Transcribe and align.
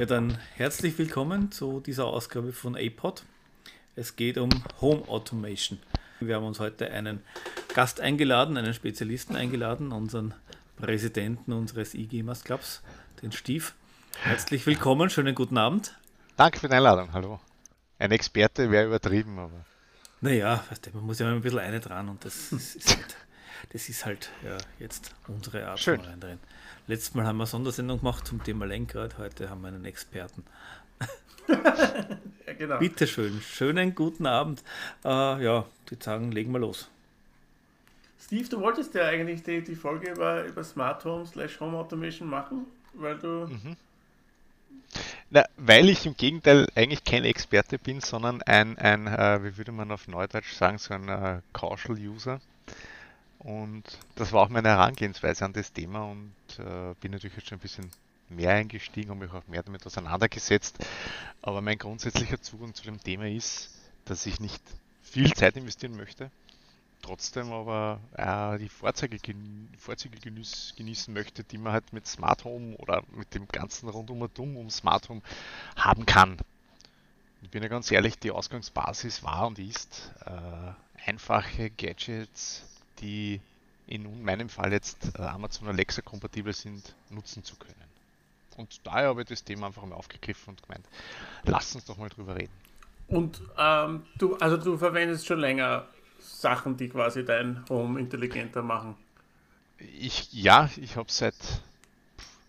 Ja, 0.00 0.06
dann 0.06 0.38
herzlich 0.54 0.96
willkommen 0.96 1.52
zu 1.52 1.80
dieser 1.80 2.06
Ausgabe 2.06 2.54
von 2.54 2.74
APOD. 2.74 3.22
Es 3.96 4.16
geht 4.16 4.38
um 4.38 4.48
Home 4.80 5.06
Automation. 5.06 5.78
Wir 6.20 6.36
haben 6.36 6.46
uns 6.46 6.58
heute 6.58 6.90
einen 6.90 7.22
Gast 7.74 8.00
eingeladen, 8.00 8.56
einen 8.56 8.72
Spezialisten 8.72 9.36
eingeladen, 9.36 9.92
unseren 9.92 10.32
Präsidenten 10.76 11.52
unseres 11.52 11.92
E-Gamers 11.92 12.44
Clubs, 12.44 12.82
den 13.20 13.30
Stief. 13.30 13.74
Herzlich 14.22 14.64
willkommen, 14.64 15.10
schönen 15.10 15.34
guten 15.34 15.58
Abend. 15.58 15.94
Danke 16.38 16.60
für 16.60 16.68
die 16.68 16.76
Einladung, 16.76 17.12
hallo. 17.12 17.38
Ein 17.98 18.12
Experte 18.12 18.70
wäre 18.70 18.86
übertrieben, 18.86 19.38
aber. 19.38 19.66
Naja, 20.22 20.64
man 20.94 21.04
muss 21.04 21.18
ja 21.18 21.28
ein 21.28 21.42
bisschen 21.42 21.58
eine 21.58 21.78
dran 21.78 22.08
und 22.08 22.24
das 22.24 22.52
ist 22.52 22.88
halt, 22.88 23.16
das 23.72 23.88
ist 23.88 24.06
halt 24.06 24.30
ja, 24.44 24.56
jetzt 24.78 25.14
unsere 25.28 25.66
Art 25.66 25.78
Schön. 25.78 26.02
von 26.02 26.20
drin. 26.20 26.38
Letztes 26.86 27.14
Mal 27.14 27.26
haben 27.26 27.36
wir 27.36 27.44
eine 27.44 27.50
Sondersendung 27.50 27.98
gemacht 27.98 28.26
zum 28.26 28.42
Thema 28.42 28.66
Lenkrad, 28.66 29.18
heute 29.18 29.50
haben 29.50 29.60
wir 29.60 29.68
einen 29.68 29.84
Experten. 29.84 30.44
ja, 31.48 32.52
genau. 32.58 32.78
Bitte 32.78 33.06
schön, 33.06 33.40
schönen 33.40 33.94
guten 33.94 34.26
Abend. 34.26 34.62
Äh, 35.04 35.08
ja, 35.08 35.66
die 35.88 35.96
sagen, 36.00 36.32
legen 36.32 36.52
wir 36.52 36.58
los. 36.58 36.88
Steve, 38.20 38.48
du 38.48 38.60
wolltest 38.60 38.94
ja 38.94 39.06
eigentlich 39.06 39.42
die, 39.42 39.62
die 39.62 39.74
Folge 39.74 40.12
über, 40.12 40.44
über 40.44 40.62
Smart 40.62 41.04
Home 41.04 41.26
slash 41.26 41.58
Home 41.60 41.76
Automation 41.76 42.28
machen, 42.28 42.66
weil 42.94 43.18
du. 43.18 43.48
Mhm. 43.48 43.76
Na, 45.30 45.44
weil 45.56 45.88
ich 45.88 46.06
im 46.06 46.16
Gegenteil 46.16 46.66
eigentlich 46.74 47.04
kein 47.04 47.24
Experte 47.24 47.78
bin, 47.78 48.00
sondern 48.00 48.42
ein, 48.42 48.76
ein 48.78 49.06
äh, 49.06 49.44
wie 49.44 49.56
würde 49.56 49.72
man 49.72 49.92
auf 49.92 50.08
Neudeutsch 50.08 50.52
sagen, 50.52 50.78
so 50.78 50.92
ein 50.94 51.08
äh, 51.08 51.40
Casual 51.52 51.98
User. 51.98 52.40
Und 53.40 53.84
das 54.16 54.32
war 54.32 54.42
auch 54.42 54.48
meine 54.50 54.68
Herangehensweise 54.68 55.46
an 55.46 55.54
das 55.54 55.72
Thema 55.72 56.04
und 56.04 56.34
äh, 56.58 56.94
bin 57.00 57.12
natürlich 57.12 57.36
jetzt 57.36 57.48
schon 57.48 57.58
ein 57.58 57.62
bisschen 57.62 57.90
mehr 58.28 58.52
eingestiegen 58.52 59.10
und 59.10 59.18
mich 59.18 59.32
auch 59.32 59.46
mehr 59.48 59.62
damit 59.62 59.84
auseinandergesetzt. 59.86 60.78
Aber 61.40 61.62
mein 61.62 61.78
grundsätzlicher 61.78 62.40
Zugang 62.42 62.74
zu 62.74 62.84
dem 62.84 63.02
Thema 63.02 63.28
ist, 63.28 63.70
dass 64.04 64.26
ich 64.26 64.40
nicht 64.40 64.62
viel 65.02 65.32
Zeit 65.32 65.56
investieren 65.56 65.96
möchte, 65.96 66.30
trotzdem 67.00 67.50
aber 67.50 68.00
äh, 68.12 68.58
die 68.58 68.68
Vorzüge, 68.68 69.18
Vorzüge 69.78 70.18
genieß, 70.18 70.74
genießen 70.76 71.12
möchte, 71.12 71.42
die 71.42 71.56
man 71.56 71.72
halt 71.72 71.94
mit 71.94 72.06
Smart 72.06 72.44
Home 72.44 72.76
oder 72.76 73.02
mit 73.12 73.34
dem 73.34 73.48
ganzen 73.48 73.88
rundum 73.88 74.20
und 74.20 74.38
um 74.38 74.68
Smart 74.68 75.08
Home 75.08 75.22
haben 75.76 76.04
kann. 76.04 76.36
Ich 77.40 77.48
bin 77.48 77.62
ja 77.62 77.70
ganz 77.70 77.90
ehrlich, 77.90 78.18
die 78.18 78.32
Ausgangsbasis 78.32 79.22
war 79.22 79.46
und 79.46 79.58
ist 79.58 80.12
äh, 80.26 81.08
einfache 81.08 81.70
Gadgets, 81.70 82.64
die 83.00 83.40
in 83.86 84.22
meinem 84.22 84.48
Fall 84.48 84.72
jetzt 84.72 85.18
äh, 85.18 85.22
Amazon 85.22 85.68
Alexa 85.68 86.02
kompatibel 86.02 86.52
sind, 86.52 86.94
nutzen 87.10 87.42
zu 87.42 87.56
können. 87.56 87.74
Und 88.56 88.80
daher 88.84 89.08
habe 89.08 89.22
ich 89.22 89.28
das 89.28 89.42
Thema 89.42 89.66
einfach 89.66 89.84
mal 89.84 89.94
aufgegriffen 89.94 90.50
und 90.50 90.62
gemeint, 90.62 90.86
lass 91.44 91.74
uns 91.74 91.84
doch 91.86 91.96
mal 91.96 92.08
drüber 92.08 92.36
reden. 92.36 92.52
Und 93.08 93.42
ähm, 93.58 94.04
du, 94.18 94.36
also 94.36 94.56
du 94.56 94.76
verwendest 94.76 95.26
schon 95.26 95.40
länger 95.40 95.88
Sachen, 96.20 96.76
die 96.76 96.88
quasi 96.88 97.24
dein 97.24 97.64
Home 97.68 97.98
intelligenter 97.98 98.62
machen. 98.62 98.94
Ich, 99.78 100.32
ja, 100.32 100.70
ich 100.76 100.96
habe 100.96 101.10
seit, 101.10 101.34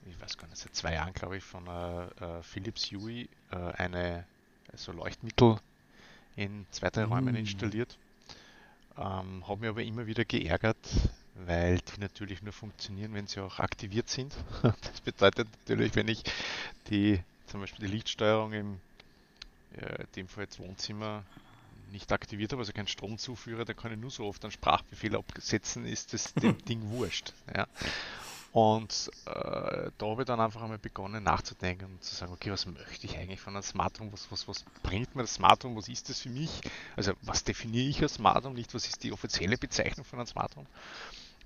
ich 0.06 0.22
weiß 0.22 0.38
gar 0.38 0.48
nicht, 0.48 0.58
seit 0.58 0.76
zwei 0.76 0.94
Jahren, 0.94 1.14
glaube 1.14 1.38
ich, 1.38 1.44
von 1.44 1.66
äh, 1.66 2.04
äh 2.04 2.44
Philips 2.44 2.92
Hue 2.92 3.22
äh, 3.22 3.28
eine 3.78 4.26
so 4.76 4.92
Leuchtmittel 4.92 5.58
in 6.36 6.66
zwei, 6.72 6.90
drei 6.90 7.06
Räumen 7.06 7.34
mm. 7.34 7.45
Ähm, 9.02 9.48
habe 9.48 9.62
mich 9.62 9.70
aber 9.70 9.84
immer 9.84 10.06
wieder 10.06 10.26
geärgert, 10.26 10.78
weil 11.36 11.80
die 11.80 12.00
natürlich 12.00 12.44
nur 12.44 12.54
funktionieren, 12.54 13.14
wenn 13.14 13.26
sie 13.26 13.39
auch 13.39 13.60
aktiviert 13.60 14.10
sind. 14.10 14.34
Das 14.62 15.02
bedeutet 15.02 15.48
natürlich, 15.62 15.95
wenn 15.95 16.08
ich 16.08 16.23
die 16.89 17.20
zum 17.48 17.61
Beispiel 17.61 17.88
die 17.88 17.94
Lichtsteuerung 17.94 18.54
im 18.54 18.80
äh, 19.78 20.06
dem 20.16 20.28
Fall 20.28 20.44
jetzt 20.44 20.60
Wohnzimmer 20.60 21.23
nicht 21.92 22.11
aktiviert 22.11 22.52
habe, 22.52 22.61
also 22.61 22.73
keinen 22.73 22.88
Strom 22.88 23.17
zuführe, 23.17 23.66
dann 23.66 23.76
kann 23.76 23.92
ich 23.92 23.98
nur 23.98 24.11
so 24.11 24.26
oft 24.26 24.44
einen 24.44 24.52
Sprachbefehl 24.52 25.16
absetzen, 25.16 25.86
ist 25.86 26.14
das 26.14 26.34
dem 26.36 26.58
Ding 26.66 26.90
wurscht. 26.90 27.34
Ja. 27.54 27.67
Und 28.54 29.10
äh, 29.28 29.92
da 29.98 30.06
habe 30.06 30.23
ich 30.23 30.26
dann 30.26 30.42
einfach 30.42 30.62
einmal 30.62 30.78
begonnen 30.78 31.23
nachzudenken 31.23 31.86
und 31.86 32.04
zu 32.04 32.14
sagen, 32.14 32.34
okay, 32.34 32.52
was 32.52 32.66
möchte 32.66 33.06
ich 33.06 33.17
eigentlich 33.17 33.39
von 33.39 33.54
einem 33.54 33.64
Smart 33.64 33.98
Home? 34.00 34.12
Was, 34.12 34.30
was, 34.30 34.45
was 34.48 34.66
bringt 34.84 35.16
mir 35.16 35.22
das 35.22 35.36
Smart 35.36 35.64
Home? 35.64 35.78
Was 35.78 35.88
ist 35.88 36.10
das 36.10 36.20
für 36.20 36.30
mich? 36.30 36.50
Also 36.98 37.14
was 37.22 37.45
definiere 37.45 37.88
ich 37.88 38.02
als 38.02 38.16
Smart 38.16 38.44
Home? 38.44 38.56
Nicht, 38.56 38.73
was 38.73 38.88
ist 38.88 39.04
die 39.04 39.14
offizielle 39.14 39.58
Bezeichnung 39.58 40.06
von 40.06 40.20
einem 40.20 40.28
Smart 40.28 40.56
Home? 40.58 40.67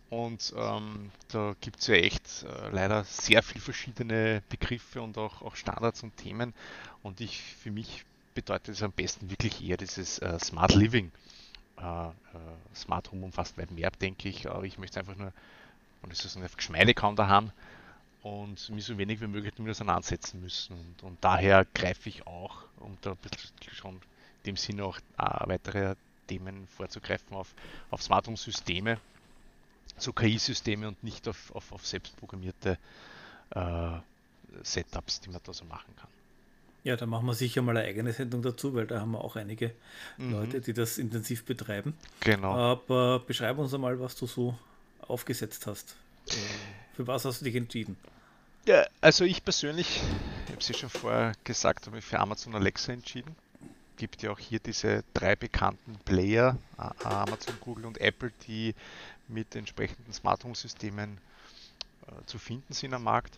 Und 0.09 0.53
ähm, 0.57 1.11
da 1.27 1.55
gibt 1.61 1.79
es 1.79 1.87
ja 1.87 1.95
echt 1.95 2.43
äh, 2.43 2.69
leider 2.69 3.03
sehr 3.03 3.43
viele 3.43 3.61
verschiedene 3.61 4.41
Begriffe 4.49 5.01
und 5.01 5.17
auch, 5.17 5.43
auch 5.43 5.55
Standards 5.55 6.01
und 6.01 6.17
Themen. 6.17 6.55
Und 7.03 7.21
ich 7.21 7.41
für 7.41 7.69
mich 7.69 8.03
bedeutet 8.33 8.75
es 8.75 8.83
am 8.83 8.91
besten 8.91 9.29
wirklich 9.29 9.63
eher 9.63 9.77
dieses 9.77 10.19
äh, 10.19 10.39
Smart 10.39 10.73
Living. 10.73 11.11
Äh, 11.77 12.07
äh 12.07 12.11
Smart 12.73 13.11
Home 13.11 13.25
umfasst 13.25 13.57
weit 13.59 13.71
mehr, 13.71 13.91
denke 13.91 14.27
ich, 14.27 14.49
aber 14.49 14.63
ich 14.63 14.77
möchte 14.79 14.99
einfach 14.99 15.15
nur 15.15 15.33
und 16.05 16.13
es 16.13 16.23
ist 16.23 16.37
einfach 16.37 16.55
geschmeide 16.55 16.93
kaum 16.93 17.15
daheim 17.15 17.51
und 18.21 18.69
mich 18.69 18.85
so 18.85 18.97
wenig 18.99 19.21
wie 19.21 19.27
möglich 19.27 19.53
damit 19.57 19.71
auseinandersetzen 19.71 20.39
müssen. 20.39 20.73
Und, 20.73 21.03
und 21.03 21.17
daher 21.21 21.65
greife 21.73 22.09
ich 22.09 22.27
auch, 22.27 22.57
um 22.77 22.95
da 23.01 23.11
ein 23.11 23.17
bisschen 23.17 23.51
schon 23.73 23.95
in 23.95 24.01
dem 24.45 24.55
Sinne 24.55 24.85
auch 24.85 24.99
äh, 25.17 25.47
weitere 25.47 25.95
Themen 26.27 26.67
vorzugreifen, 26.77 27.35
auf, 27.35 27.55
auf 27.89 28.03
Smart 28.03 28.27
Home 28.27 28.37
Systeme, 28.37 28.99
so 29.97 30.13
KI-Systeme 30.13 30.87
und 30.87 31.03
nicht 31.03 31.27
auf, 31.27 31.53
auf, 31.55 31.71
auf 31.71 31.85
selbstprogrammierte 31.87 32.77
äh, 33.49 33.89
Setups, 34.61 35.21
die 35.21 35.29
man 35.29 35.41
da 35.43 35.53
so 35.53 35.65
machen 35.65 35.91
kann. 35.95 36.09
Ja, 36.83 36.95
da 36.95 37.07
machen 37.07 37.25
wir 37.25 37.33
sicher 37.33 37.63
mal 37.63 37.75
eine 37.75 37.87
eigene 37.87 38.13
Sendung 38.13 38.43
dazu, 38.43 38.75
weil 38.75 38.85
da 38.85 39.01
haben 39.01 39.11
wir 39.11 39.23
auch 39.23 39.37
einige 39.37 39.71
mhm. 40.19 40.33
Leute, 40.33 40.61
die 40.61 40.73
das 40.73 40.99
intensiv 40.99 41.45
betreiben. 41.45 41.95
Genau. 42.19 42.53
Aber 42.53 43.19
beschreib 43.21 43.57
uns 43.57 43.73
einmal, 43.73 43.99
was 43.99 44.15
du 44.15 44.27
so 44.27 44.55
aufgesetzt 45.07 45.67
hast. 45.67 45.95
Für 46.95 47.07
was 47.07 47.25
hast 47.25 47.41
du 47.41 47.45
dich 47.45 47.55
entschieden? 47.55 47.97
Ja, 48.65 48.85
also 48.99 49.25
ich 49.25 49.43
persönlich, 49.43 50.01
ich 50.45 50.51
habe 50.51 50.59
es 50.59 50.67
ja 50.67 50.73
schon 50.73 50.89
vorher 50.89 51.33
gesagt, 51.43 51.85
habe 51.85 51.97
mich 51.97 52.05
für 52.05 52.19
Amazon 52.19 52.55
Alexa 52.55 52.93
entschieden. 52.93 53.35
Gibt 53.97 54.23
ja 54.23 54.31
auch 54.31 54.39
hier 54.39 54.59
diese 54.59 55.03
drei 55.13 55.35
bekannten 55.35 55.97
Player, 56.03 56.57
Amazon, 57.03 57.55
Google 57.61 57.85
und 57.85 58.01
Apple, 58.01 58.31
die 58.47 58.73
mit 59.27 59.55
entsprechenden 59.55 60.11
Smart 60.13 60.43
Home 60.43 60.55
Systemen 60.55 61.19
äh, 62.07 62.25
zu 62.25 62.39
finden 62.39 62.73
sind 62.73 62.93
am 62.93 63.03
Markt. 63.03 63.37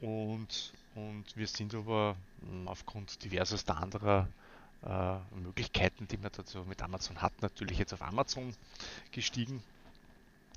Und, 0.00 0.72
und 0.94 1.24
wir 1.36 1.46
sind 1.46 1.74
aber 1.74 2.16
hm, 2.40 2.66
aufgrund 2.66 3.22
diverser 3.22 3.58
anderer 3.76 4.28
äh, 4.84 5.36
Möglichkeiten, 5.36 6.08
die 6.08 6.16
man 6.16 6.32
dazu 6.36 6.64
mit 6.68 6.82
Amazon 6.82 7.22
hat, 7.22 7.32
natürlich 7.40 7.78
jetzt 7.78 7.94
auf 7.94 8.02
Amazon 8.02 8.54
gestiegen 9.12 9.62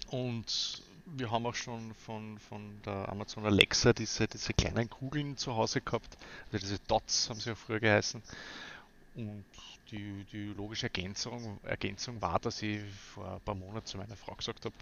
und 0.07 0.83
wir 1.05 1.31
haben 1.31 1.45
auch 1.45 1.55
schon 1.55 1.93
von, 2.05 2.39
von 2.39 2.81
der 2.85 3.09
Amazon 3.09 3.45
Alexa 3.45 3.93
diese, 3.93 4.27
diese 4.27 4.53
kleinen 4.53 4.89
Kugeln 4.89 5.37
zu 5.37 5.55
Hause 5.55 5.81
gehabt. 5.81 6.17
Also 6.51 6.65
diese 6.65 6.79
Dots 6.87 7.29
haben 7.29 7.39
sie 7.39 7.49
ja 7.49 7.55
früher 7.55 7.79
geheißen. 7.79 8.21
Und 9.15 9.45
die, 9.91 10.25
die 10.31 10.45
logische 10.57 10.87
Ergänzung, 10.87 11.59
Ergänzung 11.63 12.21
war, 12.21 12.39
dass 12.39 12.61
ich 12.61 12.81
vor 13.13 13.35
ein 13.35 13.41
paar 13.41 13.55
Monaten 13.55 13.85
zu 13.85 13.97
meiner 13.97 14.15
Frau 14.15 14.33
gesagt 14.35 14.65
habe, 14.65 14.75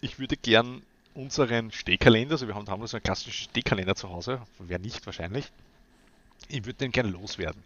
ich 0.00 0.18
würde 0.18 0.36
gern 0.36 0.82
unseren 1.14 1.70
Stehkalender, 1.70 2.32
also 2.32 2.46
wir 2.46 2.54
haben, 2.54 2.68
haben 2.68 2.86
so 2.86 2.96
einen 2.96 3.02
klassischen 3.02 3.50
Stehkalender 3.50 3.94
zu 3.94 4.10
Hause, 4.10 4.42
wer 4.58 4.78
nicht 4.78 5.06
wahrscheinlich, 5.06 5.50
ich 6.48 6.66
würde 6.66 6.78
den 6.78 6.92
gerne 6.92 7.10
loswerden. 7.10 7.62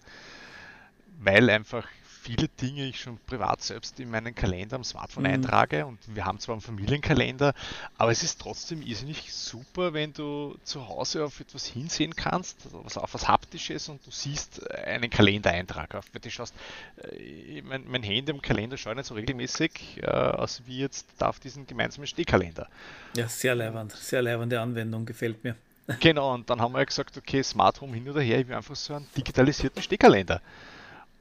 Weil 1.18 1.50
einfach 1.50 1.88
viele 2.28 2.48
Dinge 2.48 2.84
ich 2.84 3.00
schon 3.00 3.18
privat 3.26 3.62
selbst 3.62 3.98
in 4.00 4.10
meinen 4.10 4.34
Kalender 4.34 4.76
am 4.76 4.84
Smartphone 4.84 5.24
mhm. 5.24 5.30
eintrage 5.30 5.86
und 5.86 5.98
wir 6.14 6.26
haben 6.26 6.38
zwar 6.38 6.54
einen 6.54 6.60
Familienkalender, 6.60 7.54
aber 7.96 8.10
es 8.10 8.22
ist 8.22 8.38
trotzdem 8.38 8.82
irrsinnig 8.82 9.32
super, 9.32 9.94
wenn 9.94 10.12
du 10.12 10.58
zu 10.62 10.86
Hause 10.88 11.24
auf 11.24 11.40
etwas 11.40 11.64
hinsehen 11.64 12.14
kannst, 12.14 12.68
also 12.84 13.00
auf 13.00 13.14
was 13.14 13.26
Haptisches 13.26 13.88
und 13.88 14.06
du 14.06 14.10
siehst 14.10 14.70
einen 14.70 15.08
Kalendereintrag 15.08 15.94
auf. 15.94 16.04
Du 16.10 16.30
schaust, 16.30 16.54
äh, 17.02 17.62
mein, 17.62 17.84
mein 17.88 18.02
Handy 18.02 18.30
im 18.30 18.42
Kalender 18.42 18.76
schaut 18.76 18.96
nicht 18.96 19.06
so 19.06 19.14
regelmäßig 19.14 20.02
äh, 20.02 20.06
aus 20.06 20.60
wie 20.66 20.80
jetzt 20.80 21.06
auf 21.22 21.40
diesen 21.40 21.66
gemeinsamen 21.66 22.06
Stehkalender. 22.06 22.68
Ja, 23.16 23.26
sehr 23.26 23.54
leibend, 23.54 23.92
sehr 23.92 24.20
leibende 24.20 24.60
Anwendung, 24.60 25.06
gefällt 25.06 25.42
mir. 25.42 25.56
Genau, 26.00 26.34
und 26.34 26.50
dann 26.50 26.60
haben 26.60 26.72
wir 26.72 26.84
gesagt, 26.84 27.16
okay, 27.16 27.42
Smart 27.42 27.80
Home 27.80 27.94
hin 27.94 28.06
oder 28.10 28.20
her, 28.20 28.40
ich 28.40 28.48
will 28.48 28.54
einfach 28.54 28.76
so 28.76 28.92
einen 28.92 29.06
digitalisierten 29.16 29.82
Stehkalender. 29.82 30.42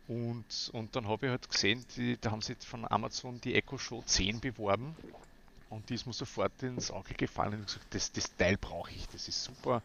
Und, 0.07 0.69
und 0.71 0.95
dann 0.95 1.07
habe 1.07 1.25
ich 1.25 1.31
halt 1.31 1.50
gesehen, 1.50 1.86
die, 1.95 2.18
da 2.19 2.31
haben 2.31 2.42
sie 2.42 2.56
von 2.56 2.89
Amazon 2.89 3.42
die 3.42 3.56
Echo 3.56 3.77
Show 3.77 4.01
10 4.06 4.39
beworben. 4.39 4.95
Und 5.69 5.89
die 5.89 5.95
ist 5.95 6.07
mir 6.07 6.13
sofort 6.13 6.63
ins 6.63 6.92
Auge 6.92 7.13
gefallen 7.13 7.56
und 7.56 7.65
gesagt, 7.65 7.88
das, 7.89 8.09
das 8.13 8.33
Teil 8.38 8.56
brauche 8.56 8.89
ich, 8.92 9.06
das 9.09 9.27
ist 9.27 9.44
super. 9.44 9.81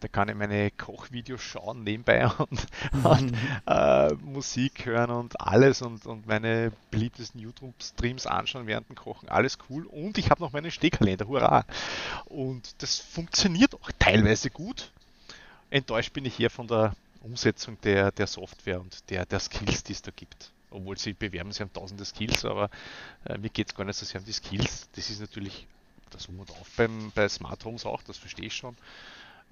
Da 0.00 0.08
kann 0.08 0.28
ich 0.28 0.34
meine 0.34 0.72
Kochvideos 0.72 1.40
schauen 1.40 1.84
nebenbei 1.84 2.26
und, 2.38 2.66
und 3.04 3.32
äh, 3.66 4.14
Musik 4.14 4.84
hören 4.84 5.10
und 5.10 5.40
alles 5.40 5.80
und, 5.80 6.06
und 6.06 6.26
meine 6.26 6.72
beliebtesten 6.90 7.40
YouTube-Streams 7.40 8.26
anschauen 8.26 8.66
während 8.66 8.88
dem 8.88 8.96
Kochen. 8.96 9.28
Alles 9.28 9.58
cool. 9.70 9.86
Und 9.86 10.18
ich 10.18 10.28
habe 10.28 10.42
noch 10.42 10.52
meinen 10.52 10.72
Stehkalender, 10.72 11.28
hurra! 11.28 11.66
Und 12.24 12.82
das 12.82 12.98
funktioniert 12.98 13.76
auch 13.76 13.92
teilweise 14.00 14.50
gut. 14.50 14.90
enttäuscht 15.70 16.12
bin 16.12 16.24
ich 16.24 16.34
hier 16.34 16.50
von 16.50 16.66
der 16.66 16.96
Umsetzung 17.22 17.80
der, 17.82 18.12
der 18.12 18.26
Software 18.26 18.80
und 18.80 19.08
der, 19.10 19.26
der 19.26 19.40
Skills, 19.40 19.82
die 19.84 19.92
es 19.92 20.02
da 20.02 20.10
gibt. 20.14 20.52
Obwohl 20.70 20.98
sie 20.98 21.12
bewerben, 21.12 21.52
sie 21.52 21.62
haben 21.62 21.72
tausende 21.72 22.04
Skills, 22.04 22.44
aber 22.44 22.70
äh, 23.24 23.36
mir 23.38 23.50
geht 23.50 23.68
es 23.68 23.74
gar 23.74 23.84
nicht 23.84 23.96
so 23.96 24.06
sehr 24.06 24.20
um 24.20 24.26
die 24.26 24.32
Skills. 24.32 24.88
Das 24.92 25.10
ist 25.10 25.20
natürlich 25.20 25.66
das 26.10 26.26
Um 26.26 26.40
und 26.40 26.50
Auf 26.50 26.68
beim, 26.76 27.12
bei 27.14 27.28
Smart 27.28 27.64
Homes 27.64 27.86
auch, 27.86 28.02
das 28.02 28.18
verstehe 28.18 28.46
ich 28.46 28.54
schon. 28.54 28.76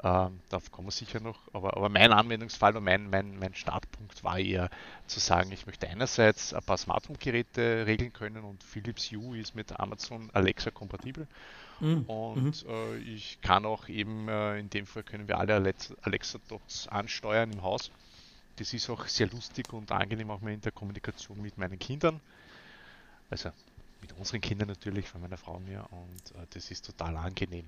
Ähm, 0.02 0.41
darauf 0.49 0.70
kommen 0.70 0.88
wir 0.88 0.93
sicher 0.93 1.20
noch. 1.20 1.38
Aber, 1.52 1.76
aber 1.76 1.88
mein 1.88 2.12
Anwendungsfall 2.12 2.76
und 2.76 2.85
mein, 2.85 3.11
mein, 3.11 3.38
mein 3.38 3.55
Startpunkt 3.55 4.25
war 4.25 4.38
eher 4.38 4.70
zu 5.06 5.20
sagen, 5.20 5.52
ich 5.52 5.67
möchte 5.67 5.88
einerseits 5.88 6.55
ein 6.55 6.62
paar 6.62 6.79
Smart 6.79 7.08
Home 7.08 7.19
Geräte 7.19 7.87
regeln 7.87 8.12
können 8.12 8.44
und 8.44 8.62
Philips 8.62 9.11
Hue 9.11 9.38
ist 9.38 9.55
mit 9.55 9.79
Amazon 9.79 10.31
Alexa 10.32 10.70
kompatibel. 10.70 11.26
Mhm. 11.81 12.02
Und 12.05 12.64
mhm. 12.64 12.70
äh, 12.70 12.97
ich 12.99 13.41
kann 13.43 13.67
auch 13.67 13.88
eben, 13.88 14.29
äh, 14.29 14.58
in 14.58 14.70
dem 14.70 14.87
Fall 14.87 15.02
können 15.02 15.29
wir 15.29 15.38
alle 15.38 15.75
Alexa-Dots 16.03 16.88
ansteuern 16.88 17.53
im 17.53 17.62
Haus. 17.62 17.91
Das 18.56 18.73
ist 18.73 18.88
auch 18.91 19.06
sehr 19.06 19.29
lustig 19.29 19.73
und 19.73 19.93
angenehm 19.93 20.31
auch 20.31 20.41
mal 20.41 20.53
in 20.53 20.61
der 20.61 20.73
Kommunikation 20.73 21.41
mit 21.41 21.58
meinen 21.58 21.79
Kindern. 21.79 22.20
Also 23.29 23.50
mit 24.00 24.12
unseren 24.19 24.41
Kindern 24.41 24.69
natürlich, 24.69 25.08
von 25.08 25.20
meiner 25.20 25.37
Frau 25.37 25.61
mir. 25.61 25.85
Und 25.91 26.41
äh, 26.41 26.46
das 26.50 26.70
ist 26.70 26.87
total 26.87 27.17
angenehm. 27.17 27.64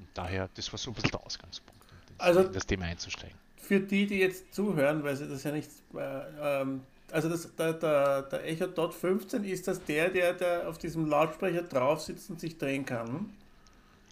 Und 0.00 0.08
daher, 0.14 0.48
das 0.54 0.72
war 0.72 0.78
so 0.78 0.90
ein 0.90 0.94
bisschen 0.94 1.10
der 1.10 1.24
Ausgangspunkt, 1.24 1.82
um 1.92 2.14
also, 2.18 2.42
das 2.44 2.66
Thema 2.66 2.86
einzusteigen. 2.86 3.36
Für 3.56 3.80
die, 3.80 4.06
die 4.06 4.18
jetzt 4.18 4.54
zuhören, 4.54 5.04
weil 5.04 5.14
sie 5.14 5.28
das 5.28 5.44
ja 5.44 5.52
nicht. 5.52 5.70
Äh, 5.94 6.62
ähm, 6.62 6.80
also 7.12 7.28
das, 7.28 7.54
der, 7.56 7.74
der, 7.74 8.22
der 8.22 8.44
Echo 8.46 8.66
Dot 8.66 8.94
15 8.94 9.44
ist 9.44 9.68
das 9.68 9.84
der, 9.84 10.08
der, 10.08 10.32
der 10.32 10.68
auf 10.68 10.78
diesem 10.78 11.06
Lautsprecher 11.06 11.62
drauf 11.62 12.00
sitzt 12.00 12.30
und 12.30 12.40
sich 12.40 12.56
drehen 12.56 12.86
kann. 12.86 13.30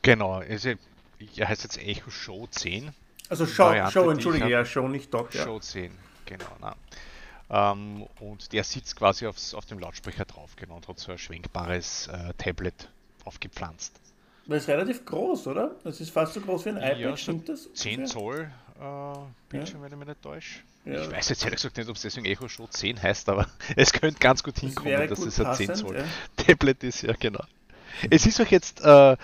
Genau, 0.03 0.35
also, 0.35 0.75
er 1.37 1.49
heißt 1.49 1.63
jetzt 1.63 1.79
Echo 1.79 2.11
Show 2.11 2.47
10. 2.51 2.93
Also 3.29 3.47
Show, 3.47 3.65
Variante, 3.65 3.93
Show 3.93 4.11
Entschuldige, 4.11 4.49
ja, 4.49 4.65
Show, 4.65 4.89
nicht 4.89 5.13
Dot. 5.15 5.35
Ja. 5.35 5.45
Show 5.45 5.59
10, 5.59 5.93
genau. 6.27 6.75
Ähm, 7.51 8.07
und 8.21 8.53
der 8.53 8.65
sitzt 8.65 8.97
quasi 8.97 9.27
aufs, 9.27 9.55
auf 9.55 9.65
dem 9.67 9.79
Lautsprecher 9.79 10.25
drauf 10.25 10.55
genau, 10.57 10.77
und 10.77 10.89
hat 10.89 10.99
so 10.99 11.13
ein 11.13 11.19
schwenkbares 11.19 12.09
äh, 12.09 12.35
Tablet 12.37 12.91
aufgepflanzt. 13.25 13.99
Das 14.49 14.63
ist 14.63 14.69
relativ 14.69 15.05
groß, 15.05 15.47
oder? 15.49 15.77
Das 15.85 16.01
ist 16.01 16.11
fast 16.11 16.33
so 16.33 16.41
groß 16.41 16.65
wie 16.65 16.71
ein 16.71 16.77
iPad, 16.79 16.99
ja, 16.99 17.17
stimmt 17.17 17.51
das? 17.51 17.69
10 17.75 18.07
Zoll 18.07 18.51
äh, 18.81 19.19
Bildschirm, 19.51 19.81
ja. 19.81 19.85
wenn 19.85 19.93
ich 19.93 19.99
mich 19.99 20.09
nicht 20.09 20.23
täusche. 20.23 20.61
Ja. 20.87 21.03
Ich 21.03 21.11
weiß 21.11 21.29
jetzt 21.29 21.45
ehrlich 21.45 21.57
gesagt 21.57 21.77
nicht, 21.77 21.89
ob 21.89 21.97
es 21.97 22.03
deswegen 22.03 22.25
Echo 22.25 22.49
Show 22.49 22.67
10 22.67 23.03
heißt, 23.03 23.29
aber 23.29 23.47
es 23.77 23.93
könnte 23.93 24.19
ganz 24.19 24.43
gut 24.43 24.59
hinkommen, 24.59 25.07
das 25.07 25.21
dass 25.21 25.39
es 25.39 25.41
ein 25.41 25.55
10 25.55 25.75
Zoll 25.75 26.03
Tablet 26.37 26.83
ist, 26.83 27.03
ja 27.03 27.13
genau. 27.13 27.45
Es 28.09 28.25
ist 28.25 28.41
auch 28.41 28.47
jetzt 28.47 28.81
äh, 28.81 29.17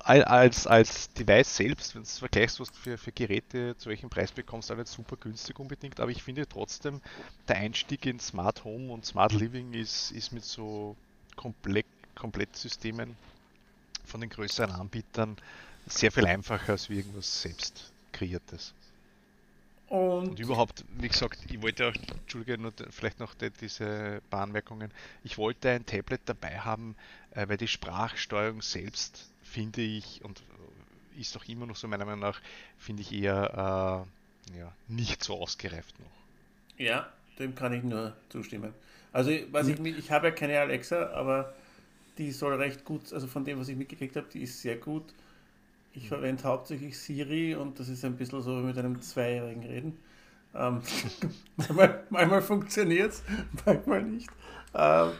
als, 0.00 0.66
als 0.66 1.10
Device 1.14 1.56
selbst, 1.56 1.94
wenn 1.94 2.02
du 2.02 2.06
es 2.06 2.18
vergleichst, 2.18 2.60
was 2.60 2.70
du 2.70 2.76
für, 2.76 2.98
für 2.98 3.12
Geräte 3.12 3.76
zu 3.78 3.88
welchem 3.88 4.10
Preis 4.10 4.30
bekommst, 4.30 4.70
auch 4.70 4.76
nicht 4.76 4.88
super 4.88 5.16
günstig 5.16 5.58
unbedingt, 5.58 6.00
aber 6.00 6.10
ich 6.10 6.22
finde 6.22 6.46
trotzdem, 6.46 7.00
der 7.48 7.56
Einstieg 7.56 8.04
in 8.04 8.20
Smart 8.20 8.64
Home 8.64 8.92
und 8.92 9.06
Smart 9.06 9.32
Living 9.32 9.72
ist, 9.72 10.10
ist 10.10 10.32
mit 10.32 10.44
so 10.44 10.96
Komplett, 11.36 11.86
Komplettsystemen 12.14 13.16
von 14.10 14.20
den 14.20 14.30
größeren 14.30 14.72
Anbietern 14.72 15.36
sehr 15.86 16.12
viel 16.12 16.26
einfacher 16.26 16.72
als 16.72 16.90
wie 16.90 16.98
irgendwas 16.98 17.42
selbst 17.42 17.92
kreiertes. 18.12 18.74
Und, 19.88 20.28
und, 20.28 20.40
überhaupt, 20.40 20.84
wie 20.98 21.08
gesagt, 21.08 21.38
ich 21.50 21.60
wollte 21.62 21.88
auch, 21.88 21.94
Entschuldige, 21.94 22.58
nur 22.58 22.72
vielleicht 22.90 23.18
noch 23.18 23.34
die, 23.34 23.50
diese 23.50 24.20
paar 24.30 24.42
Anmerkungen. 24.42 24.92
Ich 25.24 25.36
wollte 25.36 25.70
ein 25.70 25.84
Tablet 25.84 26.20
dabei 26.26 26.60
haben, 26.60 26.94
äh, 27.32 27.48
weil 27.48 27.56
die 27.56 27.66
Sprachsteuerung 27.66 28.62
selbst 28.62 29.28
finde 29.42 29.80
ich 29.80 30.22
und 30.22 30.42
ist 31.18 31.36
auch 31.36 31.44
immer 31.48 31.66
noch 31.66 31.74
so 31.74 31.88
meiner 31.88 32.04
Meinung 32.04 32.20
nach, 32.20 32.40
finde 32.78 33.02
ich 33.02 33.12
eher 33.12 34.06
äh, 34.54 34.58
ja, 34.58 34.72
nicht 34.86 35.24
so 35.24 35.40
ausgereift 35.40 35.98
noch. 35.98 36.06
Ja, 36.78 37.12
dem 37.38 37.54
kann 37.56 37.72
ich 37.72 37.82
nur 37.82 38.16
zustimmen. 38.28 38.72
Also 39.12 39.32
was 39.50 39.66
ich, 39.66 39.80
ich 39.80 40.10
habe 40.12 40.28
ja 40.28 40.32
keine 40.32 40.60
Alexa, 40.60 41.10
aber 41.14 41.52
die 42.20 42.32
soll 42.32 42.54
recht 42.54 42.84
gut, 42.84 43.12
also 43.12 43.26
von 43.26 43.44
dem, 43.44 43.58
was 43.58 43.68
ich 43.68 43.76
mitgekriegt 43.76 44.14
habe, 44.14 44.26
die 44.32 44.42
ist 44.42 44.60
sehr 44.60 44.76
gut. 44.76 45.14
Ich 45.94 46.08
verwende 46.08 46.44
hauptsächlich 46.44 46.98
Siri 46.98 47.54
und 47.54 47.80
das 47.80 47.88
ist 47.88 48.04
ein 48.04 48.16
bisschen 48.16 48.42
so 48.42 48.58
wie 48.58 48.66
mit 48.66 48.78
einem 48.78 49.00
Zweijährigen 49.00 49.64
reden. 49.64 49.98
Ähm, 50.54 50.82
manchmal, 51.56 52.04
manchmal 52.10 52.42
funktioniert 52.42 53.12
es, 53.12 53.22
manchmal 53.64 54.02
nicht. 54.02 54.28
Ähm, 54.74 55.12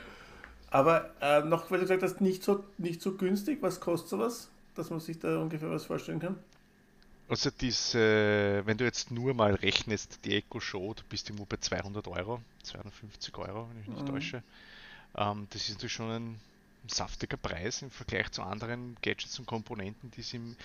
aber 0.71 1.11
äh, 1.21 1.41
noch, 1.41 1.71
weil 1.71 1.79
du 1.79 1.85
gesagt 1.85 2.03
hast, 2.03 2.21
nicht 2.21 2.45
so, 2.45 2.63
nicht 2.77 3.01
so 3.01 3.17
günstig, 3.17 3.63
was 3.63 3.81
kostet 3.81 4.11
sowas, 4.11 4.51
dass 4.75 4.91
man 4.91 5.01
sich 5.01 5.19
da 5.19 5.39
ungefähr 5.39 5.71
was 5.71 5.87
vorstellen 5.87 6.21
kann? 6.21 6.37
Also 7.31 7.51
diese, 7.51 8.63
wenn 8.67 8.77
du 8.77 8.85
jetzt 8.85 9.11
nur 9.11 9.33
mal 9.33 9.55
rechnest, 9.55 10.25
die 10.25 10.37
Echo 10.37 10.61
Show, 10.61 10.93
du 10.95 11.03
bist 11.09 11.31
immer 11.31 11.47
bei 11.47 11.57
200 11.57 12.07
Euro, 12.09 12.41
250 12.65 13.39
Euro, 13.39 13.69
wenn 13.71 13.81
ich 13.81 13.89
mich 13.89 13.97
nicht 13.97 14.09
mhm. 14.09 14.15
täusche. 14.15 14.43
Ähm, 15.17 15.47
das 15.51 15.63
ist 15.63 15.75
natürlich 15.77 15.93
schon 15.93 16.11
ein 16.11 16.41
saftiger 16.89 17.37
Preis 17.37 17.83
im 17.83 17.91
Vergleich 17.91 18.31
zu 18.31 18.43
anderen 18.43 18.97
Gadgets 19.03 19.39
und 19.39 19.47
Komponenten, 19.47 20.11
die 20.13 20.21
es 20.21 20.35
im 20.35 20.57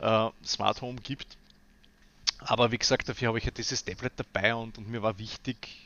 äh, 0.00 0.28
Smart 0.44 0.80
Home 0.82 1.00
gibt. 1.00 1.36
Aber 2.38 2.72
wie 2.72 2.78
gesagt, 2.78 3.08
dafür 3.08 3.28
habe 3.28 3.38
ich 3.38 3.44
ja 3.44 3.50
dieses 3.50 3.84
Tablet 3.84 4.12
dabei 4.16 4.54
und, 4.54 4.78
und 4.78 4.88
mir 4.88 5.02
war 5.02 5.18
wichtig, 5.18 5.84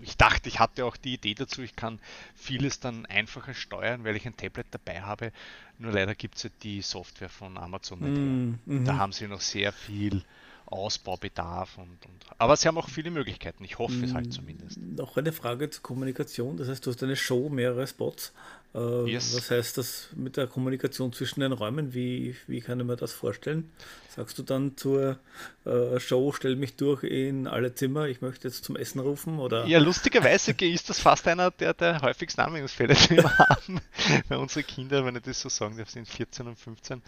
ich 0.00 0.16
dachte, 0.16 0.48
ich 0.48 0.58
hatte 0.58 0.84
auch 0.84 0.96
die 0.96 1.14
Idee 1.14 1.34
dazu, 1.34 1.62
ich 1.62 1.76
kann 1.76 2.00
vieles 2.34 2.80
dann 2.80 3.06
einfacher 3.06 3.54
steuern, 3.54 4.04
weil 4.04 4.16
ich 4.16 4.26
ein 4.26 4.36
Tablet 4.36 4.66
dabei 4.70 5.02
habe. 5.02 5.32
Nur 5.78 5.92
leider 5.92 6.14
gibt 6.14 6.36
es 6.36 6.44
ja 6.44 6.50
die 6.62 6.82
Software 6.82 7.28
von 7.28 7.56
Amazon 7.56 8.00
nicht. 8.00 8.66
Mm, 8.66 8.84
da 8.84 8.96
haben 8.96 9.12
sie 9.12 9.28
noch 9.28 9.40
sehr 9.40 9.72
viel 9.72 10.24
Ausbaubedarf 10.66 11.76
und, 11.78 12.04
und 12.06 12.26
aber 12.38 12.56
sie 12.56 12.66
haben 12.66 12.78
auch 12.78 12.88
viele 12.88 13.10
Möglichkeiten. 13.10 13.62
Ich 13.64 13.78
hoffe 13.78 14.04
es 14.04 14.14
halt 14.14 14.28
mm, 14.28 14.30
zumindest. 14.30 14.78
Noch 14.78 15.16
eine 15.16 15.32
Frage 15.32 15.70
zur 15.70 15.82
Kommunikation. 15.82 16.56
Das 16.56 16.68
heißt, 16.68 16.84
du 16.86 16.90
hast 16.90 17.02
eine 17.02 17.16
Show, 17.16 17.48
mehrere 17.48 17.86
Spots. 17.86 18.32
Äh, 18.74 19.10
yes. 19.10 19.36
Was 19.36 19.50
heißt 19.50 19.76
das 19.76 20.08
mit 20.16 20.36
der 20.36 20.46
Kommunikation 20.46 21.12
zwischen 21.12 21.40
den 21.40 21.52
Räumen? 21.52 21.92
Wie, 21.92 22.36
wie 22.46 22.60
kann 22.60 22.80
ich 22.80 22.86
mir 22.86 22.96
das 22.96 23.12
vorstellen? 23.12 23.70
Sagst 24.08 24.38
du 24.38 24.42
dann 24.42 24.76
zur 24.76 25.18
äh, 25.64 26.00
Show, 26.00 26.32
stell 26.32 26.56
mich 26.56 26.76
durch 26.76 27.02
in 27.04 27.46
alle 27.46 27.74
Zimmer, 27.74 28.06
ich 28.06 28.22
möchte 28.22 28.48
jetzt 28.48 28.64
zum 28.64 28.76
Essen 28.76 29.00
rufen? 29.00 29.38
Oder? 29.38 29.66
Ja, 29.66 29.78
lustigerweise 29.78 30.52
ist 30.60 30.88
das 30.88 31.00
fast 31.00 31.28
einer 31.28 31.50
der, 31.50 31.74
der 31.74 32.00
häufigsten 32.00 32.40
Anwendungsfälle, 32.40 32.94
die 32.94 33.16
wir 33.16 33.38
haben. 33.38 33.80
Weil 34.28 34.38
unsere 34.38 34.64
Kinder, 34.64 35.04
wenn 35.04 35.16
ich 35.16 35.22
das 35.22 35.40
so 35.40 35.50
sagen 35.50 35.76
darf, 35.76 35.90
sind 35.90 36.08
14 36.08 36.46
und 36.46 36.58
15 36.58 37.02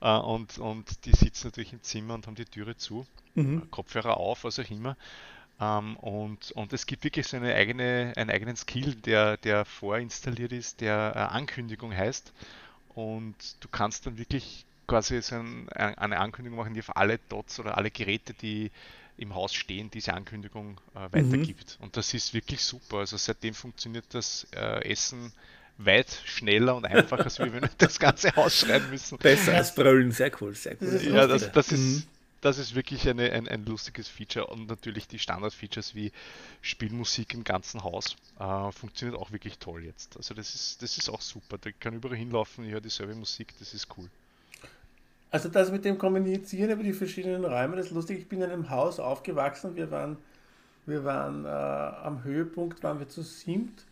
äh, 0.00 0.16
und, 0.18 0.58
und 0.58 1.04
die 1.04 1.12
sitzen 1.12 1.48
natürlich 1.48 1.72
im 1.72 1.82
Zimmer 1.82 2.14
und 2.14 2.26
haben 2.28 2.36
die 2.36 2.44
Türe 2.44 2.76
zu, 2.76 3.06
mhm. 3.34 3.68
Kopfhörer 3.70 4.16
auf, 4.16 4.44
was 4.44 4.58
auch 4.60 4.70
immer. 4.70 4.96
Ähm, 5.60 5.96
und, 5.96 6.52
und 6.52 6.72
es 6.72 6.86
gibt 6.86 7.04
wirklich 7.04 7.26
so 7.26 7.36
eine 7.36 7.54
eigene, 7.54 8.12
einen 8.16 8.30
eigenen 8.30 8.56
Skill, 8.56 8.94
der, 8.94 9.36
der 9.38 9.64
vorinstalliert 9.64 10.52
ist, 10.52 10.80
der 10.80 11.12
äh, 11.14 11.18
Ankündigung 11.18 11.94
heißt. 11.94 12.32
Und 12.94 13.34
du 13.60 13.68
kannst 13.68 14.06
dann 14.06 14.18
wirklich 14.18 14.64
quasi 14.86 15.20
so 15.20 15.36
ein, 15.36 15.68
eine 15.70 16.18
Ankündigung 16.18 16.58
machen, 16.58 16.74
die 16.74 16.80
auf 16.80 16.96
alle 16.96 17.18
Dots 17.28 17.60
oder 17.60 17.76
alle 17.76 17.90
Geräte, 17.90 18.34
die 18.34 18.70
im 19.16 19.34
Haus 19.34 19.52
stehen, 19.52 19.90
diese 19.90 20.14
Ankündigung 20.14 20.80
äh, 20.94 21.00
weitergibt. 21.12 21.76
Mhm. 21.78 21.84
Und 21.84 21.96
das 21.96 22.14
ist 22.14 22.34
wirklich 22.34 22.64
super. 22.64 22.98
Also 22.98 23.16
seitdem 23.16 23.52
funktioniert 23.52 24.04
das 24.10 24.46
äh, 24.54 24.88
Essen 24.88 25.32
weit 25.76 26.10
schneller 26.24 26.76
und 26.76 26.86
einfacher, 26.86 27.24
als 27.24 27.38
wir 27.38 27.52
wenn 27.52 27.68
das 27.78 27.98
ganze 27.98 28.34
Haus 28.36 28.60
schreiben 28.60 28.90
müssen. 28.90 29.18
Besser 29.18 29.54
als 29.54 29.74
brüllen, 29.74 30.12
sehr 30.12 30.30
cool, 30.40 30.54
sehr 30.54 30.76
cool. 30.80 31.00
Ja, 31.12 31.26
das, 31.26 31.50
das 31.50 31.72
ist, 31.72 31.80
mhm 31.80 32.02
das 32.40 32.58
ist 32.58 32.74
wirklich 32.74 33.08
eine, 33.08 33.32
ein, 33.32 33.48
ein 33.48 33.64
lustiges 33.64 34.08
Feature 34.08 34.46
und 34.46 34.68
natürlich 34.68 35.08
die 35.08 35.18
Standard-Features 35.18 35.94
wie 35.94 36.12
Spielmusik 36.62 37.34
im 37.34 37.44
ganzen 37.44 37.82
Haus 37.82 38.16
äh, 38.38 38.72
funktioniert 38.72 39.20
auch 39.20 39.32
wirklich 39.32 39.58
toll 39.58 39.84
jetzt. 39.84 40.16
Also 40.16 40.34
das 40.34 40.54
ist, 40.54 40.82
das 40.82 40.98
ist 40.98 41.08
auch 41.08 41.20
super. 41.20 41.58
Da 41.58 41.70
kann 41.72 41.94
überall 41.94 42.16
hinlaufen, 42.16 42.64
ich 42.64 42.72
höre 42.72 42.80
dieselbe 42.80 43.14
Musik, 43.14 43.54
das 43.58 43.74
ist 43.74 43.88
cool. 43.96 44.08
Also 45.30 45.48
das 45.48 45.70
mit 45.70 45.84
dem 45.84 45.98
Kommunizieren 45.98 46.70
über 46.70 46.82
die 46.82 46.92
verschiedenen 46.92 47.44
Räume, 47.44 47.76
das 47.76 47.86
ist 47.86 47.92
lustig. 47.92 48.18
Ich 48.18 48.28
bin 48.28 48.40
in 48.40 48.50
einem 48.50 48.70
Haus 48.70 48.98
aufgewachsen. 48.98 49.76
Wir 49.76 49.90
waren, 49.90 50.16
wir 50.86 51.04
waren 51.04 51.44
äh, 51.44 51.48
am 51.48 52.24
Höhepunkt, 52.24 52.82
waren 52.82 52.98
wir 52.98 53.08
zu 53.08 53.22
siebt. 53.22 53.84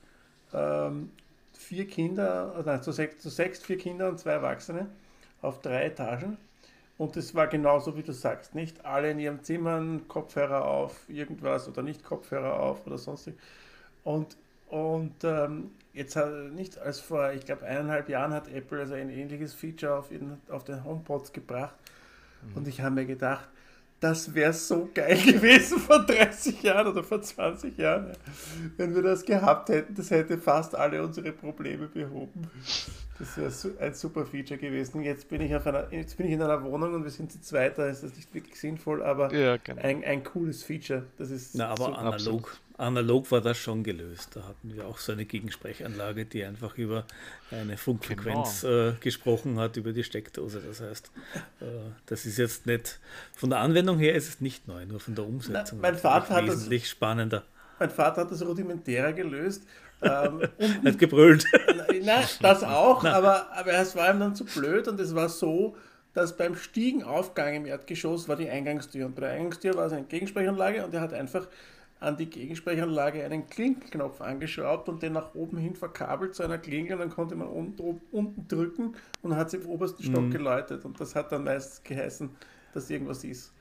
Ähm, 0.54 1.10
vier 1.52 1.86
Kinder, 1.86 2.54
äh, 2.58 2.62
nein, 2.64 2.82
zu 2.82 2.92
sechs, 2.92 3.18
zu 3.18 3.28
sechs, 3.28 3.62
vier 3.62 3.76
Kinder 3.76 4.08
und 4.08 4.18
zwei 4.18 4.30
Erwachsene 4.30 4.88
auf 5.42 5.60
drei 5.60 5.84
Etagen. 5.84 6.38
Und 6.98 7.16
es 7.16 7.34
war 7.34 7.46
genauso, 7.46 7.96
wie 7.96 8.02
du 8.02 8.12
sagst, 8.12 8.54
nicht 8.54 8.84
alle 8.86 9.10
in 9.10 9.18
ihrem 9.18 9.42
Zimmer, 9.42 9.82
Kopfhörer 10.08 10.64
auf, 10.64 11.08
irgendwas 11.08 11.68
oder 11.68 11.82
nicht 11.82 12.02
Kopfhörer 12.02 12.60
auf 12.60 12.86
oder 12.86 12.96
sonstig. 12.96 13.34
Und, 14.02 14.36
und 14.68 15.22
ähm, 15.22 15.72
jetzt 15.92 16.16
hat 16.16 16.32
nicht 16.52 16.78
als 16.78 17.00
vor, 17.00 17.32
ich 17.32 17.44
glaube, 17.44 17.66
eineinhalb 17.66 18.08
Jahren 18.08 18.32
hat 18.32 18.48
Apple 18.48 18.80
also 18.80 18.94
ein 18.94 19.10
ähnliches 19.10 19.52
Feature 19.52 19.98
auf, 19.98 20.10
in, 20.10 20.38
auf 20.48 20.64
den 20.64 20.84
HomePods 20.84 21.32
gebracht. 21.32 21.74
Mhm. 22.42 22.56
Und 22.56 22.68
ich 22.68 22.80
habe 22.80 22.94
mir 22.94 23.06
gedacht, 23.06 23.48
das 24.00 24.34
wäre 24.34 24.52
so 24.52 24.88
geil 24.92 25.16
gewesen 25.24 25.78
vor 25.78 26.04
30 26.04 26.62
Jahren 26.62 26.88
oder 26.88 27.02
vor 27.02 27.22
20 27.22 27.76
Jahren, 27.78 28.12
wenn 28.76 28.94
wir 28.94 29.02
das 29.02 29.24
gehabt 29.24 29.70
hätten. 29.70 29.94
Das 29.94 30.10
hätte 30.10 30.38
fast 30.38 30.74
alle 30.74 31.02
unsere 31.02 31.32
Probleme 31.32 31.86
behoben. 31.86 32.50
Das 33.18 33.36
wäre 33.38 33.78
ein 33.80 33.94
super 33.94 34.26
Feature 34.26 34.58
gewesen. 34.58 35.02
Jetzt 35.02 35.28
bin 35.28 35.40
ich 35.40 35.54
auf 35.56 35.66
einer, 35.66 35.90
jetzt 35.90 36.16
bin 36.18 36.26
ich 36.26 36.32
in 36.32 36.42
einer 36.42 36.62
Wohnung 36.62 36.94
und 36.94 37.04
wir 37.04 37.10
sind 37.10 37.32
zu 37.32 37.40
zweit, 37.40 37.78
da 37.78 37.86
ist 37.86 38.02
das 38.02 38.14
nicht 38.14 38.34
wirklich 38.34 38.60
sinnvoll, 38.60 39.02
aber 39.02 39.32
ja, 39.34 39.56
genau. 39.56 39.80
ein, 39.80 40.04
ein 40.04 40.22
cooles 40.22 40.62
Feature. 40.62 41.04
Das 41.16 41.30
ist 41.30 41.54
Na, 41.54 41.68
aber 41.68 41.84
so 41.86 41.92
analog, 41.94 42.58
analog 42.78 43.30
war 43.30 43.40
das 43.40 43.58
schon 43.58 43.82
gelöst. 43.82 44.30
Da 44.34 44.44
hatten 44.44 44.74
wir 44.74 44.86
auch 44.86 44.98
so 44.98 45.12
eine 45.12 45.24
Gegensprechanlage, 45.24 46.26
die 46.26 46.44
einfach 46.44 46.76
über 46.76 47.04
eine 47.50 47.76
Funkfrequenz 47.76 48.62
genau. 48.62 48.88
äh, 48.88 48.92
gesprochen 49.00 49.58
hat, 49.58 49.76
über 49.76 49.92
die 49.92 50.04
Steckdose. 50.04 50.60
Das 50.60 50.80
heißt, 50.80 51.10
äh, 51.60 51.64
das 52.06 52.26
ist 52.26 52.38
jetzt 52.38 52.66
nicht, 52.66 52.98
von 53.34 53.50
der 53.50 53.60
Anwendung 53.60 53.98
her 53.98 54.14
ist 54.14 54.28
es 54.28 54.40
nicht 54.40 54.68
neu, 54.68 54.84
nur 54.86 55.00
von 55.00 55.14
der 55.14 55.26
Umsetzung. 55.26 55.78
Na, 55.80 55.90
mein 55.90 55.98
Vater 55.98 56.34
hat 56.34 56.46
wesentlich 56.46 56.82
das, 56.82 56.90
spannender. 56.90 57.44
Mein 57.78 57.90
Vater 57.90 58.22
hat 58.22 58.30
das 58.30 58.44
rudimentärer 58.44 59.12
gelöst 59.12 59.62
ähm, 60.02 60.42
Hat 60.84 60.98
gebrüllt. 60.98 61.44
Nein, 62.02 62.24
das 62.40 62.62
auch, 62.62 63.04
aber, 63.04 63.50
aber 63.52 63.72
es 63.72 63.96
war 63.96 64.12
ihm 64.12 64.20
dann 64.20 64.34
zu 64.34 64.44
blöd 64.44 64.88
und 64.88 65.00
es 65.00 65.14
war 65.14 65.28
so, 65.28 65.76
dass 66.12 66.36
beim 66.36 66.56
Stiegenaufgang 66.56 67.54
im 67.54 67.66
Erdgeschoss 67.66 68.28
war 68.28 68.36
die 68.36 68.48
Eingangstür 68.48 69.06
und 69.06 69.14
bei 69.14 69.22
der 69.22 69.30
Eingangstür 69.30 69.74
war 69.74 69.86
es 69.86 69.92
eine 69.92 70.04
Gegensprechanlage 70.04 70.84
und 70.84 70.94
er 70.94 71.00
hat 71.00 71.12
einfach 71.12 71.46
an 71.98 72.16
die 72.16 72.26
Gegensprechanlage 72.26 73.24
einen 73.24 73.48
Klinkenknopf 73.48 74.20
angeschraubt 74.20 74.88
und 74.88 75.02
den 75.02 75.14
nach 75.14 75.34
oben 75.34 75.56
hin 75.56 75.74
verkabelt 75.74 76.34
zu 76.34 76.42
einer 76.42 76.58
Klingel 76.58 76.94
und 76.94 77.00
dann 77.00 77.10
konnte 77.10 77.36
man 77.36 77.48
unten, 77.48 78.00
unten 78.12 78.48
drücken 78.48 78.94
und 79.22 79.34
hat 79.34 79.50
sie 79.50 79.58
im 79.58 79.66
obersten 79.66 80.02
Stock 80.02 80.24
mhm. 80.24 80.30
geläutet 80.30 80.84
und 80.84 81.00
das 81.00 81.14
hat 81.14 81.32
dann 81.32 81.44
meist 81.44 81.84
geheißen, 81.84 82.30
dass 82.74 82.90
irgendwas 82.90 83.24
ist. 83.24 83.52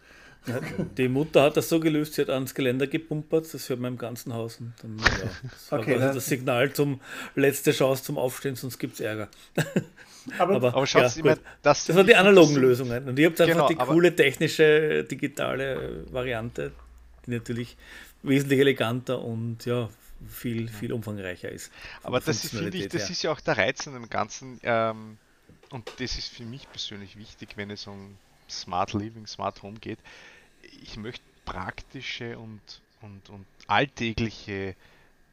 Ja, 0.48 0.60
die 0.98 1.08
Mutter 1.08 1.42
hat 1.42 1.58
das 1.58 1.70
so 1.70 1.80
gelöst, 1.80 2.14
sie 2.14 2.22
hat 2.22 2.30
ans 2.30 2.54
Geländer 2.54 2.86
gepumpert, 2.86 3.52
das 3.52 3.68
hört 3.68 3.80
man 3.80 3.94
im 3.94 3.98
ganzen 3.98 4.34
Haus. 4.34 4.60
Und 4.60 4.74
dann, 4.82 4.98
ja, 5.00 5.30
das 5.42 5.72
okay, 5.72 6.00
war 6.00 6.14
das 6.14 6.26
Signal 6.28 6.72
zum 6.72 7.02
letzte 7.34 7.72
Chance 7.72 8.04
zum 8.04 8.18
Aufstehen, 8.20 8.56
sonst 8.56 8.78
gibt 8.78 8.94
es 8.96 9.00
Ärger. 9.00 9.30
Aber, 10.40 10.56
aber, 10.56 10.68
aber 10.70 10.88
schaut, 10.88 11.16
ja, 11.18 11.36
das, 11.62 11.86
das 11.86 11.96
waren 11.96 12.08
die 12.08 12.16
analogen 12.16 12.56
Lösungen. 12.56 13.08
Und 13.08 13.20
ihr 13.20 13.28
habt 13.28 13.40
einfach 13.40 13.68
genau, 13.68 13.68
die 13.68 13.76
coole 13.76 14.16
technische, 14.16 15.04
digitale 15.04 16.04
Variante, 16.12 16.72
die 17.28 17.30
natürlich 17.30 17.78
wesentlich 18.28 18.60
eleganter 18.60 19.22
und 19.22 19.66
ja, 19.66 19.90
viel, 20.28 20.70
viel 20.70 20.94
umfangreicher 20.94 21.50
ist. 21.50 21.72
Aber 22.04 22.20
das 22.20 22.44
ist, 22.44 22.56
finde 22.56 22.78
ich, 22.78 22.88
das 22.88 23.10
ist 23.10 23.22
ja 23.24 23.32
auch 23.32 23.42
der 23.42 23.58
Reiz 23.58 23.88
an 23.88 23.94
dem 23.94 24.10
Ganzen. 24.10 24.60
Ähm, 24.64 25.18
und 25.70 25.92
das 26.00 26.18
ist 26.18 26.30
für 26.30 26.44
mich 26.44 26.70
persönlich 26.70 27.18
wichtig, 27.18 27.50
wenn 27.56 27.70
es 27.72 27.88
um 27.88 28.18
Smart 28.50 28.94
Living, 28.94 29.28
Smart 29.28 29.62
Home 29.64 29.80
geht 29.80 30.00
ich 30.82 30.98
möchte 30.98 31.24
praktische 31.46 32.38
und, 32.38 32.62
und, 33.02 33.30
und 33.30 33.46
alltägliche 33.68 34.76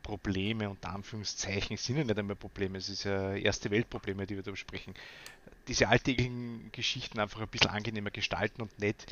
Probleme 0.02 0.68
und 0.68 0.84
Anführungszeichen 0.84 1.76
sind 1.76 1.96
ja 1.96 2.04
nicht 2.04 2.18
einmal 2.18 2.37
Probleme, 2.37 2.78
es 2.78 2.88
ist 2.88 3.04
ja 3.04 3.34
erste 3.34 3.70
Weltprobleme, 3.70 4.26
die 4.26 4.37
wir 4.37 4.42
da 4.42 4.50
besprechen. 4.50 4.94
Diese 5.68 5.88
alltäglichen 5.88 6.70
Geschichten 6.72 7.20
einfach 7.20 7.40
ein 7.40 7.49
bisschen 7.49 7.70
angenehmer 7.70 8.11
gestalten 8.11 8.62
und 8.62 8.78
nicht 8.80 9.06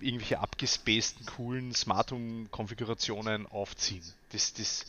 irgendwelche 0.00 0.40
abgespaceden, 0.40 1.26
coolen 1.26 1.74
Smart 1.74 2.12
Home 2.12 2.48
Konfigurationen 2.50 3.46
aufziehen. 3.46 4.04
Das, 4.30 4.52
das, 4.54 4.86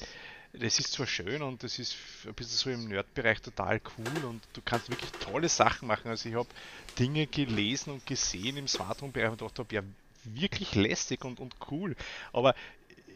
das 0.53 0.79
ist 0.79 0.93
zwar 0.93 1.07
schön 1.07 1.41
und 1.41 1.63
das 1.63 1.79
ist 1.79 1.95
ein 2.25 2.33
bisschen 2.33 2.57
so 2.57 2.69
im 2.69 2.87
Nerd-Bereich 2.87 3.41
total 3.41 3.81
cool 3.97 4.25
und 4.25 4.43
du 4.53 4.61
kannst 4.61 4.89
wirklich 4.89 5.13
tolle 5.19 5.49
Sachen 5.49 5.87
machen. 5.87 6.09
Also 6.09 6.29
ich 6.29 6.35
habe 6.35 6.49
Dinge 6.99 7.27
gelesen 7.27 7.91
und 7.93 8.05
gesehen 8.05 8.57
im 8.57 8.67
Smart 8.67 9.01
Home-Bereich 9.01 9.31
und 9.31 9.41
dachte, 9.41 9.65
ja, 9.71 9.83
wirklich 10.23 10.75
lästig 10.75 11.23
und, 11.23 11.39
und 11.39 11.55
cool. 11.71 11.95
Aber 12.33 12.55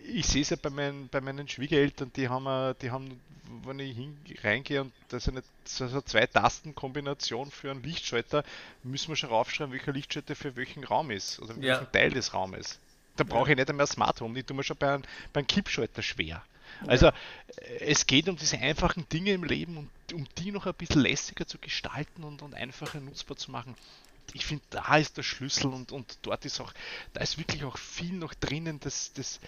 ich 0.05 0.25
sehe 0.27 0.41
es 0.41 0.49
ja 0.49 0.57
bei 0.61 0.69
meinen, 0.69 1.07
bei 1.09 1.21
meinen 1.21 1.47
Schwiegereltern, 1.47 2.11
die 2.15 2.29
haben, 2.29 2.75
die 2.81 2.91
haben, 2.91 3.19
wenn 3.65 3.79
ich 3.79 3.95
hin, 3.95 4.17
reingehe 4.43 4.81
und 4.81 4.93
das 5.09 5.23
ist 5.23 5.29
eine, 5.29 5.43
das 5.63 5.81
ist 5.81 5.91
eine 5.91 6.05
Zwei-Tasten-Kombination 6.05 7.51
für 7.51 7.71
einen 7.71 7.83
Lichtschalter, 7.83 8.43
müssen 8.83 9.09
wir 9.09 9.15
schon 9.15 9.29
raufschreiben, 9.29 9.73
welcher 9.73 9.91
Lichtschalter 9.91 10.35
für 10.35 10.55
welchen 10.55 10.83
Raum 10.83 11.11
ist 11.11 11.39
oder 11.39 11.55
ja. 11.55 11.61
welchen 11.61 11.91
Teil 11.91 12.11
des 12.11 12.33
Raumes. 12.33 12.79
Da 13.15 13.23
brauche 13.23 13.51
ich 13.51 13.57
nicht 13.57 13.69
einmal 13.69 13.87
Smart 13.87 14.21
Home, 14.21 14.33
die 14.33 14.43
tun 14.43 14.57
wir 14.57 14.63
schon 14.63 14.77
beim, 14.77 15.03
beim 15.33 15.45
Kippschalter 15.45 16.01
schwer. 16.01 16.41
Also 16.87 17.07
ja. 17.07 17.13
es 17.79 18.07
geht 18.07 18.29
um 18.29 18.37
diese 18.37 18.57
einfachen 18.59 19.07
Dinge 19.09 19.31
im 19.31 19.43
Leben 19.43 19.75
und 19.75 20.13
um 20.13 20.25
die 20.37 20.51
noch 20.51 20.65
ein 20.65 20.73
bisschen 20.73 21.01
lässiger 21.01 21.45
zu 21.45 21.57
gestalten 21.57 22.23
und, 22.23 22.41
und 22.41 22.53
einfacher 22.53 22.99
nutzbar 23.01 23.35
zu 23.35 23.51
machen 23.51 23.75
ich 24.33 24.45
finde, 24.45 24.63
da 24.69 24.97
ist 24.97 25.17
der 25.17 25.23
Schlüssel 25.23 25.67
und, 25.67 25.91
und 25.91 26.17
dort 26.21 26.45
ist 26.45 26.59
auch, 26.59 26.73
da 27.13 27.21
ist 27.21 27.37
wirklich 27.37 27.63
auch 27.63 27.77
viel 27.77 28.13
noch 28.13 28.33
drinnen, 28.33 28.79
dass 28.79 29.13
das 29.13 29.39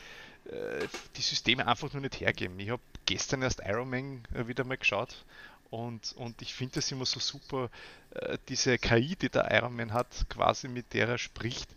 äh, 0.45 0.88
die 1.15 1.21
Systeme 1.21 1.67
einfach 1.67 1.91
nur 1.93 2.01
nicht 2.01 2.19
hergeben. 2.19 2.60
Ich 2.60 2.69
habe 2.69 2.81
gestern 3.05 3.41
erst 3.41 3.62
Iron 3.65 3.89
Man 3.89 4.24
äh, 4.33 4.48
wieder 4.48 4.63
mal 4.63 4.77
geschaut 4.77 5.25
und, 5.69 6.13
und 6.17 6.41
ich 6.41 6.53
finde 6.53 6.75
das 6.75 6.91
immer 6.91 7.05
so 7.05 7.19
super, 7.19 7.69
äh, 8.12 8.38
diese 8.50 8.77
KI, 8.77 9.15
die 9.15 9.29
der 9.29 9.50
Iron 9.51 9.75
Man 9.75 9.93
hat, 9.93 10.25
quasi 10.29 10.67
mit 10.67 10.93
der 10.93 11.07
er 11.07 11.17
spricht, 11.17 11.69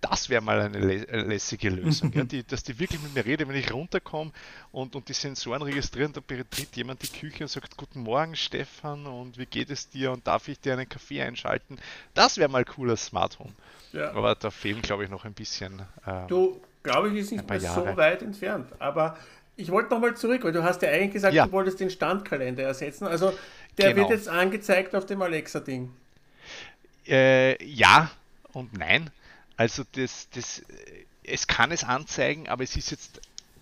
das 0.00 0.30
wäre 0.30 0.40
mal 0.40 0.60
eine 0.60 0.78
lä 0.78 1.04
lässige 1.10 1.68
Lösung, 1.68 2.12
ja, 2.12 2.24
die, 2.24 2.44
dass 2.44 2.62
die 2.62 2.78
wirklich 2.78 3.02
mit 3.02 3.14
mir 3.14 3.24
rede, 3.24 3.46
wenn 3.48 3.56
ich 3.56 3.72
runterkomme 3.72 4.32
und, 4.72 4.96
und 4.96 5.08
die 5.08 5.12
Sensoren 5.12 5.62
registrieren, 5.62 6.12
da 6.12 6.20
betritt 6.26 6.76
jemand 6.76 7.02
die 7.02 7.08
Küche 7.08 7.44
und 7.44 7.48
sagt, 7.48 7.76
guten 7.76 8.00
Morgen 8.00 8.36
Stefan 8.36 9.06
und 9.06 9.36
wie 9.36 9.46
geht 9.46 9.70
es 9.70 9.90
dir 9.90 10.12
und 10.12 10.26
darf 10.26 10.48
ich 10.48 10.58
dir 10.60 10.74
einen 10.74 10.88
Kaffee 10.88 11.20
einschalten? 11.20 11.78
Das 12.14 12.38
wäre 12.38 12.48
mal 12.48 12.64
cooler 12.64 12.96
Smart 12.96 13.38
Home. 13.38 13.52
Ja. 13.92 14.12
Aber 14.12 14.34
da 14.36 14.50
fehlen, 14.50 14.80
glaube 14.80 15.04
ich, 15.04 15.10
noch 15.10 15.24
ein 15.24 15.34
bisschen. 15.34 15.82
Ähm, 16.06 16.28
du, 16.28 16.62
glaube 16.82 17.10
ich, 17.10 17.16
ist 17.16 17.32
nicht 17.32 17.48
mehr 17.48 17.58
Jahre. 17.58 17.90
so 17.90 17.96
weit 17.96 18.22
entfernt. 18.22 18.70
Aber 18.78 19.16
ich 19.56 19.70
wollte 19.70 19.90
nochmal 19.90 20.16
zurück, 20.16 20.44
weil 20.44 20.52
du 20.52 20.62
hast 20.62 20.82
ja 20.82 20.88
eigentlich 20.90 21.12
gesagt, 21.12 21.34
ja. 21.34 21.46
du 21.46 21.52
wolltest 21.52 21.80
den 21.80 21.90
Standkalender 21.90 22.62
ersetzen. 22.62 23.06
Also 23.06 23.32
der 23.78 23.92
genau. 23.92 24.08
wird 24.08 24.18
jetzt 24.18 24.28
angezeigt 24.28 24.94
auf 24.94 25.06
dem 25.06 25.22
Alexa-Ding. 25.22 25.90
Äh, 27.06 27.62
ja 27.64 28.10
und 28.52 28.76
nein. 28.76 29.10
Also 29.56 29.84
das, 29.92 30.28
das, 30.30 30.62
es 31.22 31.46
kann 31.46 31.70
es 31.72 31.84
anzeigen, 31.84 32.48
aber 32.48 32.64
es 32.64 32.76
ist 32.76 32.90
jetzt 32.90 33.20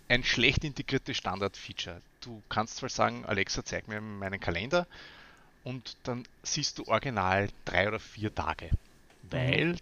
ein 0.08 0.25
schlecht 0.25 0.64
integriertes 0.64 1.16
Standard-Feature. 1.16 2.00
Du 2.20 2.42
kannst 2.48 2.76
zwar 2.76 2.88
sagen, 2.88 3.25
Alexa, 3.26 3.64
zeig 3.64 3.88
mir 3.88 4.00
meinen 4.00 4.40
Kalender 4.40 4.87
und 5.64 5.96
dann 6.04 6.25
siehst 6.42 6.78
du 6.78 6.84
original 6.87 7.48
drei 7.64 7.88
oder 7.88 8.00
vier 8.00 8.34
Tage, 8.34 8.70
weil 9.30 9.66
mhm. 9.66 9.76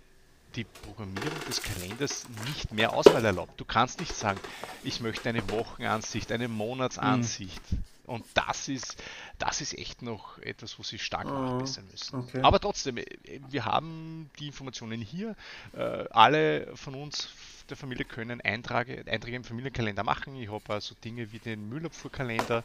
Die 0.56 0.64
Programmierung 0.64 1.38
des 1.46 1.62
Kalenders 1.62 2.26
nicht 2.46 2.72
mehr 2.72 2.92
Auswahl 2.94 3.24
erlaubt. 3.24 3.60
Du 3.60 3.64
kannst 3.64 4.00
nicht 4.00 4.14
sagen, 4.14 4.40
ich 4.82 5.00
möchte 5.00 5.28
eine 5.28 5.48
Wochenansicht, 5.50 6.32
eine 6.32 6.48
Monatsansicht. 6.48 7.72
Mhm. 7.72 7.84
Und 8.06 8.24
das 8.34 8.68
ist, 8.68 9.02
das 9.38 9.60
ist 9.60 9.76
echt 9.76 10.00
noch 10.00 10.38
etwas, 10.38 10.78
wo 10.78 10.84
sie 10.84 10.98
stark 10.98 11.26
nachbessern 11.26 11.84
ah, 11.88 11.90
müssen. 11.90 12.20
Okay. 12.20 12.40
Aber 12.42 12.60
trotzdem, 12.60 13.00
wir 13.48 13.64
haben 13.64 14.30
die 14.38 14.46
Informationen 14.46 15.00
hier. 15.00 15.34
Äh, 15.76 16.04
alle 16.10 16.74
von 16.76 16.94
uns 16.94 17.28
der 17.68 17.76
Familie 17.76 18.04
können 18.04 18.40
Einträge, 18.40 19.04
Einträge 19.10 19.36
im 19.36 19.44
Familienkalender 19.44 20.04
machen. 20.04 20.36
Ich 20.36 20.50
habe 20.50 20.72
also 20.72 20.94
Dinge 21.04 21.32
wie 21.32 21.40
den 21.40 21.68
Müllabfuhrkalender, 21.68 22.62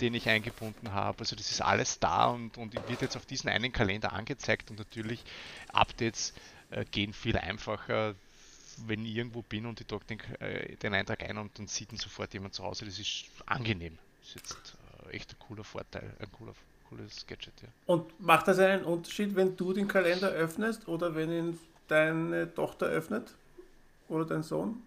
den 0.00 0.14
ich 0.14 0.28
eingebunden 0.28 0.92
habe. 0.92 1.18
Also 1.20 1.34
das 1.34 1.50
ist 1.50 1.60
alles 1.60 1.98
da 1.98 2.26
und, 2.26 2.56
und 2.56 2.74
wird 2.88 3.02
jetzt 3.02 3.16
auf 3.16 3.26
diesen 3.26 3.50
einen 3.50 3.72
Kalender 3.72 4.12
angezeigt 4.12 4.70
und 4.70 4.78
natürlich 4.78 5.24
Updates 5.72 6.34
äh, 6.74 6.84
gehen 6.90 7.12
viel 7.12 7.36
einfacher, 7.36 8.14
wenn 8.86 9.04
ich 9.04 9.14
irgendwo 9.14 9.42
bin 9.42 9.66
und 9.66 9.80
ich 9.80 9.86
trage 9.86 10.04
den, 10.04 10.20
äh, 10.40 10.74
den 10.76 10.94
Eintrag 10.94 11.22
ein 11.22 11.38
und 11.38 11.56
dann 11.58 11.68
sieht 11.68 11.92
ihn 11.92 11.98
sofort 11.98 12.34
jemand 12.34 12.54
zu 12.54 12.64
Hause. 12.64 12.84
Das 12.84 12.98
ist 12.98 13.26
angenehm. 13.46 13.96
Das 14.20 14.28
ist 14.28 14.34
jetzt 14.36 14.76
echt 15.10 15.32
ein 15.32 15.38
cooler 15.38 15.62
Vorteil, 15.62 16.10
ein 16.18 16.32
cooler, 16.32 16.54
cooles 16.88 17.24
Gadget, 17.26 17.54
ja. 17.62 17.68
Und 17.86 18.20
macht 18.20 18.48
das 18.48 18.58
einen 18.58 18.84
Unterschied, 18.84 19.36
wenn 19.36 19.56
du 19.56 19.72
den 19.72 19.86
Kalender 19.86 20.30
öffnest 20.30 20.88
oder 20.88 21.14
wenn 21.14 21.30
ihn 21.30 21.60
deine 21.86 22.52
Tochter 22.52 22.86
öffnet? 22.86 23.34
Oder 24.08 24.24
dein 24.24 24.42
Sohn? 24.42 24.82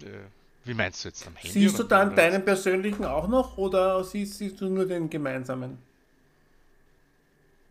Äh, 0.00 0.26
wie 0.64 0.74
meinst 0.74 1.04
du 1.04 1.08
jetzt 1.08 1.26
am 1.26 1.34
Handy? 1.36 1.60
Siehst 1.60 1.78
du 1.78 1.84
dann 1.84 2.14
deinen 2.14 2.44
persönlichen 2.44 3.04
auch 3.04 3.26
noch 3.26 3.56
oder 3.56 4.04
siehst, 4.04 4.38
siehst 4.38 4.60
du 4.60 4.68
nur 4.68 4.86
den 4.86 5.08
gemeinsamen? 5.08 5.78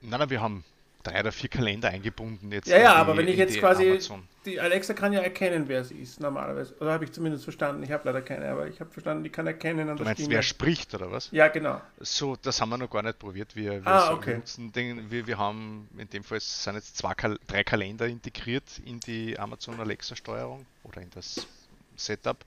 Nein, 0.02 0.20
nein, 0.20 0.30
wir 0.30 0.42
haben 0.42 0.64
drei 1.02 1.20
oder 1.20 1.32
vier 1.32 1.50
Kalender 1.50 1.90
eingebunden 1.90 2.52
jetzt. 2.52 2.68
Ja, 2.68 2.80
ja, 2.80 2.94
aber 2.96 3.18
wenn 3.18 3.28
ich 3.28 3.38
jetzt 3.38 3.58
quasi, 3.60 3.90
Amazon. 3.90 4.24
die 4.46 4.60
Alexa 4.60 4.94
kann 4.94 5.14
ja 5.14 5.22
erkennen, 5.22 5.68
wer 5.68 5.84
sie 5.84 5.96
ist, 5.96 6.20
normalerweise. 6.20 6.76
Oder 6.80 6.94
habe 6.94 7.06
ich 7.06 7.12
zumindest 7.12 7.44
verstanden, 7.44 7.84
ich 7.84 7.92
habe 7.92 8.04
leider 8.06 8.22
keine, 8.22 8.50
aber 8.50 8.68
ich 8.68 8.80
habe 8.80 8.90
verstanden, 8.92 9.24
die 9.24 9.30
kann 9.30 9.48
erkennen 9.48 9.90
an 9.90 9.98
du 9.98 10.04
meinst, 10.04 10.22
Stimme. 10.22 10.36
wer 10.36 10.44
spricht, 10.44 10.94
oder 10.94 11.12
was? 11.12 11.30
Ja, 11.32 11.48
genau. 11.48 11.82
So, 12.00 12.36
das 12.42 12.62
haben 12.62 12.70
wir 12.70 12.78
noch 12.78 12.90
gar 12.90 13.04
nicht 13.04 13.20
probiert. 13.20 13.56
Wir, 13.56 13.84
wir 13.84 13.88
ah, 13.88 14.14
okay. 14.14 14.36
nutzen 14.36 14.72
den, 14.72 15.10
wir, 15.12 15.28
wir 15.28 15.38
haben, 15.38 15.88
in 15.98 16.10
dem 16.10 16.24
Fall 16.24 16.40
sind 16.40 16.76
jetzt 16.76 16.98
zwei, 16.98 17.14
drei 17.48 17.64
Kalender 17.64 18.08
integriert 18.08 18.82
in 18.86 19.00
die 19.00 19.38
Amazon 19.38 19.80
Alexa 19.80 20.16
Steuerung 20.16 20.66
oder 20.84 21.02
in 21.02 21.10
das 21.12 21.48
Setup. 21.96 22.44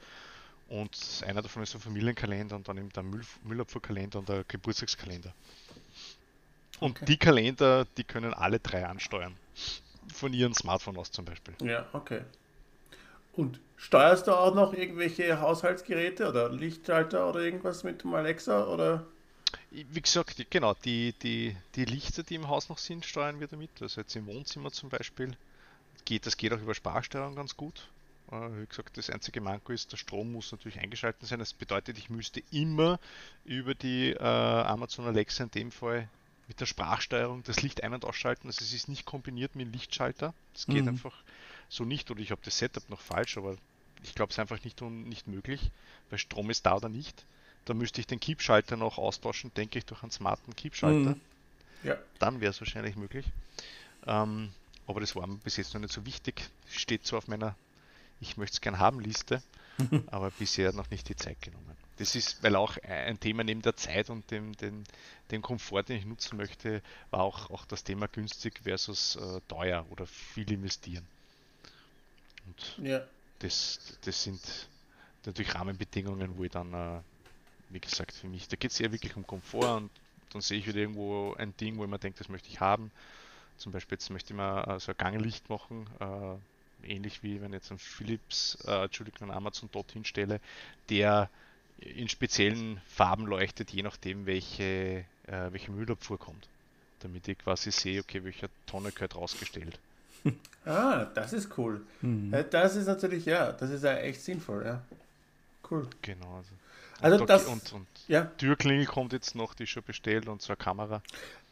Und 0.68 1.22
einer 1.26 1.42
davon 1.42 1.62
ist 1.62 1.74
ein 1.74 1.80
Familienkalender 1.80 2.56
und 2.56 2.66
dann 2.66 2.78
eben 2.78 2.90
der 2.90 3.02
Müll, 3.02 3.22
Müllabfuhrkalender 3.44 4.18
und 4.18 4.28
der 4.28 4.44
Geburtstagskalender. 4.44 5.32
Und 6.84 7.08
die 7.08 7.16
Kalender, 7.16 7.86
die 7.96 8.04
können 8.04 8.34
alle 8.34 8.60
drei 8.60 8.84
ansteuern. 8.84 9.34
Von 10.12 10.34
ihrem 10.34 10.52
Smartphone 10.52 10.98
aus 10.98 11.10
zum 11.10 11.24
Beispiel. 11.24 11.54
Ja, 11.62 11.86
okay. 11.94 12.20
Und 13.32 13.58
steuerst 13.78 14.26
du 14.26 14.32
auch 14.32 14.54
noch 14.54 14.74
irgendwelche 14.74 15.40
Haushaltsgeräte 15.40 16.28
oder 16.28 16.50
Lichtschalter 16.50 17.26
oder 17.26 17.40
irgendwas 17.40 17.84
mit 17.84 18.02
dem 18.02 18.12
Alexa 18.12 18.66
oder? 18.66 19.06
Wie 19.70 20.00
gesagt, 20.02 20.44
genau, 20.50 20.74
die, 20.84 21.14
die, 21.22 21.56
die 21.74 21.86
Lichter, 21.86 22.22
die 22.22 22.34
im 22.34 22.48
Haus 22.48 22.68
noch 22.68 22.76
sind, 22.76 23.06
steuern 23.06 23.40
wir 23.40 23.46
damit. 23.46 23.70
Also 23.80 24.02
jetzt 24.02 24.14
im 24.14 24.26
Wohnzimmer 24.26 24.70
zum 24.70 24.90
Beispiel 24.90 25.34
geht, 26.04 26.26
das 26.26 26.36
geht 26.36 26.52
auch 26.52 26.60
über 26.60 26.74
Sprachsteuerung 26.74 27.34
ganz 27.34 27.56
gut. 27.56 27.88
Äh, 28.30 28.60
wie 28.60 28.66
gesagt, 28.66 28.98
das 28.98 29.08
einzige 29.08 29.40
Manko 29.40 29.72
ist, 29.72 29.90
der 29.90 29.96
Strom 29.96 30.32
muss 30.32 30.52
natürlich 30.52 30.78
eingeschaltet 30.78 31.26
sein. 31.26 31.38
Das 31.38 31.54
bedeutet, 31.54 31.96
ich 31.96 32.10
müsste 32.10 32.42
immer 32.50 33.00
über 33.46 33.74
die 33.74 34.10
äh, 34.10 34.18
Amazon 34.22 35.06
Alexa 35.06 35.44
in 35.44 35.50
dem 35.50 35.70
Fall 35.70 36.10
mit 36.48 36.60
der 36.60 36.66
Sprachsteuerung 36.66 37.42
das 37.44 37.62
Licht 37.62 37.82
ein- 37.82 37.94
und 37.94 38.04
ausschalten. 38.04 38.48
Also 38.48 38.64
es 38.64 38.72
ist 38.72 38.88
nicht 38.88 39.04
kombiniert 39.04 39.54
mit 39.54 39.66
dem 39.66 39.72
Lichtschalter. 39.72 40.34
Das 40.52 40.66
geht 40.66 40.82
mhm. 40.82 40.90
einfach 40.90 41.14
so 41.68 41.84
nicht. 41.84 42.10
Oder 42.10 42.20
ich 42.20 42.30
habe 42.30 42.40
das 42.44 42.58
Setup 42.58 42.88
noch 42.90 43.00
falsch, 43.00 43.36
aber 43.36 43.56
ich 44.02 44.14
glaube 44.14 44.30
es 44.30 44.36
ist 44.36 44.40
einfach 44.40 44.62
nicht, 44.64 44.80
nicht 44.80 45.26
möglich, 45.26 45.70
weil 46.10 46.18
Strom 46.18 46.50
ist 46.50 46.66
da 46.66 46.76
oder 46.76 46.88
nicht. 46.88 47.24
Da 47.64 47.72
müsste 47.72 48.00
ich 48.00 48.06
den 48.06 48.20
Keep-Schalter 48.20 48.76
noch 48.76 48.98
austauschen, 48.98 49.52
denke 49.54 49.78
ich, 49.78 49.86
durch 49.86 50.02
einen 50.02 50.12
smarten 50.12 50.54
Keep-Schalter. 50.54 51.14
Mhm. 51.14 51.20
Ja. 51.82 51.96
Dann 52.18 52.40
wäre 52.40 52.50
es 52.50 52.60
wahrscheinlich 52.60 52.96
möglich. 52.96 53.26
Ähm, 54.06 54.52
aber 54.86 55.00
das 55.00 55.16
war 55.16 55.26
bis 55.26 55.56
jetzt 55.56 55.72
noch 55.72 55.80
nicht 55.80 55.92
so 55.92 56.04
wichtig. 56.04 56.42
Steht 56.68 57.06
so 57.06 57.16
auf 57.16 57.26
meiner 57.28 57.56
Ich 58.20 58.36
möchte 58.36 58.54
es 58.54 58.60
gern 58.60 58.78
haben 58.78 59.00
Liste, 59.00 59.42
aber 60.08 60.30
bisher 60.32 60.72
noch 60.72 60.90
nicht 60.90 61.08
die 61.08 61.16
Zeit 61.16 61.40
genommen. 61.40 61.76
Das 61.98 62.16
ist, 62.16 62.42
weil 62.42 62.56
auch 62.56 62.76
ein 62.82 63.20
Thema 63.20 63.44
neben 63.44 63.62
der 63.62 63.76
Zeit 63.76 64.10
und 64.10 64.28
dem, 64.30 64.56
dem, 64.56 64.82
dem 65.30 65.42
Komfort, 65.42 65.84
den 65.84 65.98
ich 65.98 66.04
nutzen 66.04 66.36
möchte, 66.36 66.82
war 67.10 67.20
auch, 67.20 67.50
auch 67.50 67.64
das 67.66 67.84
Thema 67.84 68.08
günstig 68.08 68.60
versus 68.62 69.16
äh, 69.16 69.40
teuer 69.48 69.86
oder 69.90 70.06
viel 70.06 70.50
investieren. 70.50 71.06
Und 72.46 72.86
ja. 72.86 73.06
das, 73.38 73.98
das 74.02 74.22
sind 74.22 74.40
natürlich 75.24 75.54
Rahmenbedingungen, 75.54 76.36
wo 76.36 76.44
ich 76.44 76.50
dann, 76.50 76.74
äh, 76.74 77.00
wie 77.70 77.80
gesagt, 77.80 78.12
für 78.12 78.26
mich, 78.26 78.48
da 78.48 78.56
geht 78.56 78.72
es 78.72 78.80
eher 78.80 78.92
wirklich 78.92 79.16
um 79.16 79.26
Komfort 79.26 79.76
und 79.76 79.90
dann 80.30 80.42
sehe 80.42 80.58
ich 80.58 80.66
wieder 80.66 80.80
irgendwo 80.80 81.34
ein 81.34 81.56
Ding, 81.56 81.78
wo 81.78 81.84
ich 81.84 81.90
mir 81.90 81.98
denke, 81.98 82.18
das 82.18 82.28
möchte 82.28 82.48
ich 82.48 82.60
haben 82.60 82.90
zum 83.56 83.72
Beispiel 83.72 83.96
jetzt 83.96 84.10
möchte 84.10 84.32
ich 84.32 84.36
mal 84.36 84.64
äh, 84.64 84.80
so 84.80 84.92
ein 84.92 84.98
Ganglicht 84.98 85.48
machen, 85.48 85.86
äh, 86.00 86.92
ähnlich 86.92 87.22
wie 87.22 87.40
wenn 87.40 87.52
ich 87.52 87.58
jetzt 87.58 87.70
einen 87.70 87.78
Philips, 87.78 88.58
äh, 88.66 88.84
Entschuldigung, 88.84 89.22
einen 89.22 89.36
Amazon 89.36 89.68
dort 89.72 89.92
hinstelle, 89.92 90.40
der 90.88 91.30
in 91.78 92.08
speziellen 92.08 92.80
Farben 92.86 93.26
leuchtet, 93.26 93.70
je 93.70 93.82
nachdem 93.82 94.26
welche, 94.26 95.04
äh, 95.26 95.50
welche 95.50 95.72
Müllabfuhr 95.72 96.18
kommt. 96.18 96.48
Damit 97.00 97.28
ich 97.28 97.38
quasi 97.38 97.70
sehe, 97.70 98.00
okay, 98.00 98.24
welcher 98.24 98.48
Tonne 98.66 98.92
gehört 98.92 99.16
rausgestellt. 99.16 99.78
Ah, 100.66 101.04
das 101.14 101.34
ist 101.34 101.58
cool. 101.58 101.82
Mhm. 102.00 102.34
Das 102.50 102.74
ist 102.74 102.86
natürlich, 102.86 103.26
ja, 103.26 103.52
das 103.52 103.68
ist 103.68 103.84
ja 103.84 103.96
echt 103.96 104.22
sinnvoll, 104.22 104.64
ja. 104.64 104.80
Cool. 105.70 105.86
Genau. 106.00 106.36
Also, 106.36 106.50
also 107.02 107.20
und, 107.20 107.28
das, 107.28 107.44
und, 107.44 107.72
und 107.74 107.86
ja. 108.08 108.24
Türklingel 108.38 108.86
kommt 108.86 109.12
jetzt 109.12 109.34
noch, 109.34 109.52
die 109.52 109.64
ist 109.64 109.68
schon 109.68 109.82
bestellt 109.82 110.26
und 110.26 110.42
eine 110.48 110.56
Kamera. 110.56 111.02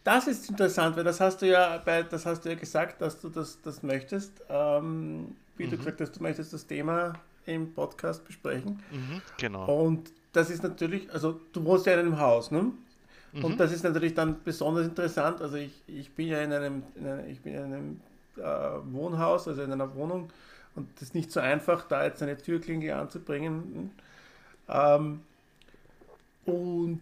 Das 0.03 0.27
ist 0.27 0.49
interessant, 0.49 0.97
weil 0.97 1.05
das 1.05 1.21
hast 1.21 1.43
du 1.43 1.47
ja 1.47 1.77
bei, 1.77 2.03
das 2.03 2.25
hast 2.25 2.47
du 2.47 2.49
ja 2.49 2.55
gesagt, 2.55 3.03
dass 3.03 3.21
du 3.21 3.29
das, 3.29 3.61
das 3.61 3.83
möchtest. 3.83 4.33
Ähm, 4.49 5.37
wie 5.59 5.67
mhm. 5.67 5.71
du 5.71 5.77
gesagt 5.77 6.01
hast, 6.01 6.13
du 6.13 6.23
möchtest 6.23 6.55
das 6.55 6.67
Thema 6.67 7.21
im 7.47 7.73
Podcast 7.73 8.25
besprechen. 8.25 8.83
Mhm, 8.91 9.23
genau. 9.39 9.85
Und 9.85 10.13
das 10.33 10.51
ist 10.51 10.63
natürlich, 10.63 11.13
also 11.13 11.41
du 11.53 11.65
wohnst 11.65 11.87
ja 11.87 11.95
in 11.95 12.01
einem 12.01 12.19
Haus, 12.19 12.51
ne? 12.51 12.73
Mhm. 13.33 13.45
Und 13.45 13.61
das 13.61 13.73
ist 13.73 13.83
natürlich 13.83 14.15
dann 14.15 14.43
besonders 14.45 14.87
interessant. 14.87 15.41
Also 15.41 15.57
ich, 15.57 15.73
ich 15.87 16.11
bin 16.13 16.29
ja 16.29 16.43
in 16.43 16.53
einem, 16.53 16.83
in 16.95 17.07
einem 17.07 17.29
ich 17.29 17.41
bin 17.41 17.55
in 17.55 17.63
einem 17.63 18.01
äh, 18.37 18.43
Wohnhaus, 18.93 19.49
also 19.49 19.63
in 19.63 19.73
einer 19.73 19.95
Wohnung, 19.95 20.31
und 20.75 20.89
das 20.95 21.03
ist 21.03 21.15
nicht 21.15 21.31
so 21.31 21.41
einfach, 21.41 21.87
da 21.87 22.05
jetzt 22.05 22.23
eine 22.23 22.37
Türklingel 22.37 22.93
anzubringen. 22.93 23.91
Ähm, 24.69 25.21
und 26.47 27.01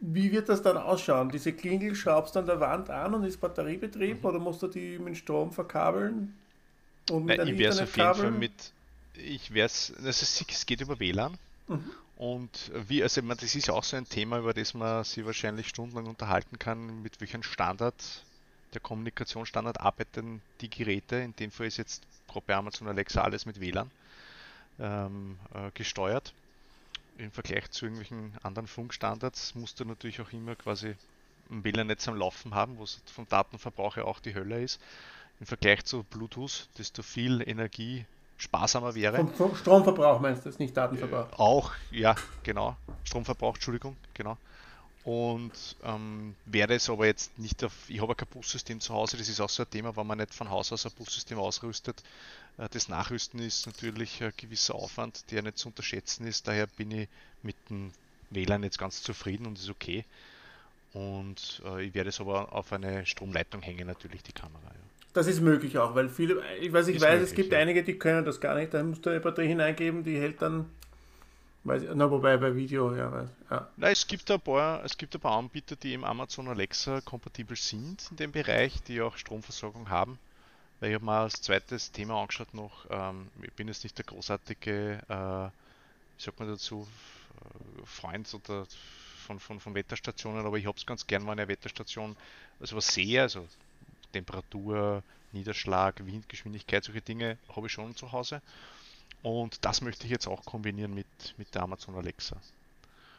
wie 0.00 0.32
wird 0.32 0.48
das 0.48 0.60
dann 0.62 0.76
ausschauen? 0.76 1.30
Diese 1.30 1.52
Klingel 1.52 1.94
schraubst 1.94 2.34
du 2.34 2.40
an 2.40 2.46
der 2.46 2.60
Wand 2.60 2.90
an 2.90 3.14
und 3.14 3.24
ist 3.24 3.40
batteriebetrieben 3.40 4.18
mhm. 4.18 4.24
oder 4.24 4.38
musst 4.38 4.62
du 4.62 4.66
die 4.66 4.98
mit 4.98 5.16
Strom 5.16 5.52
verkabeln? 5.52 6.34
Und 7.10 7.26
mit 7.26 7.38
Nein, 7.38 7.48
ich 7.48 7.58
wäre 7.58 7.72
auf 7.72 7.96
jeden 7.96 8.14
Fall 8.14 8.30
mit, 8.32 8.72
ich 9.16 9.52
wäre 9.52 9.66
es, 9.66 9.90
es 9.90 10.66
geht 10.66 10.80
über 10.80 10.98
WLAN. 10.98 11.38
Mhm. 11.68 11.90
Und 12.16 12.70
wie, 12.88 13.02
also 13.02 13.22
man, 13.22 13.36
das 13.36 13.54
ist 13.54 13.66
ja 13.66 13.74
auch 13.74 13.84
so 13.84 13.96
ein 13.96 14.08
Thema, 14.08 14.38
über 14.38 14.54
das 14.54 14.74
man 14.74 15.02
sich 15.04 15.24
wahrscheinlich 15.24 15.68
stundenlang 15.68 16.06
unterhalten 16.06 16.58
kann, 16.58 17.02
mit 17.02 17.20
welchem 17.20 17.42
Standard, 17.42 17.94
der 18.72 18.80
Kommunikationsstandard 18.80 19.80
arbeiten 19.80 20.40
die 20.60 20.70
Geräte. 20.70 21.16
In 21.16 21.34
dem 21.36 21.50
Fall 21.50 21.66
ist 21.66 21.76
jetzt 21.76 22.02
bei 22.46 22.54
Amazon 22.54 22.88
Alexa 22.88 23.22
alles 23.22 23.46
mit 23.46 23.60
WLAN 23.60 23.90
ähm, 24.80 25.38
äh, 25.54 25.70
gesteuert 25.74 26.32
im 27.18 27.30
Vergleich 27.30 27.70
zu 27.70 27.86
irgendwelchen 27.86 28.32
anderen 28.42 28.66
Funkstandards 28.66 29.54
musst 29.54 29.78
du 29.80 29.84
natürlich 29.84 30.20
auch 30.20 30.32
immer 30.32 30.56
quasi 30.56 30.94
ein 31.50 31.62
WLAN-Netz 31.62 32.08
am 32.08 32.16
Laufen 32.16 32.54
haben, 32.54 32.78
wo 32.78 32.84
es 32.84 33.00
vom 33.06 33.28
Datenverbrauch 33.28 33.96
ja 33.96 34.04
auch 34.04 34.20
die 34.20 34.34
Hölle 34.34 34.62
ist. 34.62 34.80
Im 35.40 35.46
Vergleich 35.46 35.84
zu 35.84 36.04
Bluetooth, 36.04 36.68
desto 36.78 37.02
viel 37.02 37.42
Energie 37.46 38.06
sparsamer 38.44 38.94
wäre. 38.94 39.26
Vom 39.36 39.56
Stromverbrauch 39.56 40.20
meinst 40.20 40.44
du 40.44 40.50
das, 40.50 40.58
nicht 40.58 40.76
Datenverbrauch? 40.76 41.32
Äh, 41.32 41.36
auch, 41.36 41.72
ja, 41.90 42.14
genau. 42.42 42.76
Stromverbrauch, 43.04 43.54
Entschuldigung, 43.54 43.96
genau. 44.14 44.36
Und 45.04 45.76
ähm, 45.82 46.34
wäre 46.46 46.74
es 46.74 46.88
aber 46.88 47.06
jetzt 47.06 47.38
nicht 47.38 47.62
auf, 47.62 47.72
ich 47.88 48.00
habe 48.00 48.14
kein 48.14 48.28
Bussystem 48.28 48.80
zu 48.80 48.94
Hause, 48.94 49.18
das 49.18 49.28
ist 49.28 49.38
auch 49.40 49.50
so 49.50 49.62
ein 49.62 49.70
Thema, 49.70 49.94
wenn 49.96 50.06
man 50.06 50.16
nicht 50.16 50.32
von 50.32 50.48
Haus 50.48 50.72
aus 50.72 50.86
ein 50.86 50.92
Bussystem 50.92 51.38
ausrüstet. 51.38 52.02
Äh, 52.56 52.68
das 52.70 52.88
Nachrüsten 52.88 53.40
ist 53.40 53.66
natürlich 53.66 54.22
ein 54.22 54.32
gewisser 54.36 54.74
Aufwand, 54.74 55.30
der 55.30 55.42
nicht 55.42 55.58
zu 55.58 55.68
unterschätzen 55.68 56.26
ist. 56.26 56.48
Daher 56.48 56.66
bin 56.66 56.90
ich 56.90 57.08
mit 57.42 57.56
dem 57.68 57.92
WLAN 58.30 58.62
jetzt 58.62 58.78
ganz 58.78 59.02
zufrieden 59.02 59.46
und 59.46 59.58
ist 59.58 59.68
okay. 59.68 60.04
Und 60.94 61.60
äh, 61.66 61.84
ich 61.84 61.94
werde 61.94 62.08
es 62.08 62.20
aber 62.20 62.52
auf 62.52 62.72
eine 62.72 63.04
Stromleitung 63.04 63.60
hängen, 63.60 63.86
natürlich 63.86 64.22
die 64.22 64.32
Kamera. 64.32 64.62
Ja. 64.64 64.93
Das 65.14 65.26
ist 65.26 65.40
möglich 65.40 65.78
auch, 65.78 65.94
weil 65.94 66.08
viele, 66.08 66.42
ich 66.60 66.72
weiß, 66.72 66.88
ich 66.88 66.96
ist 66.96 67.02
weiß, 67.02 67.12
möglich, 67.12 67.30
es 67.30 67.34
gibt 67.34 67.52
ja. 67.52 67.58
einige, 67.58 67.82
die 67.82 67.98
können 67.98 68.24
das 68.24 68.40
gar 68.40 68.54
nicht. 68.54 68.74
Da 68.74 68.82
musst 68.82 69.06
du 69.06 69.10
eine 69.10 69.20
Batterie 69.20 69.48
hineingeben, 69.48 70.04
die 70.04 70.18
hält 70.18 70.42
dann 70.42 70.66
Weiß, 71.64 71.82
na, 71.94 72.10
wobei 72.10 72.36
bei 72.36 72.54
Video, 72.54 72.94
ja. 72.94 73.10
Weiß, 73.10 73.28
ja. 73.50 73.68
Na, 73.78 73.88
es 73.88 74.06
gibt 74.06 74.30
ein 74.30 74.40
paar, 74.40 74.84
es 74.84 74.98
gibt 74.98 75.14
ein 75.14 75.20
paar 75.20 75.38
Anbieter, 75.38 75.76
die 75.76 75.94
im 75.94 76.04
Amazon 76.04 76.46
Alexa 76.48 77.00
kompatibel 77.00 77.56
sind 77.56 78.06
in 78.10 78.18
dem 78.18 78.32
Bereich, 78.32 78.82
die 78.82 79.00
auch 79.00 79.16
Stromversorgung 79.16 79.88
haben. 79.88 80.18
Weil 80.78 80.90
ich 80.90 80.94
habe 80.94 81.04
mal 81.06 81.22
als 81.22 81.40
zweites 81.40 81.90
Thema 81.90 82.20
angeschaut 82.20 82.52
noch, 82.52 82.84
ähm, 82.90 83.28
ich 83.40 83.52
bin 83.54 83.68
jetzt 83.68 83.82
nicht 83.82 83.96
der 83.96 84.04
großartige, 84.04 85.00
äh, 85.08 85.48
wie 86.18 86.22
sagt 86.22 86.38
man 86.38 86.48
dazu, 86.48 86.86
Freund 87.86 88.32
oder 88.34 88.66
von, 89.26 89.40
von, 89.40 89.58
von 89.58 89.74
Wetterstationen, 89.74 90.44
aber 90.44 90.58
ich 90.58 90.66
habe 90.66 90.76
es 90.76 90.84
ganz 90.84 91.06
gern, 91.06 91.22
wenn 91.22 91.30
eine 91.30 91.48
Wetterstation 91.48 92.14
also 92.60 92.76
was 92.76 92.88
sehe, 92.88 93.22
also 93.22 93.46
Temperatur, 94.14 95.02
Niederschlag, 95.32 96.06
Windgeschwindigkeit, 96.06 96.84
solche 96.84 97.00
Dinge 97.00 97.36
habe 97.54 97.66
ich 97.66 97.72
schon 97.72 97.94
zu 97.96 98.12
Hause. 98.12 98.40
Und 99.22 99.64
das 99.64 99.80
möchte 99.80 100.04
ich 100.04 100.10
jetzt 100.10 100.28
auch 100.28 100.44
kombinieren 100.44 100.94
mit, 100.94 101.06
mit 101.36 101.54
der 101.54 101.62
Amazon 101.62 101.96
Alexa. 101.96 102.36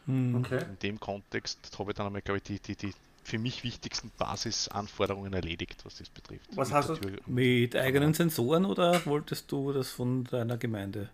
Hm. 0.05 0.36
Okay. 0.36 0.63
In 0.63 0.79
dem 0.79 0.99
Kontext 0.99 1.60
habe 1.77 1.91
ich 1.91 1.97
dann 1.97 2.08
einmal, 2.08 2.21
glaube 2.21 2.38
ich, 2.38 2.43
die, 2.43 2.60
die, 2.60 2.75
die 2.75 2.93
für 3.23 3.39
mich 3.39 3.63
wichtigsten 3.63 4.12
Basisanforderungen 4.17 5.34
erledigt, 5.34 5.84
was 5.84 5.97
das 5.97 6.10
betrifft. 6.10 6.45
Was 6.55 6.69
mit 6.69 6.77
hast 6.77 6.89
du? 6.89 6.99
Mit 7.25 7.75
eigenen 7.75 8.13
Sensoren 8.13 8.65
oder 8.65 9.03
wolltest 9.05 9.51
du 9.51 9.73
das 9.73 9.89
von 9.89 10.23
deiner 10.25 10.58
Gemeinde? 10.58 11.10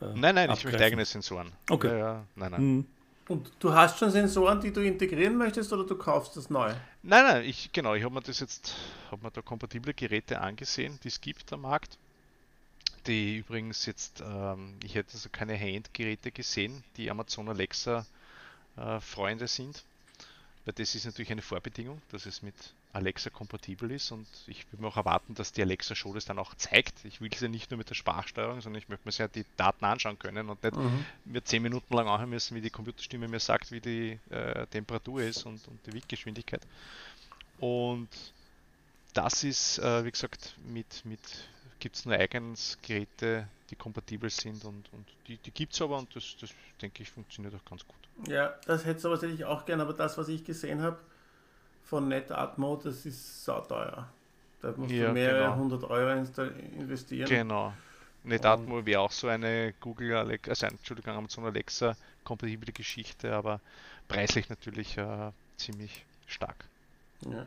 Äh, 0.00 0.04
nein, 0.04 0.20
nein, 0.20 0.36
abgreifen? 0.36 0.58
ich 0.58 0.64
möchte 0.64 0.84
eigene 0.84 1.04
Sensoren. 1.06 1.52
Okay. 1.70 1.88
Ja, 1.88 1.98
ja, 1.98 2.24
nein, 2.36 2.50
nein. 2.50 2.60
Hm. 2.60 2.86
Und 3.28 3.50
du 3.58 3.74
hast 3.74 3.98
schon 3.98 4.10
Sensoren, 4.10 4.60
die 4.60 4.72
du 4.72 4.82
integrieren 4.82 5.36
möchtest 5.36 5.72
oder 5.72 5.84
du 5.84 5.96
kaufst 5.96 6.36
das 6.36 6.48
neu? 6.48 6.72
Nein, 7.02 7.24
nein, 7.24 7.44
ich 7.44 7.70
genau, 7.72 7.94
ich 7.94 8.02
habe 8.02 8.14
mir 8.14 8.22
das 8.22 8.40
jetzt, 8.40 8.74
habe 9.10 9.22
mir 9.22 9.30
da 9.30 9.42
kompatible 9.42 9.92
Geräte 9.92 10.40
angesehen, 10.40 10.98
die 11.02 11.08
es 11.08 11.20
gibt 11.20 11.52
am 11.52 11.62
Markt 11.62 11.98
die 13.08 13.38
übrigens 13.38 13.86
jetzt, 13.86 14.20
ähm, 14.20 14.74
ich 14.84 14.94
hätte 14.94 15.14
also 15.14 15.28
keine 15.30 15.58
High-End-Geräte 15.58 16.30
gesehen, 16.30 16.84
die 16.96 17.10
Amazon 17.10 17.48
Alexa 17.48 18.06
äh, 18.76 19.00
Freunde 19.00 19.48
sind. 19.48 19.82
Weil 20.64 20.74
das 20.74 20.94
ist 20.94 21.06
natürlich 21.06 21.32
eine 21.32 21.42
Vorbedingung, 21.42 22.00
dass 22.10 22.26
es 22.26 22.42
mit 22.42 22.54
Alexa 22.92 23.30
kompatibel 23.30 23.90
ist 23.90 24.10
und 24.12 24.26
ich 24.46 24.70
würde 24.72 24.82
mir 24.82 24.88
auch 24.88 24.96
erwarten, 24.96 25.34
dass 25.34 25.52
die 25.52 25.62
Alexa 25.62 25.94
Show 25.94 26.14
das 26.14 26.24
dann 26.24 26.38
auch 26.38 26.54
zeigt. 26.54 27.04
Ich 27.04 27.20
will 27.20 27.30
sie 27.34 27.44
ja 27.44 27.50
nicht 27.50 27.70
nur 27.70 27.78
mit 27.78 27.90
der 27.90 27.94
Sprachsteuerung, 27.94 28.60
sondern 28.60 28.80
ich 28.80 28.88
möchte 28.88 29.06
mir 29.06 29.12
sehr 29.12 29.28
die 29.28 29.44
Daten 29.56 29.84
anschauen 29.84 30.18
können 30.18 30.48
und 30.48 30.62
nicht 30.62 30.76
mhm. 30.76 31.04
mir 31.24 31.44
zehn 31.44 31.62
Minuten 31.62 31.94
lang 31.94 32.08
anhören 32.08 32.30
müssen, 32.30 32.54
wie 32.56 32.60
die 32.60 32.70
Computerstimme 32.70 33.28
mir 33.28 33.40
sagt, 33.40 33.70
wie 33.72 33.80
die 33.80 34.18
äh, 34.30 34.66
Temperatur 34.66 35.22
ist 35.22 35.44
und, 35.44 35.66
und 35.68 35.78
die 35.86 35.92
Windgeschwindigkeit. 35.92 36.62
Und 37.60 38.08
das 39.12 39.44
ist, 39.44 39.78
äh, 39.78 40.04
wie 40.04 40.10
gesagt, 40.10 40.56
mit, 40.64 41.04
mit 41.04 41.20
gibt 41.80 41.96
es 41.96 42.06
nur 42.06 42.14
eigens 42.14 42.78
Geräte, 42.82 43.48
die 43.70 43.76
kompatibel 43.76 44.30
sind 44.30 44.64
und, 44.64 44.90
und 44.92 45.06
die, 45.26 45.36
die 45.36 45.50
gibt 45.50 45.74
es 45.74 45.82
aber 45.82 45.98
und 45.98 46.14
das, 46.16 46.36
das 46.40 46.50
denke 46.80 47.02
ich 47.02 47.10
funktioniert 47.10 47.54
auch 47.54 47.64
ganz 47.68 47.86
gut. 47.86 47.96
Ja, 48.28 48.54
das 48.66 48.84
hätte 48.84 48.98
es 48.98 49.04
aber 49.04 49.14
tatsächlich 49.14 49.44
auch 49.44 49.66
gern, 49.66 49.80
aber 49.80 49.92
das, 49.92 50.16
was 50.16 50.28
ich 50.28 50.44
gesehen 50.44 50.80
habe 50.82 50.98
von 51.88 52.08
NetAtmo, 52.08 52.76
das 52.82 53.06
ist 53.06 53.44
sauteuer. 53.44 54.08
Da 54.60 54.74
musst 54.76 54.90
ja, 54.90 55.08
du 55.08 55.12
mehrere 55.12 55.44
genau. 55.44 55.56
hundert 55.56 55.84
Euro 55.84 56.24
investieren. 56.78 57.28
Genau. 57.28 57.72
Netatmo 58.24 58.84
wäre 58.84 59.00
auch 59.00 59.12
so 59.12 59.28
eine 59.28 59.72
Google 59.80 60.16
Alexa, 60.16 60.50
also 60.50 60.66
Entschuldigung, 60.66 61.14
Amazon 61.14 61.44
Alexa 61.44 61.96
kompatible 62.24 62.72
Geschichte, 62.72 63.32
aber 63.32 63.60
preislich 64.06 64.48
natürlich 64.50 64.98
äh, 64.98 65.30
ziemlich 65.56 66.04
stark. 66.26 66.56
Ja. 67.22 67.46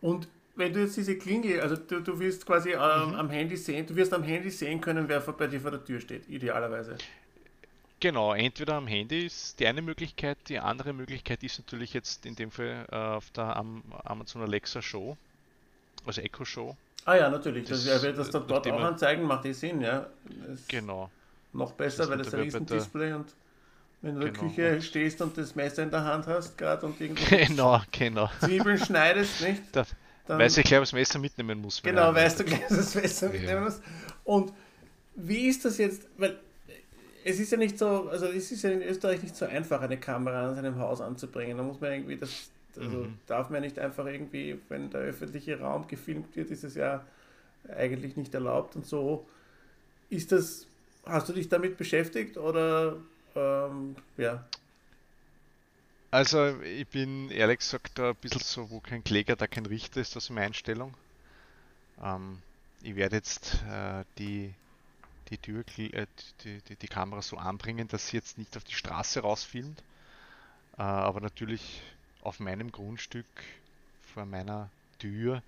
Und 0.00 0.28
wenn 0.54 0.72
du 0.72 0.80
jetzt 0.80 0.96
diese 0.96 1.16
Klingel, 1.18 1.60
also 1.60 1.76
du, 1.76 2.00
du 2.00 2.20
wirst 2.20 2.46
quasi 2.46 2.70
ähm, 2.70 2.78
mhm. 2.78 3.14
am 3.14 3.30
Handy 3.30 3.56
sehen, 3.56 3.86
du 3.86 3.96
wirst 3.96 4.12
am 4.12 4.22
Handy 4.22 4.50
sehen 4.50 4.80
können, 4.80 5.08
wer 5.08 5.20
bei 5.20 5.46
dir 5.48 5.60
vor 5.60 5.72
der 5.72 5.84
Tür 5.84 6.00
steht, 6.00 6.28
idealerweise. 6.28 6.96
Genau, 8.00 8.32
entweder 8.32 8.74
am 8.74 8.86
Handy 8.86 9.26
ist 9.26 9.58
die 9.58 9.66
eine 9.66 9.82
Möglichkeit, 9.82 10.38
die 10.48 10.58
andere 10.58 10.92
Möglichkeit 10.92 11.42
ist 11.42 11.58
natürlich 11.58 11.94
jetzt 11.94 12.26
in 12.26 12.36
dem 12.36 12.50
Fall 12.50 12.86
äh, 12.90 12.94
auf 12.94 13.30
der 13.30 13.56
Amazon 14.04 14.42
Alexa 14.42 14.80
Show, 14.80 15.16
also 16.06 16.20
Echo 16.20 16.44
Show. 16.44 16.76
Ah 17.04 17.16
ja, 17.16 17.28
natürlich, 17.28 17.68
das, 17.68 17.84
das, 17.84 18.02
das, 18.02 18.30
das 18.30 18.46
dort 18.46 18.68
auch 18.68 18.80
anzeigen, 18.80 19.24
macht 19.24 19.44
eh 19.46 19.52
Sinn, 19.52 19.80
ja. 19.80 20.06
Das 20.46 20.68
genau. 20.68 21.10
Noch 21.52 21.72
besser, 21.72 22.08
weil 22.08 22.18
das 22.18 22.32
ein 22.34 22.40
riesen 22.40 22.66
Display 22.66 23.14
und 23.14 23.26
wenn 24.02 24.14
du 24.14 24.26
in 24.26 24.32
der 24.32 24.42
genau. 24.42 24.54
Küche 24.54 24.82
stehst 24.82 25.20
und 25.20 25.36
das 25.36 25.56
Messer 25.56 25.82
in 25.82 25.90
der 25.90 26.04
Hand 26.04 26.26
hast 26.28 26.56
gerade 26.56 26.86
und 26.86 27.00
irgendwie 27.00 27.36
genau, 27.36 27.80
genau. 27.90 28.30
Zwiebeln 28.40 28.78
schneidest, 28.78 29.40
nicht? 29.40 29.62
Da, 29.72 29.84
dann, 30.26 30.38
weißt 30.38 30.58
du 30.58 30.62
gleich, 30.62 30.80
das 30.80 30.92
Messer 30.92 31.18
mitnehmen 31.18 31.60
muss. 31.60 31.82
Genau, 31.82 32.14
weißt 32.14 32.40
du 32.40 32.44
gleich, 32.44 32.60
das 32.68 32.94
Messer 32.94 33.28
mitnehmen 33.30 33.64
muss. 33.64 33.80
Und 34.22 34.52
wie 35.16 35.48
ist 35.48 35.64
das 35.64 35.78
jetzt, 35.78 36.02
weil 36.16 36.38
es 37.24 37.38
ist 37.38 37.52
ja 37.52 37.58
nicht 37.58 37.78
so, 37.78 38.08
also 38.08 38.26
es 38.26 38.50
ist 38.52 38.62
ja 38.62 38.70
in 38.70 38.82
Österreich 38.82 39.22
nicht 39.22 39.36
so 39.36 39.46
einfach, 39.46 39.80
eine 39.80 39.98
Kamera 39.98 40.48
an 40.48 40.54
seinem 40.54 40.78
Haus 40.78 41.00
anzubringen. 41.00 41.56
Da 41.56 41.62
muss 41.62 41.80
man 41.80 41.92
irgendwie, 41.92 42.16
das 42.16 42.50
also 42.76 42.98
mhm. 42.98 43.18
darf 43.26 43.50
man 43.50 43.62
nicht 43.62 43.78
einfach 43.78 44.06
irgendwie, 44.06 44.58
wenn 44.68 44.90
der 44.90 45.00
öffentliche 45.00 45.58
Raum 45.60 45.86
gefilmt 45.86 46.34
wird, 46.36 46.50
ist 46.50 46.64
es 46.64 46.74
ja 46.74 47.04
eigentlich 47.68 48.16
nicht 48.16 48.32
erlaubt 48.34 48.76
und 48.76 48.86
so. 48.86 49.26
Ist 50.10 50.32
das, 50.32 50.66
hast 51.04 51.28
du 51.28 51.32
dich 51.32 51.48
damit 51.48 51.76
beschäftigt 51.76 52.36
oder 52.36 52.96
ähm, 53.34 53.96
ja? 54.16 54.46
Also 56.10 56.60
ich 56.62 56.86
bin 56.88 57.30
ehrlich 57.30 57.58
gesagt 57.58 57.98
da 57.98 58.10
ein 58.10 58.16
bisschen 58.16 58.40
so, 58.40 58.70
wo 58.70 58.80
kein 58.80 59.04
Kläger, 59.04 59.36
da 59.36 59.46
kein 59.46 59.66
Richter 59.66 60.00
ist, 60.00 60.16
das 60.16 60.24
ist 60.24 60.30
meine 60.30 60.46
Einstellung. 60.46 60.94
Ähm, 62.02 62.38
ich 62.82 62.96
werde 62.96 63.16
jetzt 63.16 63.62
äh, 63.70 64.04
die 64.18 64.54
die, 65.30 65.38
Tür, 65.38 65.64
äh, 65.76 66.06
die, 66.44 66.60
die, 66.68 66.76
die, 66.76 66.88
Kamera 66.88 67.22
so 67.22 67.36
anbringen, 67.36 67.88
dass 67.88 68.08
sie 68.08 68.16
jetzt 68.16 68.38
nicht 68.38 68.56
auf 68.56 68.64
die 68.64 68.74
Straße 68.74 69.20
rausfilmt, 69.20 69.80
äh, 70.78 70.82
aber 70.82 71.20
natürlich 71.20 71.82
auf 72.22 72.40
meinem 72.40 72.72
Grundstück 72.72 73.26
vor 74.14 74.24
meiner 74.24 74.70
Tür 74.98 75.42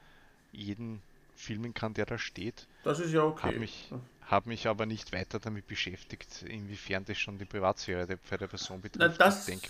jeden 0.52 1.02
filmen 1.36 1.74
kann, 1.74 1.94
der 1.94 2.06
da 2.06 2.18
steht. 2.18 2.66
Das 2.84 3.00
ist 3.00 3.12
ja 3.12 3.22
okay. 3.22 3.42
Habe 3.42 3.58
mich, 3.58 3.90
hab 4.26 4.46
mich 4.46 4.66
aber 4.66 4.86
nicht 4.86 5.12
weiter 5.12 5.38
damit 5.38 5.66
beschäftigt, 5.66 6.42
inwiefern 6.42 7.04
das 7.04 7.18
schon 7.18 7.38
die 7.38 7.44
Privatsphäre 7.44 8.06
der, 8.06 8.38
der 8.38 8.46
Person 8.46 8.80
betrifft. 8.80 9.00
Na, 9.00 9.08
das, 9.08 9.46
denk, 9.46 9.62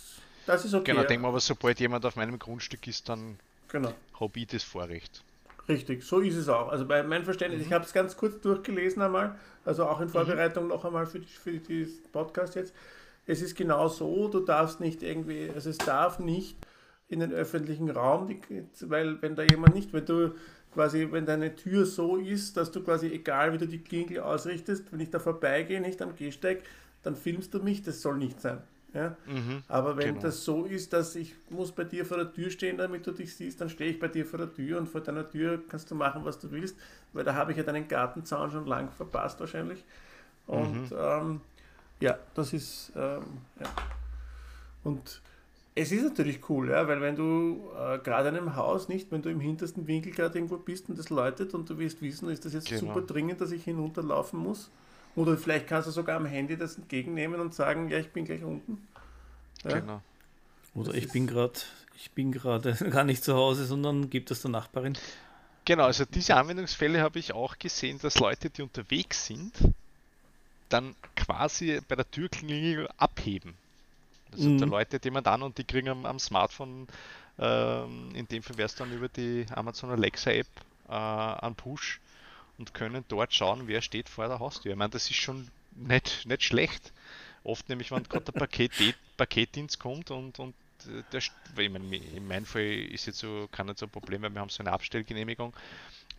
das 0.47 0.65
ist 0.65 0.75
okay. 0.75 0.91
Genau, 0.91 1.03
ja. 1.03 1.07
denke 1.09 1.27
aber 1.27 1.41
sobald 1.41 1.81
jemand 1.81 2.05
auf 2.05 2.17
meinem 2.17 2.39
Grundstück 2.39 2.87
ist, 2.87 3.09
dann 3.09 3.39
genau. 3.69 3.95
habe 4.19 4.41
ich 4.41 4.49
das 4.49 4.63
Vorrecht. 4.63 5.23
Richtig, 5.71 6.03
so 6.03 6.19
ist 6.19 6.35
es 6.35 6.49
auch. 6.49 6.69
Also 6.69 6.85
bei 6.85 7.01
meinem 7.05 7.25
Verständnis, 7.25 7.61
mhm. 7.61 7.67
ich 7.69 7.73
habe 7.73 7.85
es 7.85 7.93
ganz 7.93 8.17
kurz 8.17 8.41
durchgelesen 8.41 9.03
einmal, 9.03 9.37
also 9.65 9.87
auch 9.87 10.01
in 10.01 10.09
mhm. 10.09 10.13
Vorbereitung 10.13 10.65
mhm. 10.65 10.71
noch 10.71 10.85
einmal 10.85 11.07
für, 11.07 11.21
für 11.23 11.53
diesen 11.53 12.03
Podcast 12.11 12.57
jetzt. 12.57 12.75
Es 13.25 13.41
ist 13.41 13.57
genau 13.57 13.87
so, 13.87 14.27
du 14.27 14.41
darfst 14.41 14.81
nicht 14.81 15.05
irgendwie, 15.05 15.49
also 15.55 15.71
es 15.71 15.79
darf 15.79 16.19
nicht 16.19 16.59
in 17.07 17.21
den 17.21 17.33
öffentlichen 17.33 17.89
Raum, 17.89 18.27
die, 18.27 18.41
weil 18.81 19.23
wenn 19.23 19.37
da 19.37 19.45
jemand 19.45 19.77
nicht, 19.77 19.93
wenn 19.93 20.07
du 20.07 20.35
quasi, 20.75 21.07
wenn 21.13 21.25
deine 21.25 21.55
Tür 21.55 21.87
so 21.87 22.17
ist, 22.17 22.57
dass 22.57 22.73
du 22.73 22.83
quasi, 22.83 23.07
egal 23.07 23.53
wie 23.53 23.59
du 23.59 23.69
die 23.69 23.85
Klingel 23.85 24.21
ausrichtest, 24.21 24.91
wenn 24.91 24.99
ich 24.99 25.11
da 25.11 25.21
vorbeigehe, 25.21 25.81
nicht 25.81 26.03
am 26.03 26.17
Gehsteig, 26.17 26.65
dann 27.05 27.15
filmst 27.15 27.55
du 27.55 27.61
mich, 27.61 27.83
das 27.83 28.03
soll 28.03 28.19
nicht 28.19 28.41
sein. 28.41 28.61
Ja? 28.93 29.17
Mhm, 29.27 29.63
Aber 29.69 29.97
wenn 29.97 30.15
genau. 30.15 30.23
das 30.23 30.45
so 30.45 30.65
ist, 30.65 30.93
dass 30.93 31.15
ich 31.15 31.35
muss 31.49 31.73
bei 31.73 31.85
dir 31.85 32.05
vor 32.05 32.17
der 32.17 32.33
Tür 32.33 32.51
stehen, 32.51 32.77
damit 32.77 33.07
du 33.07 33.13
dich 33.13 33.35
siehst, 33.35 33.61
dann 33.61 33.69
stehe 33.69 33.91
ich 33.91 33.99
bei 33.99 34.09
dir 34.09 34.27
vor 34.27 34.39
der 34.39 34.53
Tür 34.53 34.79
und 34.79 34.89
vor 34.89 35.01
deiner 35.01 35.29
Tür 35.29 35.61
kannst 35.69 35.91
du 35.91 35.95
machen, 35.95 36.25
was 36.25 36.39
du 36.39 36.51
willst, 36.51 36.77
weil 37.13 37.25
da 37.25 37.35
habe 37.35 37.53
ich 37.53 37.59
ja 37.59 37.65
deinen 37.65 37.87
Gartenzaun 37.87 38.51
schon 38.51 38.67
lang 38.67 38.91
verpasst 38.91 39.39
wahrscheinlich. 39.41 39.85
Und 40.47 40.91
mhm. 40.91 40.97
ähm, 40.99 41.41
ja, 42.01 42.19
das 42.35 42.53
ist 42.53 42.93
ähm, 42.97 43.23
ja. 43.61 43.67
und 44.85 45.21
es 45.75 45.93
ist 45.93 46.03
natürlich 46.03 46.49
cool, 46.49 46.71
ja, 46.71 46.87
weil 46.89 47.01
wenn 47.01 47.15
du 47.15 47.71
äh, 47.79 47.99
gerade 47.99 48.31
in 48.31 48.37
einem 48.37 48.57
Haus 48.57 48.89
nicht, 48.89 49.13
wenn 49.13 49.23
du 49.23 49.31
im 49.31 49.41
hintersten 49.41 49.87
Winkel 49.87 50.13
gerade 50.13 50.37
irgendwo 50.37 50.57
bist 50.57 50.89
und 50.89 50.99
das 50.99 51.11
läutet 51.11 51.55
und 51.55 51.71
du 51.71 51.79
wirst 51.79 52.03
wissen, 52.03 52.29
ist 52.29 52.45
das 52.45 52.55
jetzt 52.55 52.69
genau. 52.69 52.93
super 52.93 53.03
dringend, 53.03 53.41
dass 53.41 53.53
ich 53.53 53.65
hinunterlaufen 53.65 54.41
muss, 54.41 54.71
oder 55.21 55.37
vielleicht 55.37 55.67
kannst 55.67 55.87
du 55.87 55.93
sogar 55.93 56.17
am 56.17 56.25
Handy 56.25 56.57
das 56.57 56.77
entgegennehmen 56.77 57.41
und 57.41 57.55
sagen, 57.55 57.91
ja, 57.91 57.99
ich 57.99 58.09
bin 58.09 58.25
gleich 58.25 58.43
unten. 58.43 58.89
Ja? 59.65 59.79
Genau. 59.79 60.03
Oder 60.75 60.93
das 60.93 60.97
ich 60.97 61.13
bin 61.13 61.27
gerade, 61.27 61.61
ich 61.97 62.11
bin 62.13 62.33
gerade 62.33 62.73
gar 62.91 63.05
nicht 63.05 63.23
zu 63.23 63.35
Hause, 63.35 63.67
sondern 63.67 64.09
gibt 64.09 64.31
es 64.31 64.41
der 64.41 64.51
Nachbarin. 64.51 64.97
Genau, 65.67 65.85
also 65.85 66.05
diese 66.07 66.35
Anwendungsfälle 66.37 67.03
habe 67.03 67.19
ich 67.19 67.35
auch 67.35 67.59
gesehen, 67.59 67.99
dass 68.01 68.19
Leute, 68.19 68.49
die 68.49 68.63
unterwegs 68.63 69.27
sind, 69.27 69.53
dann 70.71 70.95
quasi 71.17 71.81
bei 71.87 71.97
der 71.97 72.11
Türklingel 72.11 72.89
abheben. 72.97 73.55
Also 74.33 74.49
mhm. 74.49 74.59
Leute, 74.61 74.99
die 74.99 75.11
man 75.11 75.23
dann 75.23 75.43
und 75.43 75.59
die 75.59 75.65
kriegen 75.65 75.89
am, 75.89 76.07
am 76.07 76.19
Smartphone, 76.19 76.89
ähm, 77.39 78.11
in 78.15 78.27
dem 78.27 78.43
Fall 78.43 78.57
wäre 78.57 78.67
es 78.67 78.75
dann 78.75 78.91
über 78.93 79.09
die 79.09 79.45
Amazon 79.55 79.91
Alexa 79.91 80.31
App 80.31 80.47
äh, 80.89 80.93
an 80.93 81.55
Push 81.57 82.01
und 82.61 82.75
können 82.75 83.05
dort 83.09 83.33
schauen, 83.33 83.67
wer 83.67 83.81
steht 83.81 84.09
vor 84.09 84.29
der 84.29 84.39
Haustür. 84.39 84.73
Ich 84.73 84.79
meine, 84.79 84.91
das 84.91 85.11
ist 85.11 85.17
schon 85.17 85.49
nicht, 85.75 86.27
nicht 86.27 86.45
schlecht. 86.45 86.93
Oft 87.43 87.69
nämlich, 87.71 87.91
wenn 87.91 88.05
gerade 88.05 88.27
der 88.27 88.33
Paket, 88.33 88.73
Paketdienst 89.17 89.81
kommt 89.81 90.11
und, 90.11 90.39
und 90.39 90.55
äh, 90.87 91.03
der, 91.11 91.21
ich 91.21 91.71
meine, 91.71 91.97
in 91.97 92.29
meinem 92.29 92.45
Fall 92.45 92.63
ist 92.63 93.07
jetzt 93.07 93.21
so, 93.21 93.49
kann 93.51 93.67
nicht 93.67 93.79
so 93.79 93.87
ein 93.87 93.91
Problem, 93.91 94.21
weil 94.23 94.31
wir 94.31 94.41
haben 94.41 94.51
so 94.51 94.63
eine 94.63 94.73
Abstellgenehmigung. 94.73 95.55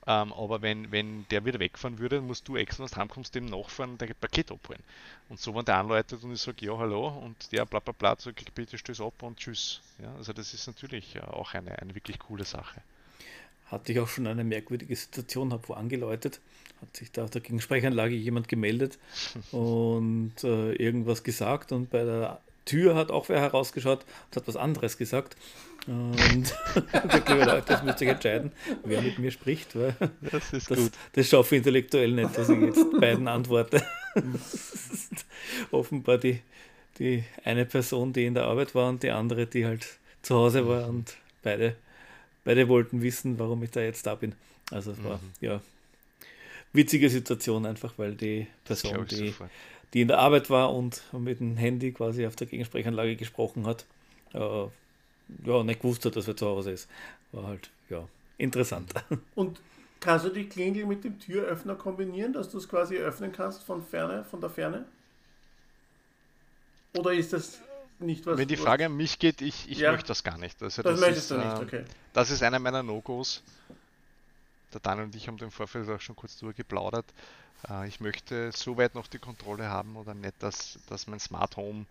Ähm, 0.08 0.34
aber 0.34 0.64
wenn, 0.64 0.92
wenn 0.92 1.28
der 1.30 1.46
wieder 1.46 1.60
wegfahren 1.60 2.00
würde, 2.00 2.22
musst 2.22 2.48
du 2.48 2.58
extra, 2.58 2.86
wenn 2.86 2.90
du 2.90 2.96
heimkommst, 2.96 3.36
dem 3.36 3.46
nachfahren 3.46 3.92
und 3.92 4.02
ein 4.02 4.16
Paket 4.20 4.52
abholen. 4.52 4.82
Und 5.30 5.40
so, 5.40 5.54
wenn 5.54 5.66
der 5.66 5.78
anläutet 5.78 6.24
und 6.24 6.34
ich 6.34 6.42
sage, 6.42 6.66
ja, 6.66 6.76
hallo, 6.76 7.08
und 7.08 7.52
der 7.52 7.68
bla 7.68 7.80
bla 7.80 7.94
bla, 7.94 8.18
ich, 8.20 8.54
bitte 8.54 8.80
stöß 8.80 9.02
ab 9.02 9.22
und 9.22 9.38
tschüss. 9.38 9.80
Ja, 10.02 10.12
also 10.16 10.34
das 10.34 10.56
ist 10.56 10.66
natürlich 10.66 11.22
auch 11.22 11.54
eine, 11.54 11.78
eine 11.78 11.94
wirklich 11.94 12.18
coole 12.18 12.46
Sache 12.46 12.82
hatte 13.72 13.92
ich 13.92 14.00
auch 14.00 14.08
schon 14.08 14.28
eine 14.28 14.44
merkwürdige 14.44 14.96
Situation, 14.96 15.54
habe 15.54 15.68
wo 15.68 15.74
angeläutet, 15.74 16.40
hat 16.82 16.98
sich 16.98 17.12
da 17.12 17.24
auf 17.24 17.30
der 17.30 17.42
Gegensprechanlage 17.42 18.16
jemand 18.16 18.48
gemeldet 18.48 19.00
und 19.52 20.34
äh, 20.44 20.74
irgendwas 20.74 21.24
gesagt 21.24 21.72
und 21.72 21.90
bei 21.90 22.04
der 22.04 22.42
Tür 22.66 22.96
hat 22.96 23.10
auch 23.10 23.30
wer 23.30 23.40
herausgeschaut 23.40 24.06
und 24.30 24.36
hat 24.36 24.48
was 24.48 24.56
anderes 24.56 24.98
gesagt. 24.98 25.36
Und 25.88 26.54
Leute, 27.28 27.64
das 27.66 27.84
müsst 27.84 28.02
ihr 28.02 28.10
entscheiden, 28.10 28.52
wer 28.84 29.02
mit 29.02 29.18
mir 29.18 29.32
spricht, 29.32 29.76
weil 29.76 29.96
das, 30.22 30.54
ist 30.54 30.70
das, 30.70 30.78
gut. 30.78 30.92
das 31.14 31.28
schaffe 31.28 31.56
ich 31.56 31.60
intellektuell 31.60 32.12
nicht, 32.12 32.38
dass 32.38 32.50
ich 32.50 32.62
jetzt 32.62 32.86
beiden 33.00 33.28
antworte. 33.28 33.84
offenbar 35.72 36.18
die, 36.18 36.42
die 37.00 37.24
eine 37.44 37.66
Person, 37.66 38.14
die 38.14 38.26
in 38.26 38.36
der 38.36 38.46
Arbeit 38.46 38.76
war 38.76 38.90
und 38.90 39.04
die 39.04 39.12
andere, 39.12 39.48
die 39.48 39.66
halt 39.66 39.88
zu 40.22 40.36
Hause 40.36 40.68
war 40.68 40.88
und 40.88 41.16
beide 41.42 41.76
beide 42.44 42.68
wollten 42.68 43.02
wissen, 43.02 43.40
warum 43.40 43.64
ich 43.64 43.72
da 43.72 43.82
jetzt 43.82 44.06
da 44.06 44.16
bin. 44.16 44.34
Also 44.72 44.92
es 44.92 45.04
war, 45.04 45.18
mhm. 45.18 45.32
ja, 45.42 45.62
witzige 46.74 47.10
Situation 47.10 47.66
einfach, 47.66 47.94
weil 47.98 48.16
die 48.16 48.48
Person, 48.64 49.06
die, 49.10 49.34
die 49.94 50.02
in 50.02 50.08
der 50.08 50.20
Arbeit 50.20 50.50
war 50.50 50.74
und 50.74 51.04
mit 51.14 51.40
dem 51.40 51.58
Handy 51.58 51.92
quasi 51.92 52.26
auf 52.26 52.36
der 52.36 52.48
Gegensprechanlage 52.48 53.16
gesprochen 53.16 53.66
hat, 53.66 53.86
äh, 54.34 54.40
ja, 55.46 55.64
nicht 55.64 55.82
gewusst 55.82 56.06
hat, 56.06 56.16
dass 56.16 56.28
er 56.28 56.36
zu 56.36 56.48
Hause 56.48 56.72
ist. 56.72 56.90
War 57.32 57.48
halt, 57.48 57.70
ja, 57.90 58.08
interessant. 58.38 58.94
Und 59.36 59.62
kannst 60.00 60.26
du 60.26 60.30
die 60.30 60.48
Klingel 60.48 60.86
mit 60.86 61.04
dem 61.04 61.20
Türöffner 61.20 61.76
kombinieren, 61.76 62.34
dass 62.34 62.50
du 62.50 62.58
es 62.58 62.68
quasi 62.68 62.98
öffnen 62.98 63.32
kannst 63.32 63.64
von 63.64 63.82
ferne, 63.82 64.26
von 64.26 64.42
der 64.42 64.50
Ferne? 64.50 64.86
Oder 66.98 67.14
ist 67.14 67.32
das 67.32 67.62
nicht 68.02 68.26
was. 68.26 68.38
Wenn 68.38 68.48
die 68.48 68.58
Frage 68.58 68.86
an 68.86 68.96
mich 68.96 69.20
geht, 69.20 69.42
ich, 69.42 69.70
ich 69.70 69.80
ja. 69.80 69.92
möchte 69.92 70.08
das 70.08 70.24
gar 70.24 70.38
nicht. 70.38 70.62
Also 70.62 70.82
das, 70.82 70.94
das 70.94 71.00
möchtest 71.00 71.32
ist, 71.32 71.32
du 71.32 71.38
nicht, 71.38 71.58
ähm, 71.58 71.64
okay. 71.64 71.86
Das 72.14 72.30
ist 72.30 72.44
einer 72.44 72.60
meiner 72.60 72.84
No-Gos. 72.84 73.44
Der 74.74 74.80
Daniel 74.80 75.06
und 75.06 75.16
ich 75.16 75.28
haben 75.28 75.38
den 75.38 75.52
Vorfeld 75.52 75.90
auch 75.90 76.00
schon 76.00 76.16
kurz 76.16 76.38
drüber 76.38 76.54
geplaudert. 76.54 77.06
Äh, 77.70 77.88
ich 77.88 78.00
möchte 78.00 78.52
so 78.52 78.78
weit 78.78 78.96
noch 78.96 79.08
die 79.08 79.20
Kontrolle 79.20 79.70
haben 79.70 79.96
oder 79.96 80.14
nicht, 80.14 80.36
dass, 80.40 80.80
dass 80.88 81.08
mein 81.08 81.20
Smart 81.20 81.58
Home 81.58 81.86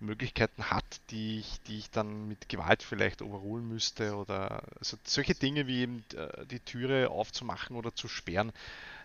Möglichkeiten 0.00 0.70
hat, 0.70 0.84
die 1.10 1.40
ich, 1.40 1.60
die 1.66 1.78
ich 1.78 1.90
dann 1.90 2.26
mit 2.26 2.48
Gewalt 2.48 2.82
vielleicht 2.82 3.20
overrulen 3.20 3.68
müsste 3.68 4.16
oder 4.16 4.62
also 4.78 4.96
solche 5.04 5.34
Dinge 5.34 5.66
wie 5.66 5.80
eben 5.80 6.04
äh, 6.14 6.46
die 6.46 6.60
Türe 6.60 7.10
aufzumachen 7.10 7.76
oder 7.76 7.94
zu 7.94 8.08
sperren, 8.08 8.52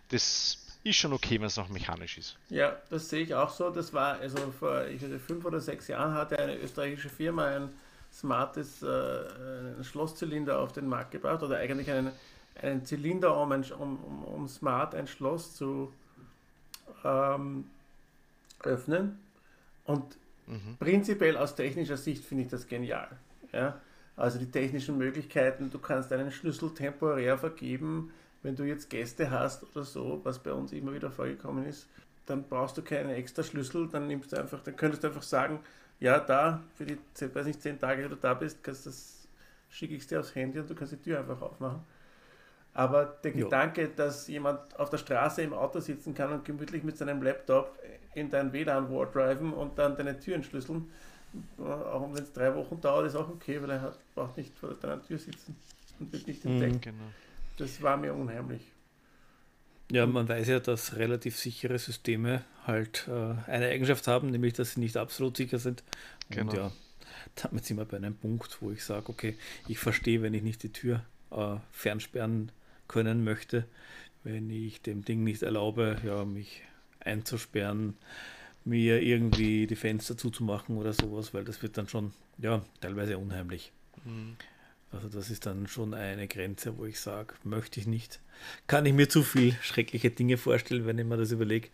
das 0.09 0.64
ist 0.85 0.97
schon 0.97 1.13
okay, 1.13 1.39
wenn 1.39 1.47
es 1.47 1.57
noch 1.57 1.67
mechanisch 1.69 2.17
ist. 2.17 2.37
Ja, 2.49 2.77
das 2.89 3.09
sehe 3.09 3.23
ich 3.23 3.33
auch 3.33 3.49
so. 3.49 3.71
Das 3.71 3.91
war, 3.91 4.19
also 4.19 4.37
vor 4.57 4.85
ich 4.85 5.01
weiß, 5.01 5.19
fünf 5.25 5.43
oder 5.43 5.59
sechs 5.59 5.87
Jahren 5.87 6.13
hatte 6.13 6.37
eine 6.37 6.57
österreichische 6.57 7.09
Firma 7.09 7.45
ein 7.45 7.69
smartes 8.13 8.83
äh, 8.83 9.83
Schlosszylinder 9.83 10.59
auf 10.59 10.71
den 10.71 10.87
Markt 10.87 11.11
gebracht 11.11 11.41
oder 11.41 11.57
eigentlich 11.57 11.89
einen, 11.89 12.11
einen 12.61 12.85
Zylinder, 12.85 13.35
um, 13.35 13.51
ein, 13.51 13.63
um, 13.73 13.97
um, 14.03 14.45
vom 14.45 14.47
Smart 14.47 14.93
ein 14.93 15.07
Schloss 15.07 15.55
zu 15.55 15.91
ähm, 17.03 17.65
öffnen. 18.61 19.19
Und 19.85 20.03
mhm. 20.45 20.77
prinzipiell 20.79 21.35
aus 21.35 21.55
technischer 21.55 21.97
Sicht 21.97 22.23
finde 22.23 22.43
ich 22.43 22.49
das 22.49 22.67
genial. 22.67 23.09
Ja? 23.51 23.81
Also 24.15 24.37
die 24.37 24.49
technischen 24.49 24.97
Möglichkeiten, 24.97 25.71
du 25.71 25.79
kannst 25.79 26.13
einen 26.13 26.31
Schlüssel 26.31 26.73
temporär 26.73 27.37
vergeben, 27.37 28.11
wenn 28.45 28.55
du 28.55 28.63
jetzt 28.63 28.91
Gäste 28.91 29.31
hast 29.31 29.63
oder 29.63 29.83
so, 29.83 30.21
was 30.23 30.37
bei 30.37 30.53
uns 30.53 30.71
immer 30.71 30.93
wieder 30.93 31.09
vorgekommen 31.09 31.65
ist, 31.65 31.87
dann 32.27 32.43
brauchst 32.43 32.77
du 32.77 32.83
keinen 32.83 33.09
extra 33.09 33.41
Schlüssel, 33.41 33.89
dann 33.89 34.07
nimmst 34.07 34.31
du 34.31 34.37
einfach, 34.37 34.61
dann 34.61 34.75
könntest 34.75 35.03
du 35.03 35.07
einfach 35.07 35.23
sagen, 35.23 35.59
ja, 35.99 36.19
da, 36.19 36.61
für 36.75 36.85
die, 36.85 36.97
weiß 37.19 37.47
nicht, 37.47 37.61
zehn 37.61 37.79
Tage, 37.79 38.03
die 38.03 38.09
du 38.09 38.15
da 38.15 38.35
bist, 38.35 38.63
kannst 38.63 38.85
das, 38.85 39.27
schicke 39.69 39.95
ich 39.95 40.05
dir 40.05 40.19
aufs 40.19 40.35
Handy 40.35 40.59
und 40.59 40.69
du 40.69 40.75
kannst 40.75 40.93
die 40.93 40.97
Tür 40.97 41.19
einfach 41.19 41.41
aufmachen. 41.41 41.79
Aber 42.75 43.05
der 43.23 43.35
jo. 43.35 43.45
Gedanke, 43.45 43.89
dass 43.89 44.27
jemand 44.27 44.77
auf 44.79 44.91
der 44.91 44.97
Straße 44.97 45.41
im 45.41 45.53
Auto 45.53 45.79
sitzen 45.79 46.13
kann 46.13 46.31
und 46.31 46.45
gemütlich 46.45 46.83
mit 46.83 46.97
seinem 46.97 47.23
Laptop 47.23 47.79
in 48.13 48.29
dein 48.29 48.53
WLAN 48.53 48.87
driven 49.11 49.53
und 49.53 49.79
dann 49.79 49.95
deine 49.95 50.19
Türen 50.19 50.43
schlüsseln, 50.43 50.91
auch 51.57 52.13
wenn 52.13 52.21
es 52.21 52.31
drei 52.31 52.53
Wochen 52.53 52.79
dauert, 52.79 53.07
ist 53.07 53.15
auch 53.15 53.29
okay, 53.29 53.59
weil 53.61 53.71
er 53.71 53.81
hat, 53.81 53.97
braucht 54.13 54.37
nicht 54.37 54.57
vor 54.59 54.75
deiner 54.75 55.01
Tür 55.01 55.17
sitzen 55.17 55.55
und 55.99 56.13
wird 56.13 56.27
nicht 56.27 56.45
entdeckt. 56.45 56.75
Mhm, 56.75 56.81
genau. 56.81 57.05
Das 57.57 57.81
war 57.81 57.97
mir 57.97 58.13
unheimlich. 58.13 58.61
Ja, 59.91 60.05
man 60.07 60.27
weiß 60.27 60.47
ja, 60.47 60.59
dass 60.59 60.95
relativ 60.95 61.37
sichere 61.37 61.77
Systeme 61.77 62.43
halt 62.65 63.07
äh, 63.07 63.35
eine 63.49 63.67
Eigenschaft 63.67 64.07
haben, 64.07 64.31
nämlich 64.31 64.53
dass 64.53 64.73
sie 64.73 64.79
nicht 64.79 64.97
absolut 64.97 65.37
sicher 65.37 65.59
sind. 65.59 65.83
Genau. 66.29 66.51
Und 66.51 66.57
ja, 66.57 66.71
damit 67.35 67.65
sind 67.65 67.77
wir 67.77 67.85
bei 67.85 67.97
einem 67.97 68.15
Punkt, 68.15 68.57
wo 68.61 68.71
ich 68.71 68.83
sage, 68.83 69.09
okay, 69.09 69.37
ich 69.67 69.77
verstehe, 69.77 70.21
wenn 70.23 70.33
ich 70.33 70.41
nicht 70.41 70.63
die 70.63 70.71
Tür 70.71 71.05
äh, 71.31 71.57
fernsperren 71.71 72.51
können 72.87 73.23
möchte, 73.23 73.65
wenn 74.23 74.49
ich 74.49 74.81
dem 74.81 75.05
Ding 75.05 75.23
nicht 75.23 75.43
erlaube, 75.43 75.97
ja, 76.03 76.25
mich 76.25 76.63
einzusperren, 76.99 77.95
mir 78.63 79.03
irgendwie 79.03 79.67
die 79.67 79.75
Fenster 79.75 80.17
zuzumachen 80.17 80.77
oder 80.77 80.93
sowas, 80.93 81.33
weil 81.35 81.45
das 81.45 81.61
wird 81.61 81.77
dann 81.77 81.87
schon, 81.87 82.13
ja, 82.39 82.65
teilweise 82.81 83.19
unheimlich. 83.19 83.71
Mhm. 84.03 84.35
Also 84.95 85.09
das 85.09 85.29
ist 85.29 85.45
dann 85.45 85.67
schon 85.67 85.93
eine 85.93 86.27
Grenze, 86.27 86.77
wo 86.77 86.85
ich 86.85 86.99
sage, 86.99 87.33
möchte 87.43 87.79
ich 87.79 87.87
nicht. 87.87 88.19
Kann 88.67 88.85
ich 88.85 88.93
mir 88.93 89.09
zu 89.09 89.23
viel 89.23 89.53
schreckliche 89.61 90.09
Dinge 90.09 90.37
vorstellen, 90.37 90.85
wenn 90.85 90.97
ich 90.97 91.05
mir 91.05 91.17
das 91.17 91.31
überlege. 91.31 91.69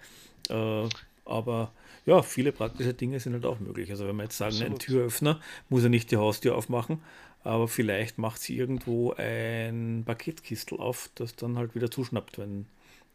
Äh, 0.50 0.90
aber 1.26 1.72
ja, 2.06 2.22
viele 2.24 2.52
praktische 2.52 2.94
Dinge 2.94 3.20
sind 3.20 3.34
halt 3.34 3.46
auch 3.46 3.60
möglich. 3.60 3.90
Also 3.92 4.08
wenn 4.08 4.16
wir 4.16 4.24
jetzt 4.24 4.38
sagen, 4.38 4.56
Absolut. 4.56 4.74
ein 4.74 4.80
Türöffner 4.80 5.40
muss 5.70 5.84
er 5.84 5.90
nicht 5.90 6.12
die 6.12 6.18
Haustür 6.18 6.56
aufmachen, 6.56 7.02
aber 7.44 7.68
vielleicht 7.68 8.18
macht 8.18 8.42
sie 8.42 8.58
irgendwo 8.58 9.14
ein 9.14 10.04
Paketkistel 10.06 10.80
auf, 10.80 11.10
das 11.16 11.36
dann 11.36 11.58
halt 11.58 11.76
wieder 11.76 11.90
zuschnappt, 11.90 12.38
wenn 12.40 12.66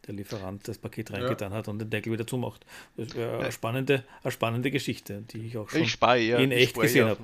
der 0.06 0.14
Lieferant 0.14 0.66
das 0.68 0.78
Paket 0.78 1.12
reingetan 1.12 1.50
ja. 1.52 1.58
hat 1.58 1.68
und 1.68 1.78
den 1.78 1.90
Deckel 1.90 2.12
wieder 2.12 2.26
zumacht. 2.26 2.64
Das 2.96 3.14
wäre 3.14 3.38
eine 3.38 3.52
spannende, 3.52 4.04
eine 4.22 4.30
spannende 4.30 4.70
Geschichte, 4.70 5.22
die 5.32 5.46
ich 5.46 5.56
auch 5.56 5.68
schon 5.68 5.82
ich 5.82 5.98
ja. 6.00 6.38
in 6.38 6.52
echt 6.52 6.78
gesehen 6.78 7.08
habe. 7.08 7.22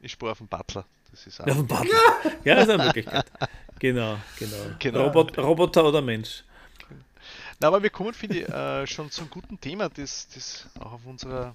Ich 0.00 0.12
spare 0.12 0.32
auf 0.32 0.38
den 0.38 0.48
Butler. 0.48 0.86
Das 1.12 1.26
ist 1.26 1.38
ja, 1.38 1.46
ja, 2.44 2.54
das 2.54 2.64
ist 2.64 2.70
eine 2.70 2.84
Möglichkeit. 2.84 3.26
Genau, 3.78 4.18
genau. 4.38 4.56
genau. 4.78 5.04
Robot, 5.04 5.38
Roboter 5.38 5.84
oder 5.84 6.02
Mensch. 6.02 6.42
Na, 7.60 7.68
aber 7.68 7.82
wir 7.82 7.90
kommen, 7.90 8.14
finde 8.14 8.40
ich, 8.40 8.48
äh, 8.48 8.86
schon 8.86 9.10
zum 9.10 9.30
guten 9.30 9.60
Thema, 9.60 9.88
das, 9.88 10.26
das 10.34 10.66
auch 10.80 10.92
auf 10.92 11.06
unserer 11.06 11.54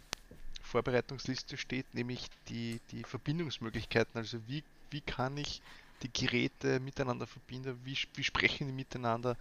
Vorbereitungsliste 0.61 1.57
steht, 1.57 1.93
nämlich 1.93 2.27
die, 2.49 2.79
die 2.91 3.03
Verbindungsmöglichkeiten. 3.03 4.17
Also 4.17 4.37
wie, 4.47 4.63
wie 4.91 5.01
kann 5.01 5.37
ich 5.37 5.61
die 6.03 6.11
Geräte 6.13 6.79
miteinander 6.79 7.25
verbinden, 7.25 7.79
wie, 7.83 7.97
wie 8.15 8.23
sprechen 8.23 8.67
die 8.67 8.73
miteinander, 8.73 9.35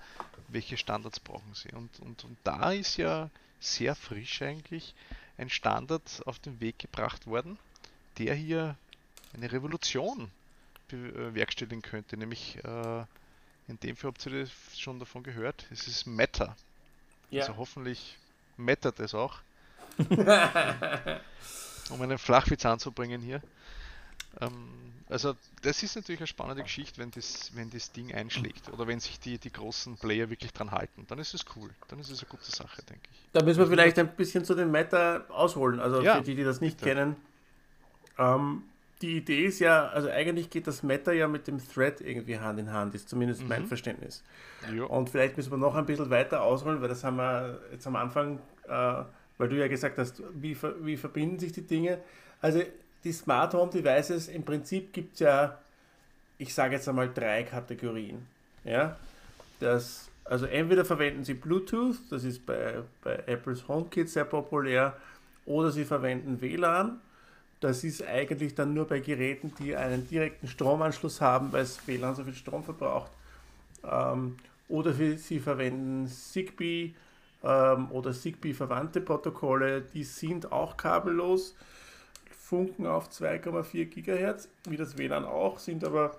welche 0.48 0.76
Standards 0.76 1.20
brauchen 1.20 1.55
sie. 1.55 1.70
Und, 1.72 2.00
und, 2.00 2.24
und 2.24 2.38
da 2.44 2.72
ist 2.72 2.96
ja 2.96 3.31
sehr 3.61 3.94
frisch 3.94 4.42
eigentlich 4.42 4.94
ein 5.38 5.50
Standard 5.50 6.22
auf 6.24 6.38
den 6.38 6.61
Weg 6.61 6.79
gebracht 6.79 7.26
worden, 7.26 7.59
der 8.18 8.35
hier 8.35 8.76
eine 9.35 9.51
Revolution 9.51 10.31
bewerkstelligen 10.89 11.83
könnte. 11.83 12.17
Nämlich 12.17 12.59
äh, 12.65 13.05
in 13.69 13.81
dem 13.81 13.97
Fall 13.97 14.11
habt 14.11 14.25
ihr 14.27 14.43
das 14.43 14.51
schon 14.79 14.99
davon 14.99 15.23
gehört, 15.23 15.67
es 15.71 15.89
ist 15.89 16.07
Meta. 16.07 16.57
Ja. 17.31 17.43
Also 17.43 17.57
hoffentlich 17.57 18.19
mattert 18.57 19.01
es 19.01 19.15
auch. 19.15 19.39
um 19.99 20.09
einen 22.03 22.19
Flachwitz 22.19 22.67
anzubringen 22.67 23.21
hier. 23.21 23.41
Ähm, 24.41 24.69
also 25.09 25.35
das 25.62 25.83
ist 25.83 25.97
natürlich 25.97 26.21
eine 26.21 26.27
spannende 26.27 26.62
Geschichte, 26.62 26.99
wenn 26.99 27.11
das, 27.12 27.51
wenn 27.55 27.71
das 27.71 27.93
Ding 27.93 28.15
einschlägt 28.15 28.71
oder 28.73 28.87
wenn 28.87 29.01
sich 29.01 29.19
die, 29.21 29.39
die 29.39 29.53
großen 29.53 29.97
Player 29.97 30.29
wirklich 30.31 30.53
dran 30.53 30.73
halten. 30.73 31.07
Dann 31.09 31.19
ist 31.19 31.35
es 31.35 31.45
cool. 31.57 31.71
Dann 31.89 31.99
ist 32.01 32.11
es 32.11 32.21
eine 32.21 32.29
gute 32.29 32.51
Sache, 32.51 32.83
denke 32.83 33.09
ich. 33.11 33.19
Da 33.33 33.43
müssen 33.45 33.61
wir 33.61 33.67
vielleicht 33.67 33.99
ein 33.99 34.15
bisschen 34.15 34.45
zu 34.45 34.55
den 34.55 34.71
Meta 34.71 35.25
ausholen. 35.29 35.81
Also 35.81 36.03
ja, 36.03 36.17
für 36.17 36.23
die, 36.23 36.35
die 36.35 36.45
das 36.45 36.61
nicht 36.61 36.79
bitte. 36.79 36.91
kennen. 36.91 37.17
Ähm, 38.19 38.62
die 39.02 39.18
Idee 39.18 39.44
ist 39.46 39.59
ja, 39.59 39.88
also 39.88 40.09
eigentlich 40.09 40.48
geht 40.48 40.66
das 40.66 40.82
Meta 40.82 41.12
ja 41.12 41.28
mit 41.28 41.46
dem 41.46 41.59
Thread 41.59 42.00
irgendwie 42.00 42.38
Hand 42.38 42.59
in 42.59 42.72
Hand, 42.72 42.94
ist 42.94 43.09
zumindest 43.09 43.42
mhm. 43.42 43.48
mein 43.48 43.66
Verständnis. 43.66 44.22
Jo. 44.74 44.87
Und 44.87 45.11
vielleicht 45.11 45.37
müssen 45.37 45.50
wir 45.50 45.59
noch 45.59 45.74
ein 45.74 45.85
bisschen 45.85 46.09
weiter 46.09 46.42
ausholen, 46.42 46.80
weil 46.80 46.88
das 46.88 47.04
haben 47.04 47.16
wir 47.16 47.61
jetzt 47.72 47.87
am 47.87 47.96
Anfang, 47.96 48.38
äh, 48.66 49.02
weil 49.38 49.48
du 49.48 49.56
ja 49.56 49.68
gesagt 49.68 49.98
hast, 49.98 50.22
wie, 50.35 50.56
wie 50.80 50.96
verbinden 50.96 51.38
sich 51.38 51.52
die 51.52 51.66
Dinge. 51.66 51.98
Also 52.40 52.62
die 53.04 53.12
Smart 53.12 53.52
Home 53.54 53.70
Devices, 53.70 54.28
im 54.28 54.44
Prinzip 54.44 54.92
gibt 54.92 55.14
es 55.14 55.20
ja, 55.20 55.59
ich 56.38 56.54
sage 56.54 56.74
jetzt 56.74 56.88
einmal 56.88 57.12
drei 57.12 57.42
Kategorien. 57.42 58.26
Ja? 58.64 58.96
Das, 59.61 60.09
also 60.24 60.46
entweder 60.46 60.85
verwenden 60.85 61.22
sie 61.22 61.35
Bluetooth, 61.35 61.98
das 62.11 62.24
ist 62.24 62.46
bei, 62.46 62.82
bei 63.02 63.14
Apples 63.26 63.68
HomeKit 63.68 64.09
sehr 64.09 64.24
populär, 64.24 64.96
oder 65.44 65.70
sie 65.70 65.85
verwenden 65.85 66.40
WLAN. 66.40 67.00
Das 67.61 67.85
ist 67.85 68.07
eigentlich 68.07 68.55
dann 68.55 68.75
nur 68.75 68.87
bei 68.87 69.01
Geräten, 69.01 69.53
die 69.59 69.75
einen 69.75 70.07
direkten 70.09 70.47
Stromanschluss 70.47 71.21
haben, 71.21 71.53
weil 71.53 71.62
es 71.62 71.87
WLAN 71.87 72.14
so 72.14 72.25
viel 72.25 72.35
Strom 72.35 72.62
verbraucht. 72.62 73.11
Ähm, 73.83 74.37
oder 74.69 74.92
sie 74.92 75.38
verwenden 75.38 76.07
Zigbee 76.09 76.95
ähm, 77.42 77.90
oder 77.90 78.12
Zigbee-verwandte 78.12 79.01
Protokolle, 79.01 79.83
die 79.83 80.05
sind 80.05 80.53
auch 80.53 80.77
kabellos 80.77 81.55
funken 82.47 82.87
auf 82.87 83.09
2,4 83.09 83.87
GHz, 83.87 84.49
wie 84.69 84.77
das 84.77 84.97
WLAN 84.97 85.25
auch, 85.25 85.59
sind 85.59 85.85
aber 85.85 86.19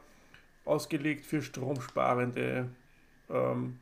ausgelegt 0.65 1.25
für 1.25 1.41
stromsparende, 1.41 2.67
ähm, 3.29 3.79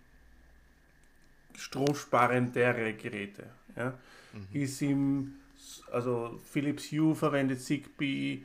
stromsparendere 1.55 2.93
Geräte. 2.93 3.47
Ja. 3.75 3.93
Mhm. 4.33 4.61
Ist 4.61 4.81
im, 4.81 5.33
also 5.91 6.39
Philips 6.51 6.91
Hue 6.91 7.15
verwendet 7.15 7.61
Zigbee, 7.61 8.43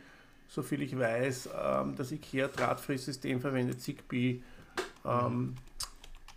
soviel 0.49 0.83
ich 0.83 0.99
weiß, 0.99 1.51
ähm, 1.63 1.95
das 1.97 2.13
IKEA 2.13 2.49
Drahtfresssystem 2.49 3.41
verwendet 3.41 3.81
Zigbee 3.81 4.41
ähm, 5.05 5.57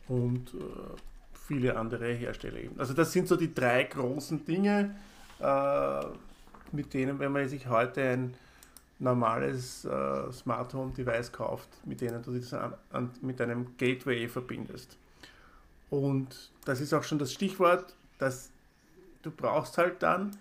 mhm. 0.08 0.16
und 0.16 0.54
äh, 0.54 1.38
viele 1.48 1.76
andere 1.78 2.14
Hersteller 2.14 2.60
eben. 2.60 2.80
Also 2.80 2.94
das 2.94 3.12
sind 3.12 3.28
so 3.28 3.36
die 3.36 3.54
drei 3.54 3.84
großen 3.84 4.46
Dinge. 4.46 4.96
Äh, 5.40 6.06
mit 6.74 6.94
denen, 6.94 7.20
wenn 7.20 7.32
man 7.32 7.48
sich 7.48 7.68
heute 7.68 8.02
ein 8.02 8.34
normales 9.00 9.86
äh, 9.86 10.32
Smart 10.32 10.74
Home 10.74 10.92
Device 10.92 11.32
kauft, 11.32 11.70
mit 11.86 12.02
denen 12.02 12.24
du 12.24 12.32
das 12.32 12.54
an, 12.54 12.74
an, 12.92 13.12
mit 13.22 13.40
einem 13.42 13.78
Gateway 13.78 14.28
verbindest. 14.28 14.98
Und 15.90 16.52
das 16.66 16.82
ist 16.82 16.94
auch 16.94 17.04
schon 17.04 17.20
das 17.20 17.32
Stichwort, 17.32 17.94
dass 18.18 18.50
du 19.22 19.32
brauchst 19.32 19.78
halt 19.78 20.02
dann 20.02 20.32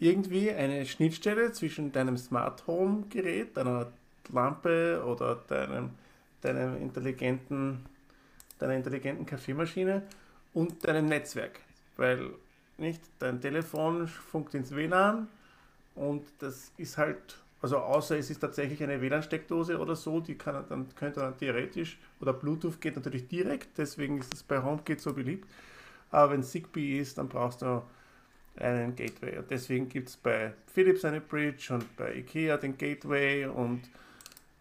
irgendwie 0.00 0.50
eine 0.50 0.86
Schnittstelle 0.86 1.52
zwischen 1.52 1.92
deinem 1.92 2.16
Smart 2.16 2.66
Home 2.66 3.04
Gerät, 3.10 3.56
deiner 3.56 3.90
Lampe 4.32 5.02
oder 5.04 5.36
deinem, 5.48 5.90
deinem 6.40 6.76
intelligenten, 6.80 7.84
deiner 8.58 8.74
intelligenten 8.74 9.26
Kaffeemaschine 9.26 10.02
und 10.54 10.86
deinem 10.86 11.06
Netzwerk. 11.06 11.60
Weil 11.96 12.30
nicht 12.76 13.02
dein 13.18 13.40
Telefon 13.40 14.06
funkt 14.06 14.54
ins 14.54 14.74
WLAN, 14.74 15.28
und 15.98 16.24
das 16.38 16.70
ist 16.76 16.96
halt, 16.96 17.38
also 17.60 17.78
außer 17.78 18.16
es 18.16 18.30
ist 18.30 18.38
tatsächlich 18.38 18.80
eine 18.84 19.00
WLAN-Steckdose 19.00 19.80
oder 19.80 19.96
so, 19.96 20.20
die 20.20 20.36
kann 20.36 20.64
dann, 20.68 20.86
könnte 20.94 21.20
dann 21.20 21.36
theoretisch, 21.36 21.98
oder 22.20 22.32
Bluetooth 22.32 22.80
geht 22.80 22.94
natürlich 22.94 23.26
direkt, 23.26 23.78
deswegen 23.78 24.18
ist 24.18 24.32
es 24.32 24.44
bei 24.44 24.62
HomeKit 24.62 25.00
so 25.00 25.12
beliebt. 25.12 25.48
Aber 26.12 26.32
wenn 26.32 26.44
Zigbee 26.44 27.00
ist, 27.00 27.18
dann 27.18 27.28
brauchst 27.28 27.62
du 27.62 27.82
einen 28.60 28.96
Gateway. 28.96 29.38
Und 29.38 29.50
deswegen 29.50 29.88
gibt 29.88 30.08
es 30.08 30.16
bei 30.16 30.52
Philips 30.72 31.04
eine 31.04 31.20
Bridge 31.20 31.72
und 31.72 31.96
bei 31.96 32.14
IKEA 32.16 32.56
den 32.56 32.76
Gateway 32.76 33.46
und 33.46 33.82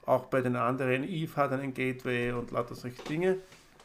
auch 0.05 0.25
bei 0.25 0.41
den 0.41 0.55
anderen, 0.55 1.03
Eve 1.03 1.36
hat 1.36 1.51
einen 1.51 1.73
Gateway 1.73 2.31
und 2.31 2.51
lauter 2.51 2.75
solche 2.75 3.03
Dinge. 3.03 3.38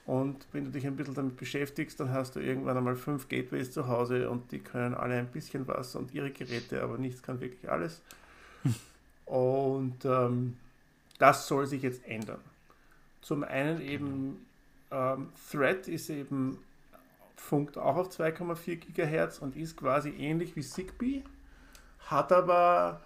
Und 0.07 0.46
wenn 0.53 0.64
du 0.64 0.70
dich 0.70 0.87
ein 0.87 0.96
bisschen 0.96 1.14
damit 1.14 1.37
beschäftigst, 1.37 1.98
dann 2.01 2.11
hast 2.11 2.35
du 2.35 2.40
irgendwann 2.40 2.77
einmal 2.77 2.96
fünf 2.96 3.29
Gateways 3.29 3.72
zu 3.72 3.87
Hause 3.87 4.31
und 4.31 4.51
die 4.51 4.59
können 4.59 4.94
alle 4.94 5.14
ein 5.16 5.29
bisschen 5.29 5.66
was 5.68 5.94
und 5.94 6.12
ihre 6.12 6.31
Geräte, 6.31 6.83
aber 6.83 6.98
nichts 6.98 7.22
kann 7.22 7.40
wirklich 7.40 7.70
alles. 7.70 8.03
und 9.27 10.05
ähm, 10.05 10.57
das 11.18 11.46
soll 11.46 11.66
sich 11.66 11.83
jetzt 11.83 12.05
ändern. 12.07 12.40
Zum 13.20 13.44
einen 13.44 13.81
eben 13.81 14.46
ähm, 14.90 15.29
Thread 15.51 15.87
ist 15.87 16.11
eben 16.11 16.59
funkt 17.42 17.76
auch 17.76 17.96
auf 17.96 18.09
2,4 18.09 18.76
GHz 18.94 19.38
und 19.38 19.57
ist 19.57 19.76
quasi 19.76 20.11
ähnlich 20.11 20.57
wie 20.57 20.62
Zigbee, 20.62 21.22
hat 22.07 22.33
aber 22.33 23.00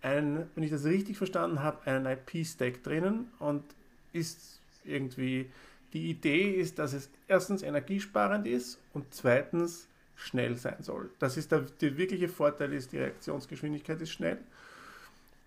ein, 0.00 0.48
wenn 0.54 0.64
ich 0.64 0.70
das 0.70 0.84
richtig 0.84 1.18
verstanden 1.18 1.62
habe, 1.62 1.86
einen 1.86 2.06
IP-Stack 2.06 2.82
drinnen 2.82 3.30
und 3.38 3.64
ist 4.12 4.60
irgendwie, 4.84 5.50
die 5.92 6.10
Idee 6.10 6.52
ist, 6.52 6.78
dass 6.78 6.92
es 6.92 7.10
erstens 7.26 7.62
energiesparend 7.62 8.46
ist 8.46 8.78
und 8.92 9.12
zweitens 9.12 9.88
schnell 10.14 10.56
sein 10.56 10.82
soll. 10.82 11.10
Das 11.18 11.36
ist 11.36 11.50
der, 11.50 11.60
der 11.80 11.96
wirkliche 11.96 12.28
Vorteil, 12.28 12.72
ist 12.72 12.92
die 12.92 12.98
Reaktionsgeschwindigkeit 12.98 14.00
ist 14.00 14.12
schnell. 14.12 14.38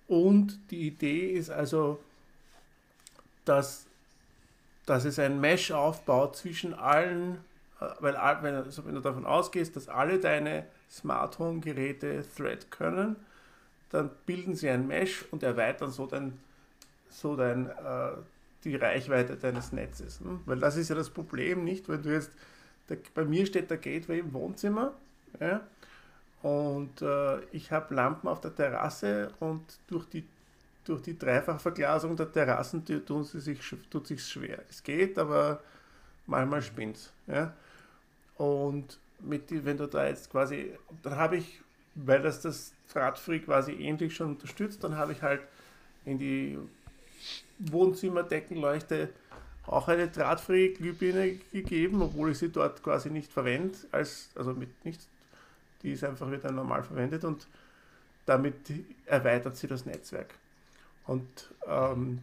Und 0.08 0.60
die 0.72 0.88
Idee 0.88 1.32
ist 1.32 1.50
also, 1.50 2.00
dass, 3.46 3.86
dass 4.86 5.06
es 5.06 5.18
ein 5.20 5.40
Mesh 5.40 5.72
aufbaut 5.72 6.36
zwischen 6.36 6.74
allen, 6.74 7.40
weil 8.00 8.16
wenn, 8.42 8.56
also 8.56 8.86
wenn 8.86 8.96
du 8.96 9.02
davon 9.02 9.26
ausgehst, 9.26 9.76
dass 9.76 9.88
alle 9.88 10.20
deine 10.20 10.66
Smart 10.90 11.38
Home 11.40 11.60
Geräte 11.60 12.24
Thread 12.36 12.72
können, 12.72 13.16
dann 13.90 14.10
bilden 14.26 14.56
sie 14.56 14.70
ein 14.70 14.88
Mesh 14.88 15.26
und 15.32 15.44
erweitern 15.44 15.92
so 15.92 16.08
dein, 16.08 16.38
so 17.10 17.36
dein, 17.36 17.70
äh, 17.70 18.12
die 18.64 18.76
Reichweite 18.76 19.38
deines 19.38 19.72
Netzes. 19.72 20.20
Hm? 20.20 20.42
Weil 20.46 20.60
das 20.60 20.76
ist 20.76 20.90
ja 20.90 20.96
das 20.96 21.10
Problem, 21.10 21.64
nicht? 21.64 21.88
Wenn 21.88 22.02
du 22.02 22.12
jetzt, 22.12 22.32
der, 22.90 22.98
bei 23.14 23.26
mir 23.26 23.46
steht 23.46 23.70
der 23.70 23.78
Gateway 23.78 24.20
im 24.20 24.34
Wohnzimmer 24.34 24.94
ja, 25.40 25.62
und 26.42 27.02
äh, 27.02 27.42
ich 27.52 27.72
habe 27.72 27.94
Lampen 27.94 28.28
auf 28.28 28.42
der 28.42 28.56
Terrasse 28.56 29.32
und 29.40 29.62
durch 29.88 30.06
die, 30.06 30.26
durch 30.84 31.02
die 31.02 31.18
Dreifachverglasung 31.18 32.16
der 32.16 32.32
Terrassen 32.32 32.84
tun 33.06 33.24
sie 33.24 33.40
sich, 33.40 33.60
tut 33.90 34.08
sich 34.08 34.26
schwer. 34.26 34.64
Es 34.70 34.82
geht, 34.82 35.20
aber 35.20 35.62
manchmal 36.26 36.62
spinnt 36.62 37.12
ja. 37.28 37.54
Und 38.38 39.00
mit 39.20 39.44
wenn 39.66 39.78
du 39.78 39.88
da 39.88 40.08
jetzt 40.08 40.32
quasi, 40.32 40.72
dann 41.04 41.16
habe 41.16 41.38
ich, 41.38 41.62
weil 41.96 42.22
das 42.22 42.42
das 42.42 42.74
Radfree 42.94 43.40
quasi 43.40 43.74
ähnlich 43.74 44.16
schon 44.16 44.30
unterstützt, 44.32 44.84
dann 44.84 44.96
habe 44.96 45.12
ich 45.12 45.22
halt 45.22 45.42
in 46.06 46.20
die 46.20 46.58
Wohnzimmerdeckenleuchte 47.60 49.10
auch 49.66 49.88
eine 49.88 50.08
Drahtfree-Glühbirne 50.08 51.40
gegeben, 51.52 52.02
obwohl 52.02 52.32
ich 52.32 52.38
sie 52.38 52.50
dort 52.50 52.82
quasi 52.84 53.10
nicht 53.10 53.32
verwende, 53.32 53.78
als, 53.92 54.30
also 54.36 54.54
mit 54.54 54.70
nichts, 54.86 55.10
die 55.84 55.92
ist 55.92 56.04
einfach 56.04 56.32
wieder 56.32 56.52
normal 56.52 56.84
verwendet 56.84 57.26
und 57.26 57.48
damit 58.26 58.56
erweitert 59.06 59.58
sie 59.58 59.68
das 59.68 59.86
Netzwerk. 59.86 60.34
Und 61.06 61.54
ähm, 61.66 62.20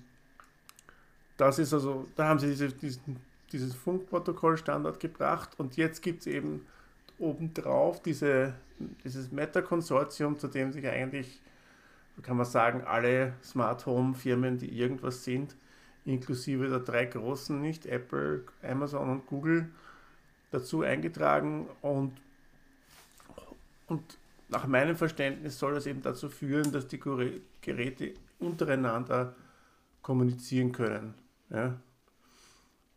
das 1.37 1.59
ist 1.59 1.73
also, 1.75 2.07
da 2.17 2.29
haben 2.29 2.39
sie 2.39 2.49
diese, 2.49 2.69
diesen, 2.69 3.17
dieses 3.53 3.75
Funkprotokoll-Standard 3.75 5.01
gebracht 5.01 5.51
und 5.59 5.77
jetzt 5.77 6.03
gibt 6.03 6.21
es 6.21 6.27
eben 6.27 6.67
obendrauf 7.19 8.03
diese, 8.03 8.55
dieses 9.05 9.31
Meta-Konsortium, 9.31 10.39
zu 10.39 10.49
dem 10.49 10.73
sich 10.73 10.87
eigentlich, 10.87 11.41
kann 12.23 12.37
man 12.37 12.47
sagen, 12.47 12.83
alle 12.83 13.35
Smart 13.43 13.87
Home-Firmen, 13.87 14.59
die 14.59 14.79
irgendwas 14.79 15.25
sind, 15.25 15.57
inklusive 16.05 16.69
der 16.69 16.81
drei 16.81 17.07
großen, 17.07 17.61
nicht 17.61 17.87
Apple, 17.87 18.45
Amazon 18.63 19.11
und 19.11 19.27
Google, 19.27 19.71
dazu 20.51 20.83
eingetragen 20.83 21.69
und, 21.83 22.13
und 23.87 24.03
nach 24.49 24.67
meinem 24.67 24.97
Verständnis 24.97 25.59
soll 25.59 25.75
das 25.75 25.87
eben 25.87 26.03
dazu 26.03 26.29
führen, 26.29 26.71
dass 26.71 26.87
die 26.87 27.01
Geräte 27.61 28.15
untereinander 28.39 29.35
kommunizieren 30.03 30.71
können. 30.73 31.15
Ja? 31.51 31.81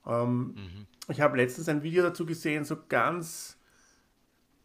Ähm, 0.08 0.56
mhm. 0.56 0.88
Ich 1.10 1.22
habe 1.22 1.38
letztens 1.38 1.70
ein 1.70 1.84
Video 1.84 2.04
dazu 2.04 2.26
gesehen, 2.26 2.66
so 2.66 2.78
ganz 2.90 3.58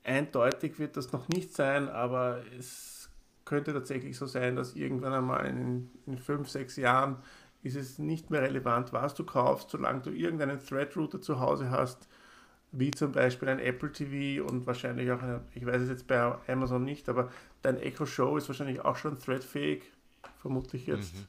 Eindeutig 0.05 0.79
wird 0.79 0.97
das 0.97 1.13
noch 1.13 1.29
nicht 1.29 1.55
sein, 1.55 1.89
aber 1.89 2.43
es 2.59 3.09
könnte 3.45 3.73
tatsächlich 3.73 4.17
so 4.17 4.27
sein, 4.27 4.57
dass 4.57 4.75
irgendwann 4.75 5.13
einmal 5.13 5.47
in, 5.47 5.91
in 6.07 6.19
fünf, 6.19 6.49
sechs 6.49 6.77
Jahren 6.77 7.19
ist 7.63 7.77
es 7.77 7.99
nicht 8.01 8.31
mehr 8.31 8.43
relevant, 8.43 8.93
was 8.93 9.15
du 9.15 9.25
kaufst, 9.25 9.71
solange 9.71 10.01
du 10.01 10.11
irgendeinen 10.11 10.59
Thread-Router 10.59 11.21
zu 11.21 11.39
Hause 11.39 11.71
hast, 11.71 12.09
wie 12.73 12.91
zum 12.91 13.13
Beispiel 13.13 13.49
ein 13.49 13.61
Apple 13.61 13.93
TV 13.93 14.45
und 14.45 14.67
wahrscheinlich 14.67 15.13
auch, 15.13 15.23
eine, 15.23 15.45
ich 15.55 15.65
weiß 15.65 15.83
es 15.83 15.89
jetzt 15.89 16.09
bei 16.09 16.35
Amazon 16.49 16.83
nicht, 16.85 17.09
aber 17.09 17.31
dein 17.61 17.79
Echo 17.79 18.05
Show 18.05 18.37
ist 18.37 18.49
wahrscheinlich 18.49 18.81
auch 18.81 18.97
schon 18.97 19.21
threadfähig, 19.21 19.85
vermutlich 20.41 20.87
jetzt. 20.87 21.15
Mhm. 21.15 21.27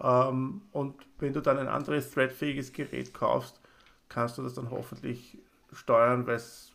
Ähm, 0.00 0.62
und 0.72 0.94
wenn 1.18 1.32
du 1.32 1.40
dann 1.40 1.58
ein 1.58 1.68
anderes 1.68 2.10
threadfähiges 2.10 2.72
Gerät 2.72 3.14
kaufst, 3.14 3.60
kannst 4.08 4.38
du 4.38 4.42
das 4.42 4.54
dann 4.54 4.70
hoffentlich 4.70 5.38
steuern, 5.72 6.26
weil 6.26 6.36
es 6.36 6.72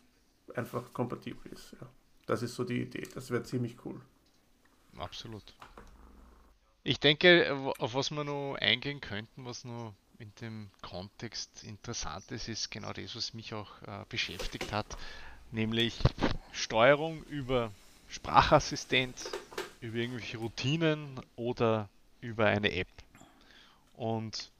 einfach 0.54 0.92
kompatibel 0.92 1.50
ist. 1.52 1.72
Ja. 1.80 1.86
Das 2.26 2.42
ist 2.42 2.54
so 2.54 2.64
die 2.64 2.82
Idee. 2.82 3.06
Das 3.14 3.30
wäre 3.30 3.42
ziemlich 3.42 3.76
cool. 3.84 4.00
Absolut. 4.96 5.54
Ich 6.82 6.98
denke, 6.98 7.72
auf 7.78 7.94
was 7.94 8.10
wir 8.10 8.24
noch 8.24 8.56
eingehen 8.56 9.00
könnten, 9.00 9.44
was 9.44 9.64
noch 9.64 9.94
in 10.18 10.32
dem 10.40 10.70
Kontext 10.82 11.64
interessant 11.64 12.30
ist, 12.30 12.48
ist 12.48 12.70
genau 12.70 12.92
das, 12.92 13.16
was 13.16 13.34
mich 13.34 13.54
auch 13.54 13.82
äh, 13.82 14.04
beschäftigt 14.08 14.72
hat, 14.72 14.86
nämlich 15.50 15.98
Steuerung 16.52 17.22
über 17.24 17.72
Sprachassistent, 18.08 19.30
über 19.80 19.96
irgendwelche 19.96 20.38
Routinen 20.38 21.20
oder 21.36 21.88
über 22.20 22.46
eine 22.46 22.72
App. 22.72 22.88
Und 24.00 24.50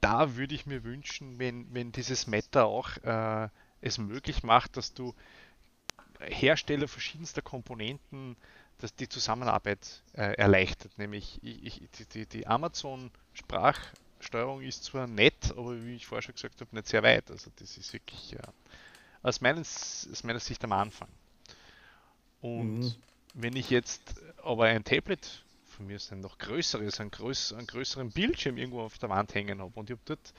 da 0.00 0.36
würde 0.36 0.54
ich 0.54 0.64
mir 0.64 0.84
wünschen, 0.84 1.38
wenn, 1.38 1.66
wenn 1.74 1.92
dieses 1.92 2.26
Meta 2.26 2.64
auch 2.64 2.96
äh, 3.04 3.50
es 3.82 3.98
möglich 3.98 4.42
macht, 4.42 4.78
dass 4.78 4.94
du 4.94 5.14
Hersteller 6.18 6.88
verschiedenster 6.88 7.42
Komponenten, 7.42 8.36
dass 8.78 8.94
die 8.94 9.06
Zusammenarbeit 9.06 10.02
äh, 10.14 10.32
erleichtert. 10.38 10.96
Nämlich 10.96 11.40
ich, 11.42 11.82
die, 12.14 12.24
die 12.24 12.46
Amazon 12.46 13.10
Sprachsteuerung 13.34 14.62
ist 14.62 14.84
zwar 14.84 15.06
nett, 15.06 15.50
aber 15.50 15.84
wie 15.84 15.96
ich 15.96 16.06
vorher 16.06 16.22
schon 16.22 16.34
gesagt 16.34 16.58
habe, 16.62 16.74
nicht 16.74 16.88
sehr 16.88 17.02
weit. 17.02 17.30
Also 17.30 17.50
das 17.56 17.76
ist 17.76 17.92
wirklich 17.92 18.32
äh, 18.32 18.38
aus, 19.22 19.42
meines, 19.42 20.08
aus 20.10 20.24
meiner 20.24 20.40
Sicht 20.40 20.64
am 20.64 20.72
Anfang. 20.72 21.08
Und 22.40 22.80
mhm. 22.80 22.94
wenn 23.34 23.56
ich 23.56 23.68
jetzt 23.68 24.14
aber 24.42 24.64
ein 24.64 24.84
Tablet 24.84 25.44
von 25.72 25.86
mir 25.86 25.96
ist 25.96 26.12
ein 26.12 26.20
noch 26.20 26.38
größeres, 26.38 27.00
ein 27.00 27.10
größ, 27.10 27.54
einen 27.54 27.66
größeren 27.66 28.10
Bildschirm 28.10 28.58
irgendwo 28.58 28.82
auf 28.82 28.98
der 28.98 29.08
Wand 29.08 29.34
hängen 29.34 29.60
habe 29.60 29.72
und 29.74 29.90
ich 29.90 29.94
habe 29.94 30.02
dort 30.04 30.34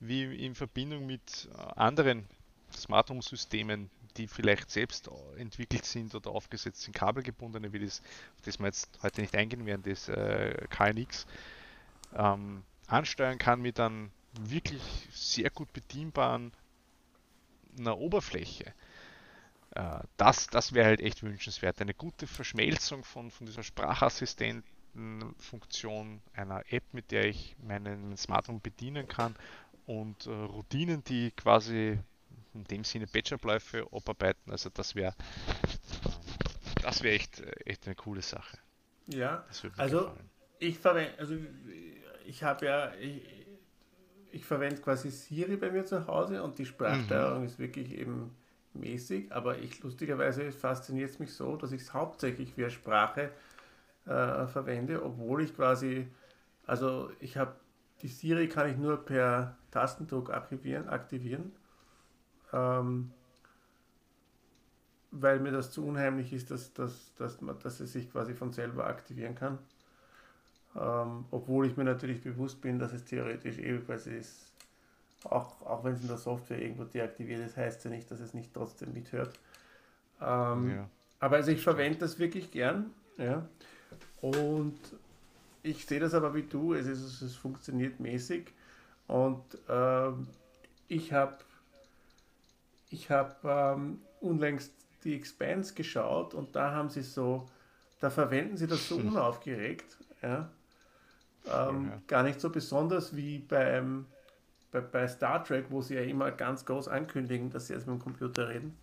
wie 0.00 0.44
in 0.44 0.54
Verbindung 0.54 1.06
mit 1.06 1.48
äh, 1.52 1.58
anderen 1.76 2.26
Smart 2.74 3.10
Home 3.10 3.22
Systemen, 3.22 3.90
die 4.16 4.26
vielleicht 4.26 4.70
selbst 4.70 5.08
entwickelt 5.36 5.84
sind 5.84 6.14
oder 6.14 6.30
aufgesetzt 6.30 6.82
sind, 6.82 6.94
kabelgebundene, 6.94 7.72
wie 7.72 7.78
das, 7.78 8.02
das 8.44 8.58
wir 8.58 8.66
jetzt 8.66 8.90
heute 9.02 9.20
nicht 9.20 9.34
eingehen 9.34 9.64
werden, 9.66 9.82
das 9.84 10.08
äh, 10.08 10.66
KNX, 10.68 11.26
ähm, 12.14 12.62
ansteuern 12.86 13.38
kann 13.38 13.60
mit 13.60 13.78
einem 13.80 14.10
wirklich 14.40 14.82
sehr 15.12 15.50
gut 15.50 15.72
bedienbaren 15.72 16.52
einer 17.78 17.98
Oberfläche. 17.98 18.72
Äh, 19.74 20.00
das 20.16 20.48
das 20.48 20.72
wäre 20.72 20.86
halt 20.88 21.00
echt 21.00 21.22
wünschenswert. 21.22 21.80
Eine 21.80 21.94
gute 21.94 22.26
Verschmelzung 22.26 23.04
von, 23.04 23.30
von 23.30 23.46
dieser 23.46 23.62
Sprachassistentenfunktion, 24.98 26.20
einer 26.34 26.62
App, 26.70 26.82
mit 26.92 27.10
der 27.10 27.26
ich 27.26 27.56
meinen 27.62 28.16
Smart 28.16 28.48
Home 28.48 28.60
bedienen 28.60 29.06
kann 29.08 29.34
und 29.86 30.26
äh, 30.26 30.30
Routinen, 30.30 31.04
die 31.04 31.30
quasi 31.32 31.98
in 32.54 32.64
dem 32.64 32.84
Sinne 32.84 33.06
Batch-Abläufe 33.06 33.86
abarbeiten. 33.92 34.50
Also 34.50 34.70
das 34.70 34.94
wäre 34.94 35.14
das 36.82 37.02
wäre 37.02 37.14
echt, 37.14 37.42
echt 37.64 37.86
eine 37.86 37.94
coole 37.94 38.22
Sache. 38.22 38.58
Ja, 39.06 39.44
also 39.76 39.98
gefallen. 40.00 40.30
ich 40.58 40.78
verwende, 40.78 41.18
also 41.18 41.34
ich 42.26 42.42
habe 42.42 42.66
ja, 42.66 42.94
ich, 42.94 43.22
ich 44.32 44.44
verwende 44.44 44.80
quasi 44.80 45.10
Siri 45.10 45.56
bei 45.56 45.70
mir 45.70 45.84
zu 45.84 46.06
Hause 46.06 46.42
und 46.42 46.58
die 46.58 46.66
Sprachsteuerung 46.66 47.40
mhm. 47.40 47.46
ist 47.46 47.58
wirklich 47.58 47.92
eben 47.92 48.34
mäßig, 48.74 49.32
aber 49.32 49.58
ich 49.58 49.82
lustigerweise 49.82 50.52
fasziniert 50.52 51.10
es 51.10 51.18
mich 51.18 51.32
so, 51.32 51.56
dass 51.56 51.72
ich 51.72 51.82
es 51.82 51.94
hauptsächlich 51.94 52.56
via 52.56 52.70
Sprache 52.70 53.32
äh, 54.08 54.46
verwende, 54.46 55.04
obwohl 55.04 55.42
ich 55.42 55.54
quasi, 55.54 56.08
also 56.66 57.10
ich 57.20 57.36
habe 57.36 57.54
die 58.02 58.08
Siri 58.08 58.48
kann 58.48 58.70
ich 58.70 58.76
nur 58.76 59.04
per 59.04 59.56
Tastendruck 59.70 60.30
aktivieren, 60.30 60.88
aktivieren 60.88 61.52
ähm, 62.52 63.10
weil 65.10 65.40
mir 65.40 65.52
das 65.52 65.70
zu 65.70 65.86
unheimlich 65.86 66.32
ist, 66.32 66.50
dass, 66.50 66.72
dass, 66.74 67.14
dass, 67.16 67.40
man, 67.40 67.58
dass 67.60 67.80
es 67.80 67.92
sich 67.92 68.10
quasi 68.10 68.34
von 68.34 68.52
selber 68.52 68.86
aktivieren 68.86 69.34
kann. 69.34 69.58
Ähm, 70.76 71.24
obwohl 71.30 71.66
ich 71.66 71.76
mir 71.76 71.84
natürlich 71.84 72.22
bewusst 72.22 72.60
bin, 72.60 72.78
dass 72.78 72.92
es 72.92 73.04
theoretisch 73.04 73.58
ebenfalls 73.58 74.06
ist, 74.06 74.52
auch, 75.24 75.62
auch 75.62 75.82
wenn 75.82 75.94
es 75.94 76.02
in 76.02 76.08
der 76.08 76.18
Software 76.18 76.60
irgendwo 76.60 76.84
deaktiviert 76.84 77.40
ist, 77.40 77.56
heißt 77.56 77.84
ja 77.84 77.90
nicht, 77.90 78.10
dass 78.10 78.20
es 78.20 78.34
nicht 78.34 78.52
trotzdem 78.54 78.92
mithört. 78.92 79.38
Ähm, 80.20 80.70
ja. 80.70 80.88
Aber 81.20 81.36
also 81.36 81.50
ich 81.50 81.62
verwende 81.62 81.98
das 81.98 82.18
wirklich 82.18 82.50
gern. 82.50 82.90
Ja. 83.16 83.48
Und 84.20 84.78
ich 85.62 85.86
sehe 85.86 86.00
das 86.00 86.14
aber 86.14 86.34
wie 86.34 86.42
du, 86.42 86.74
es, 86.74 86.86
ist, 86.86 87.22
es 87.22 87.34
funktioniert 87.34 88.00
mäßig. 88.00 88.52
Und 89.06 89.42
ähm, 89.68 90.26
ich 90.88 91.12
habe 91.12 91.38
ich 92.90 93.10
hab, 93.10 93.44
ähm, 93.44 94.00
unlängst 94.20 94.72
die 95.04 95.14
Expanse 95.14 95.74
geschaut 95.74 96.34
und 96.34 96.56
da 96.56 96.72
haben 96.72 96.88
sie 96.88 97.02
so, 97.02 97.48
da 98.00 98.10
verwenden 98.10 98.56
sie 98.56 98.66
das 98.66 98.88
so 98.88 98.98
hm. 98.98 99.08
unaufgeregt. 99.08 99.96
Ja? 100.22 100.48
Ähm, 101.46 101.88
ja. 101.90 102.02
Gar 102.06 102.22
nicht 102.24 102.40
so 102.40 102.50
besonders 102.50 103.14
wie 103.14 103.38
beim, 103.38 104.06
bei, 104.72 104.80
bei 104.80 105.06
Star 105.06 105.44
Trek, 105.44 105.66
wo 105.70 105.82
sie 105.82 105.94
ja 105.94 106.02
immer 106.02 106.30
ganz 106.30 106.64
groß 106.64 106.88
ankündigen, 106.88 107.50
dass 107.50 107.68
sie 107.68 107.74
jetzt 107.74 107.86
mit 107.86 107.96
dem 107.96 108.02
Computer 108.02 108.48
reden. 108.48 108.76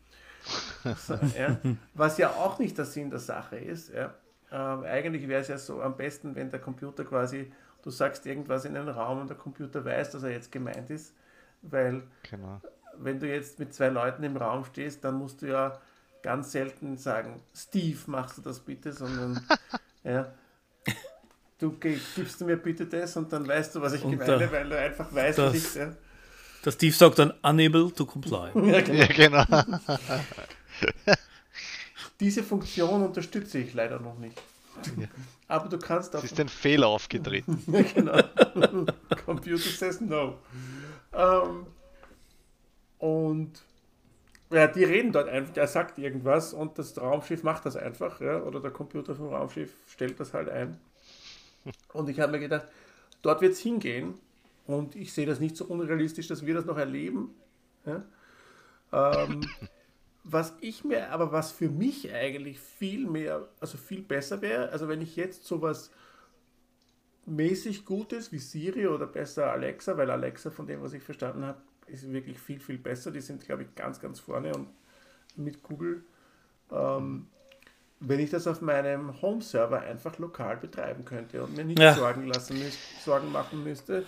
ja? 1.37 1.57
Was 1.93 2.17
ja 2.17 2.29
auch 2.29 2.59
nicht 2.59 2.77
der 2.77 2.85
Sinn 2.85 3.09
der 3.09 3.19
Sache 3.19 3.57
ist. 3.57 3.91
Ja? 3.91 4.13
Ähm, 4.51 4.83
eigentlich 4.83 5.27
wäre 5.27 5.41
es 5.41 5.47
ja 5.47 5.57
so 5.57 5.81
am 5.81 5.97
besten, 5.97 6.35
wenn 6.35 6.49
der 6.49 6.59
Computer 6.59 7.03
quasi, 7.03 7.51
du 7.83 7.89
sagst 7.89 8.25
irgendwas 8.25 8.65
in 8.65 8.73
den 8.73 8.87
Raum 8.87 9.21
und 9.21 9.29
der 9.29 9.37
Computer 9.37 9.83
weiß, 9.83 10.11
dass 10.11 10.23
er 10.23 10.31
jetzt 10.31 10.51
gemeint 10.51 10.89
ist, 10.89 11.13
weil 11.61 12.03
genau. 12.29 12.61
wenn 12.97 13.19
du 13.19 13.27
jetzt 13.27 13.59
mit 13.59 13.73
zwei 13.73 13.89
Leuten 13.89 14.23
im 14.23 14.37
Raum 14.37 14.65
stehst, 14.65 15.03
dann 15.03 15.15
musst 15.15 15.41
du 15.41 15.47
ja 15.47 15.79
ganz 16.21 16.51
selten 16.51 16.97
sagen, 16.97 17.41
Steve, 17.55 17.99
machst 18.07 18.37
du 18.37 18.41
das 18.41 18.59
bitte, 18.59 18.91
sondern 18.91 19.39
ja, 20.03 20.33
du 21.59 21.71
gibst 21.71 22.41
du 22.41 22.45
mir 22.45 22.57
bitte 22.57 22.85
das 22.85 23.15
und 23.17 23.31
dann 23.31 23.47
weißt 23.47 23.75
du, 23.75 23.81
was 23.81 23.93
ich 23.93 24.03
und 24.03 24.17
meine, 24.17 24.39
da, 24.39 24.51
weil 24.51 24.69
du 24.69 24.77
einfach 24.77 25.13
weißt, 25.13 25.37
das, 25.37 25.53
was 25.53 25.55
ich. 25.55 25.75
Ja. 25.75 25.91
Der 26.63 26.71
Steve 26.71 26.93
sagt 26.93 27.19
dann 27.19 27.31
unable 27.43 27.93
to 27.93 28.05
comply. 28.05 28.49
ja, 28.55 28.81
genau. 28.81 28.97
Ja, 28.99 29.07
genau. 29.07 29.79
Diese 32.19 32.43
Funktion 32.43 33.03
unterstütze 33.03 33.59
ich 33.59 33.73
leider 33.73 33.99
noch 33.99 34.17
nicht. 34.17 34.41
Ja. 34.97 35.07
Aber 35.47 35.69
du 35.69 35.77
kannst 35.77 36.15
auch. 36.15 36.23
Es 36.23 36.31
ist 36.31 36.39
ein 36.39 36.49
Fehler 36.49 36.87
aufgetreten. 36.87 37.61
ja, 37.71 37.81
genau. 37.81 38.21
Computer 39.25 39.57
says 39.57 40.01
no. 40.01 40.37
Um, 41.11 41.17
ähm, 41.17 41.65
und 42.99 43.61
ja, 44.51 44.67
die 44.67 44.83
reden 44.83 45.11
dort 45.11 45.27
einfach, 45.27 45.55
er 45.57 45.67
sagt 45.67 45.97
irgendwas 45.97 46.53
und 46.53 46.77
das 46.77 46.97
Raumschiff 46.97 47.43
macht 47.43 47.65
das 47.65 47.75
einfach, 47.75 48.21
ja, 48.21 48.41
oder 48.41 48.59
der 48.59 48.71
Computer 48.71 49.15
vom 49.15 49.29
Raumschiff 49.29 49.73
stellt 49.87 50.19
das 50.19 50.33
halt 50.33 50.49
ein. 50.49 50.77
Und 51.93 52.09
ich 52.09 52.19
habe 52.19 52.33
mir 52.33 52.39
gedacht, 52.39 52.67
dort 53.21 53.41
wird 53.41 53.53
es 53.53 53.59
hingehen 53.59 54.15
und 54.67 54.95
ich 54.95 55.13
sehe 55.13 55.25
das 55.25 55.39
nicht 55.39 55.57
so 55.57 55.65
unrealistisch, 55.65 56.27
dass 56.27 56.45
wir 56.45 56.53
das 56.53 56.65
noch 56.65 56.77
erleben. 56.77 57.33
Ja. 57.85 58.03
Ähm, 58.91 59.41
was 60.27 60.53
ich 60.59 60.83
mir, 60.83 61.11
aber 61.11 61.31
was 61.31 61.51
für 61.51 61.69
mich 61.69 62.11
eigentlich 62.11 62.59
viel 62.59 63.07
mehr, 63.07 63.47
also 63.59 63.77
viel 63.77 64.01
besser 64.01 64.41
wäre, 64.41 64.69
also 64.69 64.87
wenn 64.87 65.01
ich 65.01 65.15
jetzt 65.15 65.45
sowas 65.45 65.91
mäßig 67.27 67.85
Gutes 67.85 68.31
wie 68.31 68.39
Siri 68.39 68.87
oder 68.87 69.05
besser 69.05 69.51
Alexa, 69.51 69.95
weil 69.97 70.09
Alexa 70.09 70.49
von 70.49 70.65
dem, 70.65 70.81
was 70.81 70.93
ich 70.93 71.03
verstanden 71.03 71.45
habe, 71.45 71.59
ist 71.87 72.11
wirklich 72.11 72.39
viel, 72.39 72.59
viel 72.59 72.79
besser. 72.79 73.11
Die 73.11 73.21
sind, 73.21 73.45
glaube 73.45 73.63
ich, 73.63 73.75
ganz, 73.75 73.99
ganz 73.99 74.19
vorne 74.19 74.53
und 74.53 74.67
mit 75.35 75.61
Google. 75.61 76.03
Ähm, 76.71 77.27
wenn 77.99 78.19
ich 78.19 78.31
das 78.31 78.47
auf 78.47 78.61
meinem 78.61 79.21
Home-Server 79.21 79.81
einfach 79.81 80.17
lokal 80.17 80.57
betreiben 80.57 81.05
könnte 81.05 81.43
und 81.43 81.55
mir 81.55 81.65
nicht 81.65 81.79
ja. 81.79 81.93
Sorgen, 81.93 82.27
lassen 82.27 82.57
Sorgen 83.03 83.31
machen 83.31 83.63
müsste, 83.63 84.05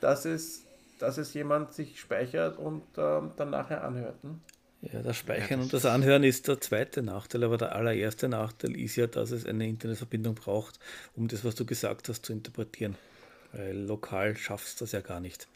dass 0.00 0.24
es, 0.24 0.64
dass 0.98 1.18
es 1.18 1.34
jemand 1.34 1.74
sich 1.74 2.00
speichert 2.00 2.58
und 2.58 2.82
ähm, 2.96 3.32
dann 3.36 3.50
nachher 3.50 3.84
anhört. 3.84 4.16
Hm? 4.22 4.40
Ja, 4.80 5.02
das 5.02 5.16
Speichern 5.16 5.60
und 5.60 5.72
das 5.72 5.84
Anhören 5.84 6.22
ist 6.22 6.46
der 6.46 6.60
zweite 6.60 7.02
Nachteil, 7.02 7.42
aber 7.42 7.58
der 7.58 7.74
allererste 7.74 8.28
Nachteil 8.28 8.76
ist 8.76 8.94
ja, 8.94 9.08
dass 9.08 9.32
es 9.32 9.44
eine 9.44 9.66
Internetverbindung 9.66 10.36
braucht, 10.36 10.78
um 11.16 11.26
das, 11.26 11.44
was 11.44 11.56
du 11.56 11.64
gesagt 11.64 12.08
hast, 12.08 12.24
zu 12.24 12.32
interpretieren. 12.32 12.94
Weil 13.52 13.76
lokal 13.76 14.36
schaffst 14.36 14.80
du 14.80 14.84
das 14.84 14.92
ja 14.92 15.00
gar 15.00 15.18
nicht. 15.18 15.48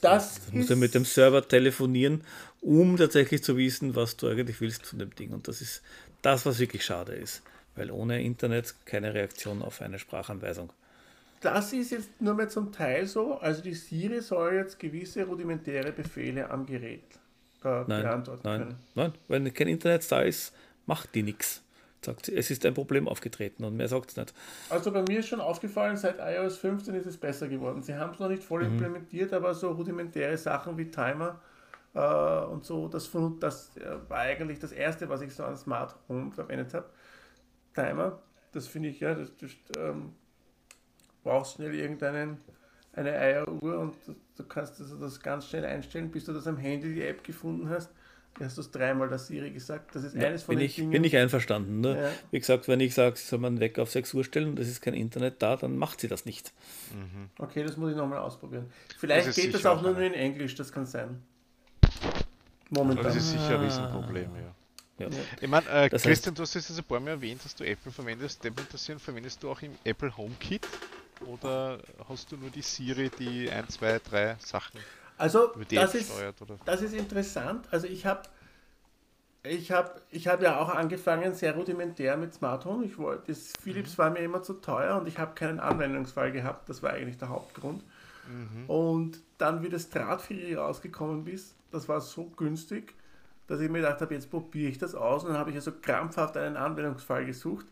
Das, 0.00 0.40
das 0.46 0.52
muss 0.52 0.68
ja 0.68 0.76
mit 0.76 0.94
dem 0.94 1.04
Server 1.04 1.46
telefonieren, 1.46 2.24
um 2.60 2.96
tatsächlich 2.96 3.44
zu 3.44 3.56
wissen, 3.56 3.94
was 3.94 4.16
du 4.16 4.26
eigentlich 4.26 4.60
willst 4.60 4.86
von 4.86 4.98
dem 4.98 5.14
Ding. 5.14 5.30
Und 5.30 5.46
das 5.46 5.60
ist 5.60 5.82
das, 6.22 6.44
was 6.44 6.58
wirklich 6.58 6.84
schade 6.84 7.12
ist, 7.12 7.42
weil 7.76 7.92
ohne 7.92 8.22
Internet 8.22 8.74
keine 8.86 9.14
Reaktion 9.14 9.62
auf 9.62 9.82
eine 9.82 10.00
Sprachanweisung. 10.00 10.72
Das 11.40 11.72
ist 11.72 11.92
jetzt 11.92 12.20
nur 12.20 12.34
mehr 12.34 12.48
zum 12.48 12.72
Teil 12.72 13.06
so. 13.06 13.34
Also 13.34 13.62
die 13.62 13.74
Siri 13.74 14.20
soll 14.20 14.54
jetzt 14.54 14.80
gewisse 14.80 15.24
rudimentäre 15.24 15.92
Befehle 15.92 16.50
am 16.50 16.66
Gerät 16.66 17.17
äh, 17.64 17.84
nein, 17.86 18.02
beantworten 18.02 18.40
nein, 18.44 18.60
können. 18.60 18.76
Nein, 18.94 19.12
wenn 19.28 19.54
kein 19.54 19.68
Internet 19.68 20.10
da 20.10 20.22
ist, 20.22 20.54
macht 20.86 21.14
die 21.14 21.22
nichts 21.22 21.62
sagt 22.04 22.26
sie, 22.26 22.36
es 22.36 22.50
ist 22.50 22.64
ein 22.64 22.74
Problem 22.74 23.08
aufgetreten 23.08 23.64
und 23.64 23.76
mehr 23.76 23.88
sagt 23.88 24.10
es 24.10 24.16
nicht. 24.16 24.34
Also 24.70 24.92
bei 24.92 25.02
mir 25.02 25.20
ist 25.20 25.28
schon 25.28 25.40
aufgefallen, 25.40 25.96
seit 25.96 26.18
iOS 26.18 26.58
15 26.58 26.94
ist 26.94 27.06
es 27.06 27.16
besser 27.16 27.48
geworden. 27.48 27.82
Sie 27.82 27.94
haben 27.94 28.12
es 28.12 28.18
noch 28.18 28.28
nicht 28.28 28.42
voll 28.42 28.64
mhm. 28.64 28.74
implementiert, 28.74 29.32
aber 29.32 29.54
so 29.54 29.70
rudimentäre 29.72 30.36
Sachen 30.36 30.76
wie 30.78 30.90
Timer 30.90 31.40
äh, 31.94 32.44
und 32.44 32.64
so, 32.64 32.88
das, 32.88 33.10
das 33.40 33.76
äh, 33.76 33.96
war 34.08 34.18
eigentlich 34.18 34.58
das 34.58 34.72
erste, 34.72 35.08
was 35.08 35.20
ich 35.22 35.34
so 35.34 35.44
an 35.44 35.56
Smart 35.56 35.96
Home 36.08 36.30
verwendet 36.32 36.72
habe. 36.74 36.88
Timer, 37.74 38.20
das 38.52 38.66
finde 38.66 38.90
ich 38.90 39.00
ja, 39.00 39.14
das, 39.14 39.36
das 39.36 39.50
ähm, 39.76 40.14
brauchst 41.22 41.56
schnell 41.56 41.74
irgendeinen 41.74 42.38
eine 42.92 43.12
Eieruhr 43.12 43.78
und 43.78 43.94
du 44.38 44.44
kannst 44.44 44.80
also 44.80 44.96
das 44.96 45.20
ganz 45.20 45.46
schnell 45.46 45.64
einstellen, 45.64 46.10
bis 46.10 46.24
du 46.24 46.32
das 46.32 46.46
am 46.46 46.56
Handy 46.56 46.94
die 46.94 47.02
App 47.02 47.24
gefunden 47.24 47.68
hast 47.68 47.90
hast 48.44 48.56
du 48.56 48.60
es 48.62 48.70
dreimal 48.70 49.08
der 49.08 49.18
Siri 49.18 49.50
gesagt. 49.50 49.94
Das 49.94 50.04
ist 50.04 50.14
ja, 50.14 50.28
eines 50.28 50.42
von 50.42 50.52
bin 50.52 50.60
den 50.60 50.66
ich, 50.66 50.76
Dingen. 50.76 50.90
Bin 50.90 51.04
ich 51.04 51.16
einverstanden. 51.16 51.80
Ne? 51.80 52.00
Ja. 52.00 52.10
Wie 52.30 52.38
gesagt, 52.38 52.68
wenn 52.68 52.80
ich 52.80 52.94
sage, 52.94 53.16
sie 53.16 53.26
soll 53.26 53.38
man 53.38 53.60
weg 53.60 53.78
auf 53.78 53.90
6 53.90 54.14
Uhr 54.14 54.24
stellen 54.24 54.50
und 54.50 54.58
es 54.58 54.68
ist 54.68 54.80
kein 54.80 54.94
Internet 54.94 55.42
da, 55.42 55.56
dann 55.56 55.76
macht 55.76 56.00
sie 56.00 56.08
das 56.08 56.24
nicht. 56.24 56.52
Mhm. 56.92 57.28
Okay, 57.38 57.62
das 57.64 57.76
muss 57.76 57.90
ich 57.90 57.96
nochmal 57.96 58.18
ausprobieren. 58.18 58.70
Vielleicht 58.98 59.28
das 59.28 59.36
geht 59.36 59.54
das 59.54 59.66
auch 59.66 59.82
nur 59.82 59.98
in 59.98 60.14
Englisch, 60.14 60.54
das 60.54 60.72
kann 60.72 60.86
sein. 60.86 61.22
Momentan. 62.70 63.04
Das 63.04 63.16
ist 63.16 63.30
sicher 63.30 63.58
ein 63.58 63.64
Riesenproblem, 63.64 64.30
ja. 64.36 64.54
Ja. 64.98 65.08
Ich 65.40 65.48
meine, 65.48 65.64
äh, 65.68 65.88
Christian, 65.88 66.10
heißt, 66.10 66.26
du 66.38 66.42
hast 66.42 66.56
es 66.56 66.76
ein 66.76 66.84
paar 66.84 66.98
Mal 66.98 67.10
erwähnt, 67.10 67.44
dass 67.44 67.54
du 67.54 67.62
Apple 67.62 67.92
verwendest. 67.92 68.42
Dem 68.42 68.54
interessieren, 68.58 68.98
verwendest 68.98 69.40
du 69.40 69.48
auch 69.48 69.62
im 69.62 69.70
Apple 69.84 70.16
HomeKit? 70.16 70.66
Oder 71.26 71.78
hast 72.08 72.30
du 72.32 72.36
nur 72.36 72.50
die 72.50 72.62
Siri, 72.62 73.10
die 73.18 73.50
ein, 73.50 73.68
zwei, 73.68 73.98
drei 73.98 74.36
Sachen 74.38 74.80
also 75.18 75.52
das 75.70 75.94
ist, 75.96 76.12
das 76.64 76.80
ist 76.80 76.94
interessant. 76.94 77.66
Also 77.72 77.88
ich 77.88 78.06
habe 78.06 78.22
ich 79.42 79.72
habe 79.72 80.00
ich 80.10 80.28
hab 80.28 80.42
ja 80.42 80.60
auch 80.60 80.68
angefangen 80.68 81.34
sehr 81.34 81.54
rudimentär 81.54 82.16
mit 82.16 82.34
Smart 82.34 82.64
Home. 82.64 82.84
Ich 82.84 82.98
wollte, 82.98 83.32
das 83.32 83.52
Philips 83.60 83.92
mhm. 83.92 83.98
war 83.98 84.10
mir 84.10 84.20
immer 84.20 84.42
zu 84.42 84.54
teuer 84.54 84.96
und 84.96 85.08
ich 85.08 85.18
habe 85.18 85.34
keinen 85.34 85.58
Anwendungsfall 85.58 86.32
gehabt. 86.32 86.68
Das 86.68 86.82
war 86.82 86.92
eigentlich 86.92 87.18
der 87.18 87.28
Hauptgrund. 87.30 87.82
Mhm. 88.28 88.70
Und 88.70 89.20
dann, 89.38 89.62
wie 89.62 89.68
das 89.68 89.90
Drahtfree 89.90 90.54
rausgekommen 90.54 91.26
ist, 91.26 91.54
das 91.72 91.88
war 91.88 92.00
so 92.00 92.24
günstig, 92.36 92.94
dass 93.48 93.60
ich 93.60 93.70
mir 93.70 93.80
gedacht 93.80 94.00
habe, 94.00 94.14
jetzt 94.14 94.30
probiere 94.30 94.70
ich 94.70 94.78
das 94.78 94.94
aus. 94.94 95.24
Und 95.24 95.30
dann 95.30 95.38
habe 95.38 95.50
ich 95.50 95.56
also 95.56 95.72
krampfhaft 95.72 96.36
einen 96.36 96.56
Anwendungsfall 96.56 97.26
gesucht 97.26 97.66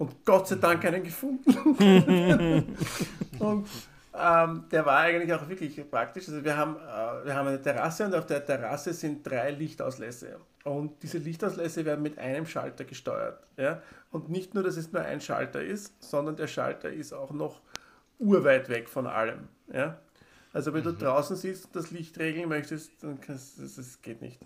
und 0.00 0.24
Gott 0.24 0.48
sei 0.48 0.56
Dank 0.56 0.82
einen 0.86 1.02
gefunden. 1.02 1.52
und 3.38 3.68
ähm, 4.18 4.64
der 4.72 4.86
war 4.86 5.00
eigentlich 5.00 5.32
auch 5.32 5.46
wirklich 5.46 5.90
praktisch. 5.90 6.26
Also 6.28 6.42
wir 6.42 6.56
haben, 6.56 6.76
äh, 6.76 7.26
wir 7.26 7.34
haben 7.34 7.48
eine 7.48 7.60
Terrasse 7.60 8.06
und 8.06 8.14
auf 8.14 8.24
der 8.24 8.44
Terrasse 8.44 8.94
sind 8.94 9.26
drei 9.26 9.50
Lichtauslässe. 9.50 10.40
Und 10.64 11.02
diese 11.02 11.18
Lichtauslässe 11.18 11.84
werden 11.84 12.00
mit 12.00 12.18
einem 12.18 12.46
Schalter 12.46 12.84
gesteuert. 12.84 13.44
Ja? 13.58 13.82
Und 14.10 14.30
nicht 14.30 14.54
nur, 14.54 14.62
dass 14.62 14.78
es 14.78 14.90
nur 14.90 15.02
ein 15.02 15.20
Schalter 15.20 15.62
ist, 15.62 16.02
sondern 16.02 16.34
der 16.34 16.46
Schalter 16.46 16.90
ist 16.90 17.12
auch 17.12 17.32
noch 17.32 17.60
urweit 18.18 18.70
weg 18.70 18.88
von 18.88 19.06
allem. 19.06 19.48
Ja? 19.70 19.98
Also 20.54 20.72
wenn 20.72 20.80
mhm. 20.80 20.96
du 20.98 21.04
draußen 21.04 21.36
sitzt 21.36 21.66
und 21.66 21.76
das 21.76 21.90
Licht 21.90 22.18
regeln 22.18 22.48
möchtest, 22.48 22.90
dann 23.02 23.20
kannst 23.20 23.60
das, 23.60 23.76
das 23.76 24.00
geht 24.00 24.22
nicht. 24.22 24.40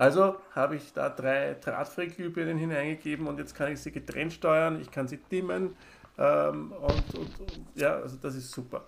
Also 0.00 0.36
habe 0.54 0.76
ich 0.76 0.94
da 0.94 1.10
drei 1.10 1.52
Drahtfreglühbirnen 1.60 2.56
hineingegeben 2.56 3.26
und 3.26 3.38
jetzt 3.38 3.54
kann 3.54 3.70
ich 3.70 3.80
sie 3.80 3.92
getrennt 3.92 4.32
steuern, 4.32 4.80
ich 4.80 4.90
kann 4.90 5.06
sie 5.06 5.18
dimmen, 5.18 5.76
ähm, 6.16 6.72
und, 6.72 7.14
und, 7.18 7.40
und, 7.40 7.66
ja, 7.74 7.96
also 7.96 8.16
das 8.16 8.34
ist 8.34 8.50
super. 8.50 8.86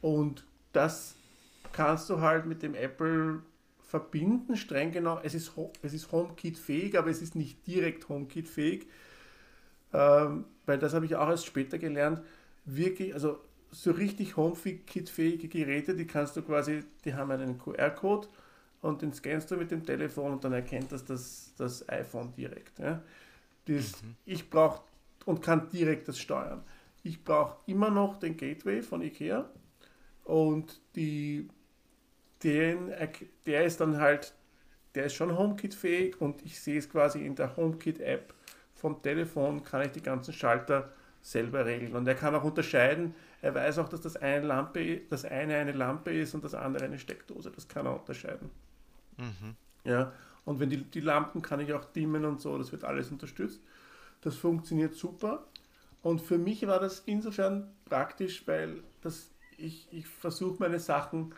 Und 0.00 0.44
das 0.72 1.14
kannst 1.70 2.10
du 2.10 2.20
halt 2.20 2.46
mit 2.46 2.64
dem 2.64 2.74
Apple 2.74 3.40
verbinden, 3.82 4.56
streng 4.56 4.90
genau. 4.90 5.20
Es 5.22 5.34
ist, 5.34 5.52
es 5.82 5.94
ist 5.94 6.10
HomeKit-fähig, 6.10 6.98
aber 6.98 7.10
es 7.10 7.22
ist 7.22 7.36
nicht 7.36 7.64
direkt 7.64 8.08
HomeKit-fähig, 8.08 8.88
ähm, 9.92 10.44
weil 10.66 10.80
das 10.80 10.92
habe 10.92 11.04
ich 11.06 11.14
auch 11.14 11.28
erst 11.28 11.46
später 11.46 11.78
gelernt. 11.78 12.20
Wirklich, 12.64 13.14
also 13.14 13.38
so 13.70 13.92
richtig 13.92 14.36
HomeKit-fähige 14.36 15.46
Geräte, 15.46 15.94
die 15.94 16.08
kannst 16.08 16.36
du 16.36 16.42
quasi, 16.42 16.82
die 17.04 17.14
haben 17.14 17.30
einen 17.30 17.58
QR-Code 17.58 18.26
und 18.80 19.02
den 19.02 19.12
scannst 19.12 19.50
du 19.50 19.56
mit 19.56 19.70
dem 19.70 19.84
Telefon 19.84 20.32
und 20.32 20.44
dann 20.44 20.52
erkennt 20.52 20.92
das 20.92 21.04
das, 21.04 21.52
das 21.56 21.88
iPhone 21.88 22.32
direkt. 22.32 22.78
Ja. 22.78 23.02
Das, 23.66 24.02
mhm. 24.02 24.16
Ich 24.24 24.48
brauche 24.50 24.82
und 25.26 25.42
kann 25.42 25.68
direkt 25.70 26.08
das 26.08 26.18
steuern. 26.18 26.62
Ich 27.02 27.22
brauche 27.24 27.58
immer 27.66 27.90
noch 27.90 28.16
den 28.16 28.36
Gateway 28.36 28.82
von 28.82 29.02
IKEA 29.02 29.48
und 30.24 30.80
die, 30.94 31.48
den, 32.42 32.92
der 33.46 33.64
ist 33.64 33.80
dann 33.80 33.98
halt, 33.98 34.34
der 34.94 35.06
ist 35.06 35.14
schon 35.14 35.36
HomeKit-fähig 35.36 36.20
und 36.20 36.44
ich 36.44 36.60
sehe 36.60 36.78
es 36.78 36.88
quasi 36.88 37.24
in 37.24 37.34
der 37.34 37.56
HomeKit-App 37.56 38.34
vom 38.74 39.02
Telefon, 39.02 39.62
kann 39.64 39.82
ich 39.82 39.92
die 39.92 40.02
ganzen 40.02 40.32
Schalter 40.32 40.92
selber 41.20 41.66
regeln. 41.66 41.94
Und 41.96 42.06
er 42.06 42.14
kann 42.14 42.34
auch 42.34 42.44
unterscheiden, 42.44 43.14
Er 43.40 43.54
weiß 43.54 43.78
auch, 43.78 43.88
dass 43.88 44.00
das 44.00 44.16
eine, 44.16 44.46
Lampe, 44.46 45.02
das 45.10 45.24
eine 45.24 45.56
eine 45.56 45.72
Lampe 45.72 46.12
ist 46.12 46.34
und 46.34 46.42
das 46.44 46.54
andere 46.54 46.84
eine 46.84 46.98
Steckdose. 46.98 47.50
Das 47.52 47.68
kann 47.68 47.86
er 47.86 47.98
unterscheiden. 47.98 48.50
Mhm. 49.18 49.56
Ja, 49.84 50.12
und 50.44 50.60
wenn 50.60 50.70
die, 50.70 50.82
die 50.82 51.00
Lampen 51.00 51.42
kann 51.42 51.60
ich 51.60 51.72
auch 51.72 51.84
dimmen 51.84 52.24
und 52.24 52.40
so, 52.40 52.56
das 52.56 52.72
wird 52.72 52.84
alles 52.84 53.10
unterstützt. 53.10 53.60
Das 54.22 54.34
funktioniert 54.36 54.94
super. 54.94 55.46
Und 56.02 56.20
für 56.20 56.38
mich 56.38 56.66
war 56.66 56.80
das 56.80 57.02
insofern 57.06 57.70
praktisch, 57.84 58.46
weil 58.46 58.82
das, 59.02 59.30
ich, 59.56 59.88
ich 59.90 60.06
versuche 60.06 60.56
meine 60.60 60.78
Sachen 60.78 61.34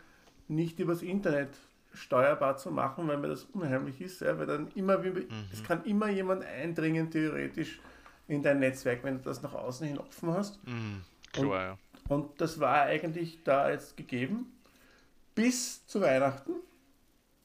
nicht 0.47 0.79
übers 0.79 1.01
Internet 1.01 1.49
steuerbar 1.93 2.57
zu 2.57 2.71
machen, 2.71 3.07
weil 3.07 3.17
mir 3.17 3.27
das 3.27 3.43
unheimlich 3.43 3.99
ist, 3.99 4.21
ja, 4.21 4.37
weil 4.37 4.45
dann 4.45 4.69
immer, 4.75 4.97
mhm. 4.99 5.27
es 5.51 5.63
kann 5.63 5.83
immer 5.83 6.09
jemand 6.09 6.43
eindringen, 6.43 7.11
theoretisch 7.11 7.79
in 8.27 8.41
dein 8.41 8.59
Netzwerk, 8.59 9.03
wenn 9.03 9.17
du 9.17 9.23
das 9.23 9.41
nach 9.41 9.53
außen 9.53 9.87
hin 9.87 9.97
offen 9.97 10.31
hast. 10.31 10.65
Mhm. 10.65 11.01
Klar, 11.33 11.43
und, 11.43 11.51
ja. 11.51 11.77
und 12.15 12.41
das 12.41 12.59
war 12.59 12.83
eigentlich 12.83 13.43
da 13.43 13.69
jetzt 13.69 13.97
gegeben 13.97 14.53
bis 15.35 15.85
zu 15.87 16.01
Weihnachten, 16.01 16.53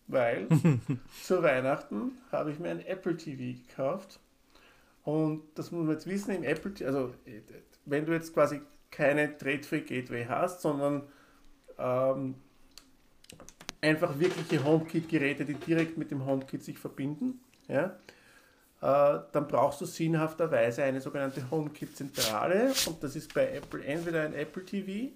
weil 0.09 0.49
zu 1.23 1.43
Weihnachten 1.43 2.13
habe 2.33 2.51
ich 2.51 2.59
mir 2.59 2.71
ein 2.71 2.85
Apple 2.85 3.17
TV 3.17 3.59
gekauft. 3.67 4.21
Und 5.05 5.43
das 5.55 5.71
muss 5.71 5.85
man 5.85 5.95
jetzt 5.95 6.07
wissen, 6.07 6.35
im 6.35 6.43
Apple, 6.43 6.73
also 6.85 7.15
wenn 7.85 8.07
du 8.07 8.13
jetzt 8.13 8.35
quasi 8.35 8.61
keine 8.91 9.37
Trade-Free 9.37 9.83
Gateway 9.83 10.27
hast, 10.27 10.63
sondern 10.63 11.03
ähm, 11.79 12.35
einfach 13.81 14.19
wirkliche 14.19 14.65
HomeKit-Geräte, 14.65 15.45
die 15.45 15.55
direkt 15.55 15.97
mit 15.97 16.11
dem 16.11 16.27
HomeKit 16.27 16.65
sich 16.65 16.79
verbinden, 16.79 17.41
ja, 17.69 17.97
äh, 18.83 19.21
dann 19.33 19.49
brauchst 19.49 19.81
du 19.81 19.85
sinnhafterweise 19.85 20.83
eine 20.83 21.01
sogenannte 21.01 21.51
HomeKit-Zentrale. 21.51 22.73
Und 22.87 23.03
das 23.03 23.17
ist 23.17 23.33
bei 23.33 23.51
Apple 23.53 23.85
entweder 23.85 24.23
ein 24.23 24.35
Apple 24.35 24.65
TV 24.65 25.13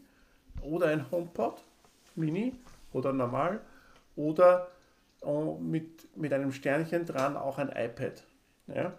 oder 0.62 0.88
ein 0.88 1.10
HomePod 1.10 1.62
Mini 2.16 2.54
oder 2.92 3.12
normal 3.12 3.60
oder 4.16 4.68
mit, 5.60 6.16
mit 6.16 6.32
einem 6.32 6.52
Sternchen 6.52 7.04
dran 7.04 7.36
auch 7.36 7.58
ein 7.58 7.68
iPad. 7.68 8.24
Ja? 8.66 8.94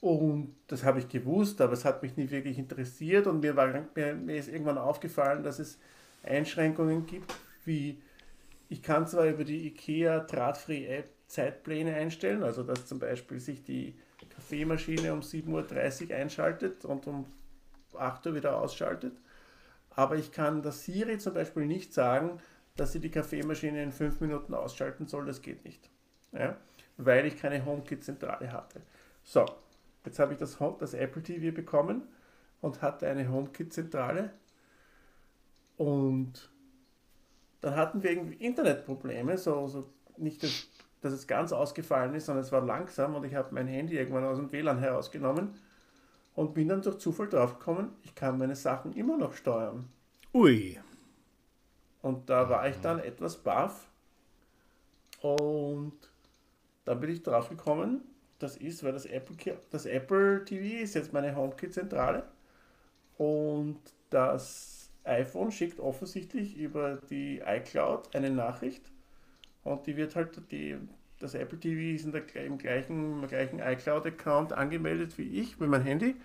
Und 0.00 0.54
das 0.68 0.84
habe 0.84 1.00
ich 1.00 1.08
gewusst, 1.08 1.60
aber 1.60 1.72
es 1.72 1.84
hat 1.84 2.02
mich 2.02 2.16
nicht 2.16 2.30
wirklich 2.30 2.58
interessiert 2.58 3.26
und 3.26 3.40
mir, 3.40 3.56
war, 3.56 3.68
mir, 3.94 4.14
mir 4.14 4.36
ist 4.36 4.48
irgendwann 4.48 4.78
aufgefallen, 4.78 5.42
dass 5.42 5.58
es 5.58 5.78
Einschränkungen 6.22 7.06
gibt, 7.06 7.34
wie 7.64 8.00
ich 8.68 8.82
kann 8.82 9.06
zwar 9.06 9.26
über 9.26 9.44
die 9.44 9.66
IKEA 9.68 10.20
Drahtfree 10.20 10.86
App 10.86 11.08
Zeitpläne 11.26 11.94
einstellen, 11.94 12.42
also 12.42 12.62
dass 12.62 12.86
zum 12.86 12.98
Beispiel 12.98 13.38
sich 13.38 13.62
die 13.62 13.94
Kaffeemaschine 14.30 15.12
um 15.12 15.20
7.30 15.20 16.08
Uhr 16.08 16.16
einschaltet 16.16 16.84
und 16.84 17.06
um 17.06 17.26
8 17.94 18.26
Uhr 18.26 18.34
wieder 18.34 18.56
ausschaltet, 18.56 19.12
aber 19.90 20.16
ich 20.16 20.32
kann 20.32 20.62
der 20.62 20.72
Siri 20.72 21.18
zum 21.18 21.34
Beispiel 21.34 21.66
nicht 21.66 21.92
sagen, 21.92 22.40
dass 22.78 22.92
sie 22.92 23.00
die 23.00 23.10
Kaffeemaschine 23.10 23.82
in 23.82 23.92
5 23.92 24.20
Minuten 24.20 24.54
ausschalten 24.54 25.06
soll, 25.06 25.26
das 25.26 25.42
geht 25.42 25.64
nicht, 25.64 25.90
ja? 26.32 26.56
weil 26.96 27.26
ich 27.26 27.36
keine 27.36 27.64
HomeKit-Zentrale 27.64 28.52
hatte. 28.52 28.80
So, 29.24 29.44
jetzt 30.04 30.18
habe 30.18 30.32
ich 30.32 30.38
das, 30.38 30.56
das 30.78 30.94
Apple 30.94 31.22
TV 31.22 31.54
bekommen 31.54 32.02
und 32.60 32.80
hatte 32.80 33.08
eine 33.08 33.28
HomeKit-Zentrale 33.28 34.30
und 35.76 36.50
dann 37.60 37.74
hatten 37.74 38.02
wir 38.02 38.12
irgendwie 38.12 38.44
Internetprobleme, 38.44 39.36
so, 39.36 39.66
so 39.66 39.90
nicht, 40.16 40.44
dass, 40.44 40.68
dass 41.00 41.12
es 41.12 41.26
ganz 41.26 41.52
ausgefallen 41.52 42.14
ist, 42.14 42.26
sondern 42.26 42.44
es 42.44 42.52
war 42.52 42.64
langsam 42.64 43.16
und 43.16 43.24
ich 43.24 43.34
habe 43.34 43.52
mein 43.52 43.66
Handy 43.66 43.96
irgendwann 43.96 44.24
aus 44.24 44.38
dem 44.38 44.52
WLAN 44.52 44.78
herausgenommen 44.78 45.58
und 46.36 46.54
bin 46.54 46.68
dann 46.68 46.82
durch 46.82 46.98
Zufall 46.98 47.28
draufgekommen, 47.28 47.90
ich 48.04 48.14
kann 48.14 48.38
meine 48.38 48.54
Sachen 48.54 48.92
immer 48.92 49.18
noch 49.18 49.32
steuern. 49.32 49.88
Ui. 50.32 50.78
Und 52.08 52.30
da 52.30 52.48
war 52.48 52.66
ich 52.66 52.76
dann 52.80 53.00
etwas 53.00 53.36
baff. 53.36 53.86
Und 55.20 55.92
dann 56.86 57.00
bin 57.00 57.10
ich 57.10 57.22
draufgekommen, 57.22 58.00
das 58.38 58.56
ist, 58.56 58.82
weil 58.82 58.92
das 58.92 59.04
Apple, 59.04 59.58
das 59.68 59.84
Apple 59.84 60.42
TV 60.42 60.82
ist 60.82 60.94
jetzt 60.94 61.12
meine 61.12 61.36
HomeKit-Zentrale. 61.36 62.22
Und 63.18 63.78
das 64.08 64.90
iPhone 65.04 65.52
schickt 65.52 65.80
offensichtlich 65.80 66.56
über 66.56 66.98
die 67.10 67.42
iCloud 67.44 68.16
eine 68.16 68.30
Nachricht. 68.30 68.90
Und 69.62 69.86
die 69.86 69.98
wird 69.98 70.16
halt, 70.16 70.50
die, 70.50 70.78
das 71.18 71.34
Apple 71.34 71.60
TV 71.60 71.94
ist 71.94 72.06
in 72.06 72.12
der, 72.12 72.22
im 72.36 72.56
gleichen, 72.56 73.26
gleichen 73.26 73.58
iCloud-Account 73.58 74.54
angemeldet 74.54 75.18
wie 75.18 75.40
ich 75.42 75.60
mit 75.60 75.68
meinem 75.68 75.84
Handy. 75.84 76.16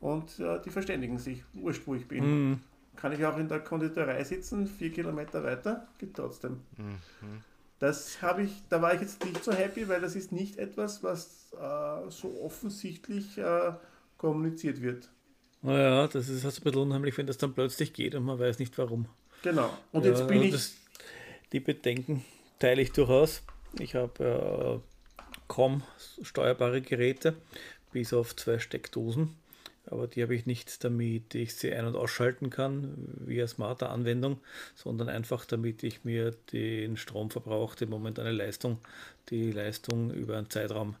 Und 0.00 0.38
äh, 0.38 0.62
die 0.62 0.70
verständigen 0.70 1.18
sich, 1.18 1.44
wurscht 1.52 1.86
wo 1.86 1.94
ich 1.94 2.08
bin. 2.08 2.24
Mhm. 2.24 2.60
Kann 3.00 3.12
ich 3.12 3.24
auch 3.24 3.38
in 3.38 3.48
der 3.48 3.60
Konditorei 3.60 4.22
sitzen, 4.24 4.66
vier 4.66 4.92
Kilometer 4.92 5.42
weiter, 5.42 5.88
geht 5.98 6.14
trotzdem. 6.14 6.60
Mhm. 6.76 6.98
Das 7.78 8.20
habe 8.20 8.42
ich, 8.42 8.52
da 8.68 8.82
war 8.82 8.94
ich 8.94 9.00
jetzt 9.00 9.24
nicht 9.24 9.42
so 9.42 9.52
happy, 9.52 9.88
weil 9.88 10.02
das 10.02 10.14
ist 10.14 10.32
nicht 10.32 10.58
etwas, 10.58 11.02
was 11.02 11.52
äh, 11.54 12.10
so 12.10 12.42
offensichtlich 12.42 13.38
äh, 13.38 13.72
kommuniziert 14.18 14.82
wird. 14.82 15.08
Naja, 15.62 16.06
das 16.06 16.28
ist 16.28 16.44
also 16.44 16.60
ein 16.60 16.64
bisschen 16.64 16.80
unheimlich, 16.80 17.16
wenn 17.16 17.26
das 17.26 17.38
dann 17.38 17.54
plötzlich 17.54 17.94
geht 17.94 18.14
und 18.14 18.24
man 18.24 18.38
weiß 18.38 18.58
nicht 18.58 18.76
warum. 18.76 19.06
Genau. 19.42 19.70
Und 19.92 20.04
ja, 20.04 20.10
jetzt 20.10 20.26
bin 20.28 20.42
ich. 20.42 20.52
Das, 20.52 20.74
die 21.52 21.60
Bedenken 21.60 22.22
teile 22.58 22.82
ich 22.82 22.92
durchaus. 22.92 23.42
Ich 23.78 23.94
habe 23.94 24.82
äh, 24.82 25.08
kaum 25.48 25.82
steuerbare 26.22 26.82
Geräte, 26.82 27.34
bis 27.92 28.12
auf 28.12 28.36
zwei 28.36 28.58
Steckdosen. 28.58 29.36
Aber 29.86 30.06
die 30.06 30.22
habe 30.22 30.34
ich 30.34 30.46
nicht, 30.46 30.84
damit 30.84 31.34
ich 31.34 31.54
sie 31.54 31.72
ein- 31.72 31.86
und 31.86 31.96
ausschalten 31.96 32.50
kann 32.50 32.94
via 33.26 33.46
smarter 33.46 33.90
Anwendung, 33.90 34.38
sondern 34.74 35.08
einfach 35.08 35.44
damit 35.44 35.82
ich 35.82 36.04
mir 36.04 36.32
den 36.52 36.96
Stromverbrauch, 36.96 37.74
die 37.74 37.86
momentane 37.86 38.32
Leistung, 38.32 38.78
die 39.30 39.50
Leistung 39.50 40.12
über 40.12 40.36
einen 40.36 40.50
Zeitraum 40.50 40.96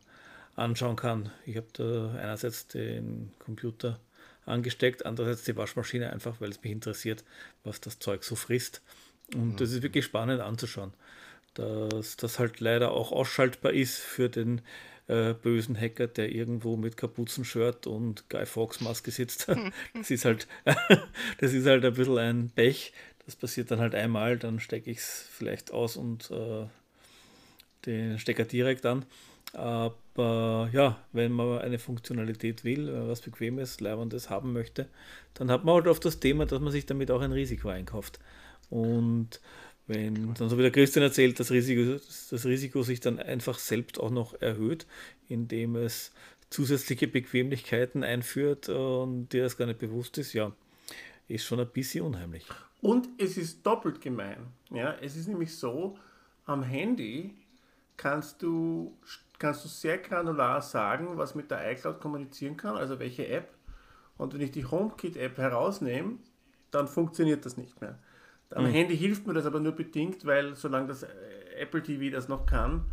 anschauen 0.56 0.96
kann. 0.96 1.30
Ich 1.46 1.56
habe 1.56 1.66
da 1.72 2.14
einerseits 2.18 2.68
den 2.68 3.32
Computer 3.38 4.00
angesteckt, 4.46 5.06
andererseits 5.06 5.44
die 5.44 5.56
Waschmaschine 5.56 6.12
einfach, 6.12 6.40
weil 6.40 6.50
es 6.50 6.62
mich 6.62 6.72
interessiert, 6.72 7.24
was 7.64 7.80
das 7.80 7.98
Zeug 7.98 8.24
so 8.24 8.34
frisst. 8.34 8.82
Und 9.34 9.52
mhm. 9.52 9.56
das 9.56 9.72
ist 9.72 9.82
wirklich 9.82 10.04
spannend 10.04 10.40
anzuschauen, 10.40 10.92
dass 11.54 12.16
das 12.16 12.38
halt 12.38 12.60
leider 12.60 12.92
auch 12.92 13.12
ausschaltbar 13.12 13.72
ist 13.72 13.98
für 13.98 14.28
den 14.28 14.62
äh, 15.10 15.34
bösen 15.34 15.78
Hacker, 15.78 16.06
der 16.06 16.30
irgendwo 16.30 16.76
mit 16.76 16.96
Kapuzenshirt 16.96 17.86
und 17.88 18.28
Guy 18.30 18.46
Fawkes 18.46 18.80
Maske 18.80 19.10
sitzt. 19.10 19.48
das 19.94 20.10
ist 20.10 20.24
halt, 20.24 20.46
das 21.38 21.52
ist 21.52 21.66
halt 21.66 21.84
ein 21.84 21.94
bisschen 21.94 22.18
ein 22.18 22.50
Pech. 22.54 22.92
Das 23.26 23.34
passiert 23.34 23.70
dann 23.70 23.80
halt 23.80 23.94
einmal, 23.94 24.38
dann 24.38 24.60
stecke 24.60 24.90
ich 24.90 24.98
es 24.98 25.26
vielleicht 25.30 25.72
aus 25.72 25.96
und 25.96 26.30
äh, 26.30 26.66
den 27.86 28.18
Stecker 28.18 28.44
direkt 28.44 28.86
an. 28.86 29.04
Aber 29.52 30.70
ja, 30.72 30.98
wenn 31.12 31.32
man 31.32 31.58
eine 31.58 31.80
Funktionalität 31.80 32.62
will, 32.62 33.08
was 33.08 33.20
Bequemes, 33.20 33.80
Leibendes 33.80 34.30
haben 34.30 34.52
möchte, 34.52 34.88
dann 35.34 35.50
hat 35.50 35.64
man 35.64 35.74
halt 35.74 35.88
oft 35.88 36.04
das 36.04 36.20
Thema, 36.20 36.46
dass 36.46 36.60
man 36.60 36.70
sich 36.70 36.86
damit 36.86 37.10
auch 37.10 37.20
ein 37.20 37.32
Risiko 37.32 37.68
einkauft. 37.68 38.20
Und 38.68 39.40
wenn 39.86 40.34
dann 40.34 40.48
so 40.48 40.56
wie 40.56 40.62
der 40.62 40.70
Christian 40.70 41.02
erzählt, 41.02 41.40
das 41.40 41.50
Risiko, 41.50 42.00
das 42.30 42.44
Risiko 42.46 42.82
sich 42.82 43.00
dann 43.00 43.18
einfach 43.18 43.58
selbst 43.58 43.98
auch 43.98 44.10
noch 44.10 44.40
erhöht, 44.40 44.86
indem 45.28 45.76
es 45.76 46.12
zusätzliche 46.50 47.08
Bequemlichkeiten 47.08 48.04
einführt 48.04 48.68
und 48.68 49.28
dir 49.32 49.42
das 49.42 49.56
gar 49.56 49.66
nicht 49.66 49.78
bewusst 49.78 50.18
ist, 50.18 50.32
ja, 50.32 50.52
ist 51.28 51.44
schon 51.44 51.60
ein 51.60 51.68
bisschen 51.68 52.04
unheimlich. 52.04 52.46
Und 52.80 53.08
es 53.18 53.36
ist 53.36 53.64
doppelt 53.64 54.00
gemein. 54.00 54.38
Ja, 54.70 54.94
es 55.00 55.16
ist 55.16 55.28
nämlich 55.28 55.56
so, 55.56 55.98
am 56.46 56.62
Handy 56.62 57.34
kannst 57.96 58.42
du 58.42 58.96
kannst 59.40 59.64
du 59.64 59.68
sehr 59.68 59.98
granular 59.98 60.60
sagen, 60.62 61.16
was 61.16 61.34
mit 61.34 61.50
der 61.50 61.72
iCloud 61.72 61.98
kommunizieren 61.98 62.56
kann, 62.56 62.76
also 62.76 62.98
welche 63.00 63.26
App. 63.26 63.48
Und 64.18 64.34
wenn 64.34 64.42
ich 64.42 64.52
die 64.52 64.66
HomeKit-App 64.66 65.38
herausnehme, 65.38 66.18
dann 66.70 66.86
funktioniert 66.86 67.44
das 67.46 67.56
nicht 67.56 67.80
mehr. 67.80 67.98
Am 68.50 68.64
mhm. 68.64 68.70
Handy 68.70 68.96
hilft 68.96 69.26
mir 69.26 69.34
das 69.34 69.46
aber 69.46 69.60
nur 69.60 69.72
bedingt, 69.72 70.24
weil 70.26 70.54
solange 70.56 70.88
das 70.88 71.02
äh, 71.02 71.08
Apple 71.58 71.82
TV 71.82 72.14
das 72.14 72.28
noch 72.28 72.46
kann, 72.46 72.84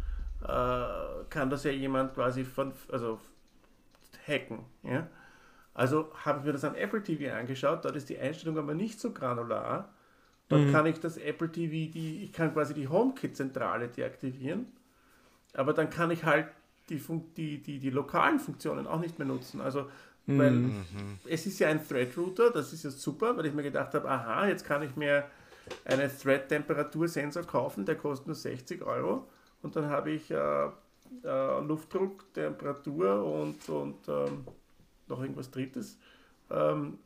äh, 0.43 1.25
kann 1.29 1.49
das 1.49 1.63
ja 1.63 1.71
jemand 1.71 2.13
quasi 2.13 2.43
von, 2.43 2.73
also 2.91 3.19
hacken. 4.27 4.59
Ja? 4.83 5.07
Also 5.73 6.11
habe 6.25 6.39
ich 6.39 6.45
mir 6.45 6.53
das 6.53 6.63
am 6.63 6.75
Apple 6.75 7.03
TV 7.03 7.33
angeschaut, 7.33 7.85
dort 7.85 7.95
ist 7.95 8.09
die 8.09 8.17
Einstellung 8.17 8.57
aber 8.57 8.73
nicht 8.73 8.99
so 8.99 9.11
granular. 9.11 9.93
Dort 10.49 10.61
mhm. 10.61 10.71
kann 10.71 10.85
ich 10.85 10.99
das 10.99 11.17
Apple 11.17 11.51
TV, 11.51 11.91
die, 11.91 12.23
ich 12.23 12.33
kann 12.33 12.53
quasi 12.53 12.73
die 12.73 12.87
HomeKit-Zentrale 12.87 13.89
deaktivieren 13.89 14.67
aber 15.57 15.73
dann 15.73 15.89
kann 15.89 16.11
ich 16.11 16.23
halt 16.23 16.47
die, 16.89 17.01
die, 17.35 17.61
die, 17.61 17.79
die 17.79 17.89
lokalen 17.89 18.39
Funktionen 18.39 18.87
auch 18.87 18.99
nicht 18.99 19.19
mehr 19.19 19.27
nutzen. 19.27 19.59
Also, 19.59 19.89
weil 20.27 20.51
mhm. 20.51 20.85
es 21.25 21.45
ist 21.45 21.59
ja 21.59 21.69
ein 21.69 21.85
Thread-Router, 21.85 22.51
das 22.51 22.73
ist 22.73 22.83
ja 22.83 22.91
super, 22.91 23.35
weil 23.35 23.47
ich 23.47 23.53
mir 23.53 23.63
gedacht 23.63 23.93
habe, 23.93 24.09
aha, 24.09 24.47
jetzt 24.47 24.65
kann 24.65 24.83
ich 24.83 24.95
mir 24.95 25.25
einen 25.85 26.09
Thread-Temperatursensor 26.09 27.43
kaufen, 27.43 27.85
der 27.85 27.95
kostet 27.95 28.27
nur 28.27 28.35
60 28.35 28.83
Euro 28.83 29.27
und 29.61 29.75
dann 29.75 29.89
habe 29.89 30.11
ich 30.11 30.31
äh, 30.31 30.65
äh, 31.23 31.59
Luftdruck, 31.61 32.33
Temperatur 32.33 33.23
und, 33.23 33.67
und 33.69 34.07
ähm, 34.07 34.45
noch 35.07 35.21
irgendwas 35.21 35.51
Drittes. 35.51 35.97
Ähm, 36.49 36.99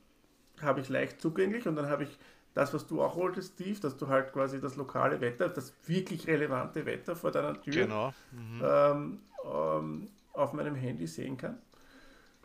habe 0.61 0.81
ich 0.81 0.89
leicht 0.89 1.21
zugänglich 1.21 1.67
und 1.67 1.75
dann 1.75 1.89
habe 1.89 2.03
ich 2.03 2.17
das, 2.53 2.73
was 2.73 2.85
du 2.85 3.01
auch 3.01 3.15
wolltest, 3.15 3.53
Steve, 3.53 3.79
dass 3.79 3.97
du 3.97 4.07
halt 4.07 4.33
quasi 4.33 4.59
das 4.59 4.75
lokale 4.75 5.21
Wetter, 5.21 5.49
das 5.49 5.73
wirklich 5.85 6.27
relevante 6.27 6.85
Wetter 6.85 7.15
vor 7.15 7.31
deiner 7.31 7.59
Tür 7.61 7.85
Genau. 7.85 8.13
Mhm. 8.31 8.61
ähm, 8.63 9.19
ähm, 9.45 10.07
auf 10.33 10.53
meinem 10.53 10.75
Handy 10.75 11.07
sehen 11.07 11.37
kann. 11.37 11.57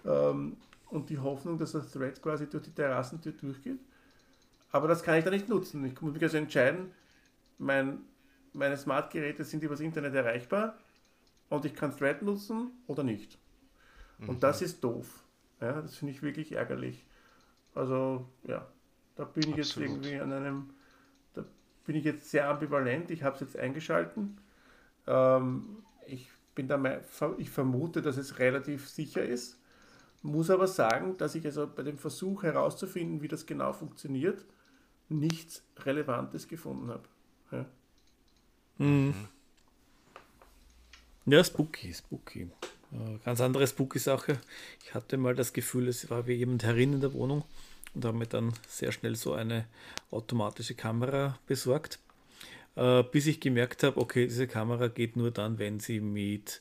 Ähm, 0.04 0.56
und 0.90 1.10
die 1.10 1.18
Hoffnung, 1.18 1.58
dass 1.58 1.72
das 1.72 1.90
Thread 1.90 2.22
quasi 2.22 2.48
durch 2.48 2.62
die 2.62 2.70
Terrassentür 2.70 3.32
durchgeht. 3.32 3.80
Aber 4.70 4.88
das 4.88 5.02
kann 5.02 5.16
ich 5.16 5.24
da 5.24 5.30
nicht 5.30 5.48
nutzen. 5.48 5.84
Ich 5.84 6.00
muss 6.00 6.12
mich 6.12 6.22
also 6.22 6.36
entscheiden, 6.36 6.92
mein, 7.58 8.00
meine 8.52 8.76
Smart-Geräte 8.76 9.44
sind 9.44 9.62
übers 9.62 9.80
Internet 9.80 10.14
erreichbar 10.14 10.76
und 11.48 11.64
ich 11.64 11.74
kann 11.74 11.96
Thread 11.96 12.22
nutzen 12.22 12.70
oder 12.86 13.02
nicht. 13.02 13.38
Und 14.26 14.42
das 14.42 14.62
ist 14.62 14.82
doof. 14.82 15.22
Ja, 15.60 15.80
das 15.80 15.96
finde 15.96 16.12
ich 16.12 16.22
wirklich 16.22 16.52
ärgerlich. 16.52 17.06
Also, 17.74 18.26
ja, 18.44 18.66
da 19.16 19.24
bin 19.24 19.50
ich 19.50 19.56
jetzt 19.56 19.76
irgendwie 19.76 20.18
an 20.18 20.32
einem, 20.32 20.70
da 21.34 21.44
bin 21.84 21.96
ich 21.96 22.04
jetzt 22.04 22.30
sehr 22.30 22.48
ambivalent. 22.48 23.10
Ich 23.10 23.22
habe 23.22 23.34
es 23.34 23.40
jetzt 23.40 23.58
eingeschalten. 23.58 24.38
Ähm, 25.06 25.82
ich 26.06 26.30
bin 26.54 26.68
da, 26.68 27.00
ich 27.38 27.50
vermute, 27.50 28.02
dass 28.02 28.16
es 28.16 28.38
relativ 28.38 28.88
sicher 28.88 29.24
ist. 29.24 29.60
Muss 30.22 30.50
aber 30.50 30.66
sagen, 30.66 31.16
dass 31.18 31.34
ich 31.34 31.44
also 31.44 31.68
bei 31.68 31.82
dem 31.82 31.98
Versuch 31.98 32.42
herauszufinden, 32.42 33.20
wie 33.20 33.28
das 33.28 33.46
genau 33.46 33.72
funktioniert, 33.72 34.44
nichts 35.08 35.62
Relevantes 35.78 36.48
gefunden 36.48 36.90
habe. 36.90 37.04
Ja. 37.52 37.66
Mhm. 38.78 39.14
Ja, 41.26 41.42
spooky, 41.42 41.92
spooky. 41.92 42.48
Äh, 42.92 43.18
Ganz 43.24 43.40
andere 43.40 43.66
spooky 43.66 43.98
Sache. 43.98 44.38
Ich 44.84 44.94
hatte 44.94 45.16
mal 45.16 45.34
das 45.34 45.52
Gefühl, 45.52 45.88
es 45.88 46.08
war 46.10 46.26
wie 46.26 46.34
jemand 46.34 46.62
herin 46.64 46.94
in 46.94 47.00
der 47.00 47.12
Wohnung 47.12 47.44
und 47.94 48.04
habe 48.04 48.16
mir 48.16 48.26
dann 48.26 48.52
sehr 48.68 48.92
schnell 48.92 49.16
so 49.16 49.32
eine 49.32 49.66
automatische 50.10 50.74
Kamera 50.74 51.38
besorgt, 51.46 51.98
äh, 52.76 53.02
bis 53.02 53.26
ich 53.26 53.40
gemerkt 53.40 53.82
habe, 53.82 54.00
okay, 54.00 54.26
diese 54.26 54.46
Kamera 54.46 54.88
geht 54.88 55.16
nur 55.16 55.30
dann, 55.30 55.58
wenn 55.58 55.80
sie 55.80 56.00
mit 56.00 56.60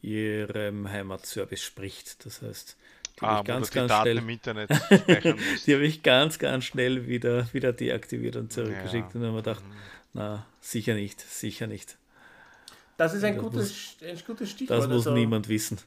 ihrem 0.00 0.88
Heimatservice 0.88 1.62
spricht. 1.62 2.24
Das 2.24 2.40
heißt, 2.40 2.76
die 3.20 3.24
Ah, 3.24 3.36
habe 3.36 3.40
ich 3.42 3.46
ganz, 3.46 3.70
ganz 3.70 3.90
Daten 3.90 4.18
schnell 4.18 4.66
die 5.66 5.74
habe 5.74 5.84
ich 5.84 6.02
ganz, 6.02 6.38
ganz 6.38 6.64
schnell 6.64 7.06
wieder, 7.06 7.52
wieder 7.52 7.72
deaktiviert 7.72 8.36
und 8.36 8.52
zurückgeschickt 8.52 9.14
Ja. 9.14 9.20
Und 9.20 9.26
habe 9.26 9.32
mir 9.32 9.42
gedacht, 9.42 9.62
na, 10.12 10.46
sicher 10.60 10.94
nicht, 10.94 11.20
sicher 11.20 11.66
nicht. 11.66 11.96
Das 12.96 13.14
ist 13.14 13.24
ein 13.24 13.34
Das 13.34 13.44
gutes, 13.44 13.96
ein 14.02 14.18
gutes 14.26 14.50
Stichwort. 14.50 14.78
Das 14.78 14.88
muss 14.88 15.06
also, 15.06 15.12
niemand 15.12 15.48
wissen. 15.48 15.78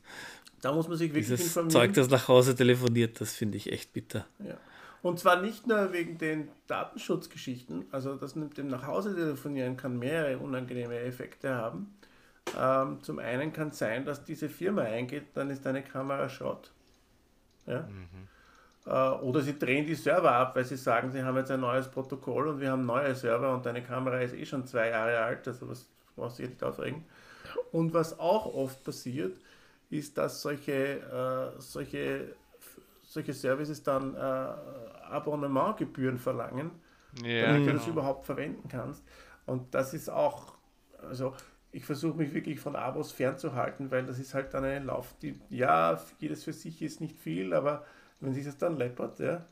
Da 0.61 0.73
muss 0.73 0.87
man 0.87 0.97
sich 0.97 1.09
wirklich 1.09 1.27
Dieses 1.27 1.47
informieren. 1.47 1.71
Zeug, 1.71 1.93
das 1.93 2.09
nach 2.09 2.27
Hause 2.27 2.55
telefoniert, 2.55 3.19
das 3.21 3.33
finde 3.33 3.57
ich 3.57 3.71
echt 3.71 3.93
bitter. 3.93 4.25
Ja. 4.39 4.57
Und 5.01 5.17
zwar 5.19 5.41
nicht 5.41 5.65
nur 5.65 5.93
wegen 5.93 6.17
den 6.17 6.49
Datenschutzgeschichten, 6.67 7.85
also 7.91 8.15
das 8.15 8.35
mit 8.35 8.57
dem 8.57 8.67
nach 8.67 8.85
Hause 8.85 9.15
telefonieren 9.15 9.77
kann 9.77 9.97
mehrere 9.97 10.37
unangenehme 10.39 10.99
Effekte 10.99 11.55
haben. 11.55 11.93
Ähm, 12.57 13.01
zum 13.01 13.19
einen 13.19 13.53
kann 13.53 13.69
es 13.69 13.77
sein, 13.77 14.03
dass 14.05 14.25
diese 14.25 14.49
Firma 14.49 14.81
eingeht, 14.81 15.27
dann 15.35 15.49
ist 15.49 15.65
deine 15.65 15.83
Kamera 15.83 16.27
Schrott. 16.27 16.71
Ja? 17.69 17.87
Äh, 18.85 19.21
oder 19.21 19.41
sie 19.41 19.57
drehen 19.57 19.85
die 19.85 19.95
Server 19.95 20.31
ab, 20.31 20.55
weil 20.55 20.65
sie 20.65 20.77
sagen, 20.77 21.11
sie 21.11 21.23
haben 21.23 21.37
jetzt 21.37 21.51
ein 21.51 21.59
neues 21.59 21.87
Protokoll 21.87 22.47
und 22.47 22.59
wir 22.59 22.71
haben 22.71 22.85
neue 22.85 23.13
Server 23.15 23.53
und 23.53 23.65
deine 23.65 23.83
Kamera 23.83 24.19
ist 24.19 24.33
eh 24.33 24.45
schon 24.45 24.65
zwei 24.65 24.89
Jahre 24.89 25.19
alt, 25.19 25.47
also 25.47 25.69
was 25.69 25.87
brauchst 26.15 26.39
du 26.39 26.43
nicht 26.43 26.63
aufregen. 26.63 27.05
Und 27.71 27.93
was 27.93 28.19
auch 28.19 28.45
oft 28.53 28.83
passiert, 28.83 29.37
ist, 29.89 30.17
dass 30.17 30.41
solche, 30.41 30.99
äh, 30.99 31.59
solche, 31.61 32.35
solche 33.03 33.33
Services 33.33 33.83
dann 33.83 34.15
äh, 34.15 34.19
Abonnementgebühren 34.19 36.17
verlangen, 36.17 36.71
Ja, 37.23 37.47
damit 37.47 37.61
du 37.61 37.65
genau. 37.65 37.77
das 37.79 37.87
überhaupt 37.87 38.25
verwenden 38.25 38.67
kannst. 38.69 39.03
Und 39.45 39.73
das 39.73 39.93
ist 39.93 40.09
auch, 40.09 40.53
also 41.01 41.33
ich 41.71 41.85
versuche 41.85 42.17
mich 42.17 42.33
wirklich 42.33 42.59
von 42.59 42.75
Abos 42.75 43.11
fernzuhalten, 43.11 43.91
weil 43.91 44.05
das 44.05 44.19
ist 44.19 44.33
halt 44.33 44.53
dann 44.53 44.63
eine 44.63 44.85
Lauf, 44.85 45.13
die, 45.21 45.39
ja, 45.49 45.99
jedes 46.19 46.43
für 46.43 46.53
sich 46.53 46.81
ist 46.81 47.01
nicht 47.01 47.17
viel, 47.17 47.53
aber 47.53 47.85
wenn 48.19 48.33
sich 48.33 48.45
das 48.45 48.57
dann 48.57 48.77
läppert, 48.77 49.19
ja, 49.19 49.45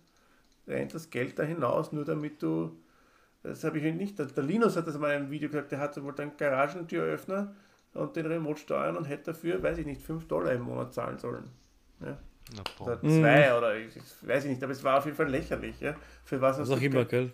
rennt 0.67 0.93
das 0.93 1.09
Geld 1.09 1.37
da 1.39 1.43
hinaus, 1.43 1.91
nur 1.91 2.05
damit 2.05 2.41
du, 2.41 2.77
das 3.43 3.63
habe 3.63 3.77
ich 3.79 3.93
nicht, 3.93 4.19
der, 4.19 4.43
Linus 4.43 4.75
hat 4.75 4.87
das 4.87 4.97
mal 4.97 5.11
in 5.11 5.21
einem 5.23 5.31
Video 5.31 5.49
gesagt, 5.49 5.71
der 5.71 5.79
hatte 5.79 6.03
wohl 6.03 6.15
einen 6.19 6.35
Garagentüröffner 6.37 7.53
und 7.93 8.15
den 8.15 8.25
Remote 8.25 8.59
steuern 8.59 8.97
und 8.97 9.05
hätte 9.05 9.31
dafür, 9.31 9.61
weiß 9.61 9.77
ich 9.77 9.85
nicht, 9.85 10.01
5 10.01 10.27
Dollar 10.27 10.53
im 10.53 10.63
Monat 10.63 10.93
zahlen 10.93 11.17
sollen. 11.19 11.45
Ja. 12.01 12.17
Na. 12.55 12.63
Oder 12.85 13.01
zwei 13.01 13.57
oder 13.57 13.75
ich, 13.75 13.95
ich 13.97 14.27
weiß 14.27 14.45
ich 14.45 14.51
nicht, 14.51 14.63
aber 14.63 14.71
es 14.71 14.83
war 14.83 14.97
auf 14.99 15.05
jeden 15.05 15.17
Fall 15.17 15.29
lächerlich, 15.29 15.79
ja. 15.81 15.95
Für 16.23 16.39
was 16.41 16.57
Was 16.57 16.69
hast 16.69 16.71
auch 16.75 16.79
du 16.79 16.85
immer, 16.85 17.05
Geld- 17.05 17.09
gell? 17.09 17.33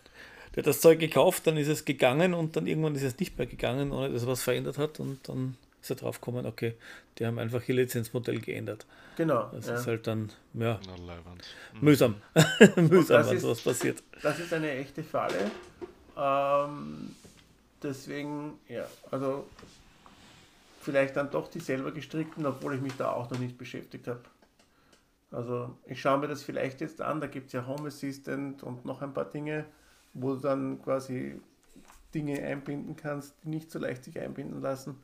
Der 0.56 0.62
hat 0.62 0.68
das 0.68 0.82
Zeug 0.82 1.00
gekauft, 1.00 1.48
dann 1.48 1.58
ist 1.58 1.68
es 1.68 1.84
gegangen 1.86 2.34
und 2.34 2.56
dann 2.56 2.68
irgendwann 2.68 2.96
ist 2.96 3.04
es 3.04 3.18
nicht 3.20 3.38
mehr 3.38 3.48
gegangen, 3.48 3.92
ohne 3.92 4.12
dass 4.12 4.24
er 4.24 4.28
was 4.28 4.44
verändert 4.44 4.78
hat 4.78 5.00
und 5.00 5.28
dann 5.28 5.58
ist 5.82 5.90
er 5.90 5.96
drauf 5.96 6.22
gekommen, 6.22 6.46
okay, 6.46 6.76
die 7.18 7.26
haben 7.26 7.40
einfach 7.40 7.68
ihr 7.68 7.76
Lizenzmodell 7.76 8.40
geändert. 8.40 8.86
Genau. 9.18 9.50
Das 9.52 9.68
ja. 9.68 9.76
ist 9.76 9.88
halt 9.88 10.08
dann, 10.08 10.32
ja, 10.54 10.80
leibend. 11.06 11.44
mühsam. 11.82 12.16
mühsam, 12.76 13.18
das 13.18 13.30
wenn 13.30 13.36
ist- 13.38 13.42
sowas 13.42 13.62
passiert. 13.62 14.02
Das 14.22 14.40
ist 14.40 14.54
eine 14.54 14.72
echte 14.72 15.04
Falle. 15.04 15.52
Ähm, 16.18 17.16
deswegen, 17.82 18.54
ja, 18.70 18.86
also 19.12 19.48
vielleicht 20.82 21.16
dann 21.16 21.32
doch 21.32 21.48
die 21.50 21.60
selber 21.60 21.92
gestrickten, 21.92 22.46
obwohl 22.46 22.76
ich 22.76 22.82
mich 22.82 22.94
da 22.98 23.12
auch 23.12 23.30
noch 23.30 23.40
nicht 23.40 23.58
beschäftigt 23.58 24.08
habe. 24.08 24.22
Also 25.32 25.76
ich 25.88 26.00
schaue 26.00 26.20
mir 26.20 26.28
das 26.28 26.44
vielleicht 26.44 26.82
jetzt 26.82 27.02
an, 27.02 27.20
da 27.20 27.28
gibt 27.28 27.48
es 27.48 27.54
ja 27.54 27.66
Home 27.66 27.88
Assistant 27.88 28.62
und 28.64 28.86
noch 28.86 29.02
ein 29.02 29.14
paar 29.14 29.26
Dinge, 29.26 29.66
wo 30.14 30.36
du 30.36 30.42
dann 30.42 30.82
quasi 30.82 31.40
Dinge 32.14 32.42
einbinden 32.44 32.96
kannst, 32.96 33.36
die 33.44 33.50
nicht 33.50 33.72
so 33.72 33.80
leicht 33.80 34.04
sich 34.04 34.20
einbinden 34.20 34.62
lassen. 34.62 34.98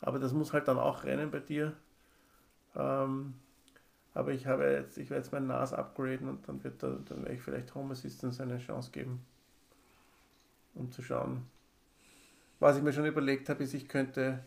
Aber 0.00 0.18
das 0.18 0.32
muss 0.32 0.52
halt 0.52 0.68
dann 0.68 0.78
auch 0.78 1.04
rennen 1.04 1.30
bei 1.30 1.40
dir. 1.40 1.76
Ähm, 2.74 3.34
aber 4.14 4.32
ich 4.32 4.46
habe 4.46 4.64
jetzt, 4.64 4.98
ich 4.98 5.10
werde 5.10 5.22
jetzt 5.22 5.32
mein 5.32 5.46
NAS 5.46 5.72
upgraden 5.72 6.28
und 6.28 6.48
dann 6.48 6.62
wird 6.64 6.82
da, 6.82 6.98
dann 7.08 7.22
werde 7.22 7.34
ich 7.34 7.42
vielleicht 7.42 7.74
Home 7.74 7.92
Assistance 7.92 8.42
eine 8.42 8.58
Chance 8.58 8.90
geben, 8.90 9.24
um 10.74 10.90
zu 10.90 11.02
schauen. 11.02 11.46
Was 12.58 12.76
ich 12.76 12.82
mir 12.82 12.92
schon 12.92 13.06
überlegt 13.06 13.48
habe, 13.48 13.62
ist, 13.62 13.72
ich 13.72 13.88
könnte 13.88 14.44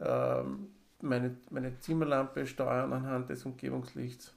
ähm, 0.00 0.68
meine, 1.00 1.36
meine 1.50 1.78
Zimmerlampe 1.78 2.46
steuern 2.46 2.92
anhand 2.92 3.28
des 3.28 3.44
Umgebungslichts. 3.44 4.34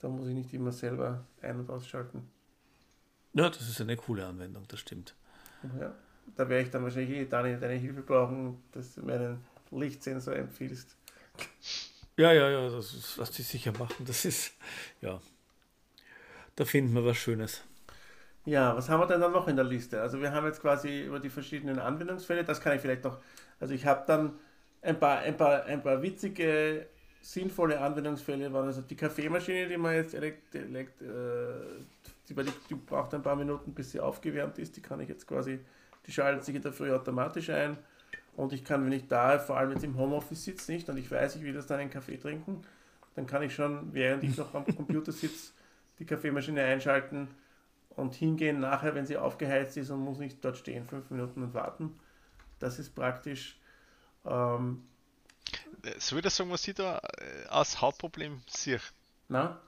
Da 0.00 0.08
muss 0.08 0.26
ich 0.28 0.34
nicht 0.34 0.52
immer 0.54 0.72
selber 0.72 1.24
ein- 1.42 1.60
und 1.60 1.70
ausschalten. 1.70 2.28
Ja, 3.34 3.48
das 3.48 3.68
ist 3.68 3.80
eine 3.80 3.96
coole 3.96 4.26
Anwendung, 4.26 4.64
das 4.68 4.80
stimmt. 4.80 5.14
Ja, 5.80 5.94
da 6.36 6.48
werde 6.48 6.64
ich 6.64 6.70
dann 6.70 6.82
wahrscheinlich 6.82 7.10
eh 7.10 7.24
Dani 7.24 7.58
deine 7.58 7.74
Hilfe 7.74 8.02
brauchen, 8.02 8.62
dass 8.72 8.94
du 8.94 9.02
mir 9.02 9.14
einen 9.14 9.44
Lichtsensor 9.70 10.36
empfiehlst. 10.36 10.96
Ja, 12.16 12.32
ja, 12.32 12.50
ja, 12.50 12.68
das 12.68 12.92
ist, 12.92 13.18
was 13.18 13.30
die 13.30 13.42
sicher 13.42 13.72
machen, 13.78 14.04
das 14.04 14.24
ist, 14.26 14.52
ja, 15.00 15.20
da 16.56 16.64
finden 16.66 16.94
wir 16.94 17.04
was 17.04 17.16
Schönes. 17.16 17.62
Ja, 18.44 18.76
was 18.76 18.88
haben 18.88 19.00
wir 19.00 19.06
denn 19.06 19.20
dann 19.20 19.32
noch 19.32 19.48
in 19.48 19.56
der 19.56 19.64
Liste? 19.64 20.02
Also 20.02 20.20
wir 20.20 20.32
haben 20.32 20.46
jetzt 20.46 20.60
quasi 20.60 21.04
über 21.04 21.20
die 21.20 21.30
verschiedenen 21.30 21.78
Anwendungsfälle, 21.78 22.44
das 22.44 22.60
kann 22.60 22.76
ich 22.76 22.82
vielleicht 22.82 23.04
noch, 23.04 23.18
also 23.60 23.72
ich 23.72 23.86
habe 23.86 24.04
dann 24.06 24.32
ein 24.82 24.98
paar, 24.98 25.20
ein 25.20 25.36
paar, 25.36 25.64
ein 25.64 25.82
paar 25.82 26.02
witzige, 26.02 26.86
sinnvolle 27.22 27.80
Anwendungsfälle, 27.80 28.52
waren 28.52 28.66
also 28.66 28.82
die 28.82 28.96
Kaffeemaschine, 28.96 29.68
die 29.68 29.76
man 29.76 29.94
jetzt 29.94 30.12
elekt, 30.12 30.54
elekt, 30.54 31.00
äh, 31.00 31.80
die, 32.34 32.50
die, 32.50 32.52
die 32.70 32.74
braucht 32.74 33.14
ein 33.14 33.22
paar 33.22 33.36
Minuten, 33.36 33.74
bis 33.74 33.92
sie 33.92 34.00
aufgewärmt 34.00 34.58
ist, 34.58 34.76
die 34.76 34.82
kann 34.82 35.00
ich 35.00 35.08
jetzt 35.08 35.26
quasi, 35.26 35.60
die 36.06 36.12
schaltet 36.12 36.44
sich 36.44 36.54
in 36.54 36.62
der 36.62 36.72
Früh 36.72 36.92
automatisch 36.92 37.50
ein 37.50 37.76
und 38.36 38.52
ich 38.52 38.64
kann, 38.64 38.84
wenn 38.84 38.92
ich 38.92 39.08
da, 39.08 39.38
vor 39.38 39.56
allem 39.56 39.72
jetzt 39.72 39.84
im 39.84 39.96
Homeoffice 39.96 40.44
sitze 40.44 40.72
nicht 40.72 40.88
und 40.88 40.96
ich 40.96 41.10
weiß, 41.10 41.36
ich 41.36 41.42
will 41.42 41.52
das 41.52 41.66
dann 41.66 41.80
einen 41.80 41.90
Kaffee 41.90 42.16
trinken, 42.16 42.62
dann 43.14 43.26
kann 43.26 43.42
ich 43.42 43.54
schon, 43.54 43.92
während 43.92 44.24
ich 44.24 44.36
noch 44.36 44.54
am 44.54 44.64
Computer 44.64 45.12
sitze, 45.12 45.52
die 45.98 46.06
Kaffeemaschine 46.06 46.62
einschalten 46.62 47.28
und 47.90 48.14
hingehen 48.14 48.60
nachher, 48.60 48.94
wenn 48.94 49.06
sie 49.06 49.16
aufgeheizt 49.16 49.76
ist 49.76 49.90
und 49.90 50.00
muss 50.00 50.18
nicht 50.18 50.44
dort 50.44 50.56
stehen, 50.56 50.84
fünf 50.84 51.10
Minuten 51.10 51.42
und 51.42 51.54
warten. 51.54 51.98
Das 52.58 52.78
ist 52.78 52.94
praktisch. 52.94 53.58
Ähm, 54.24 54.84
Soll 55.98 56.20
ich 56.20 56.24
das 56.24 56.36
sagen, 56.36 56.50
was 56.50 56.66
ich 56.66 56.74
da 56.74 56.98
äh, 56.98 57.48
als 57.48 57.80
Hauptproblem 57.80 58.40
sehe? 58.46 58.80
na? 59.28 59.60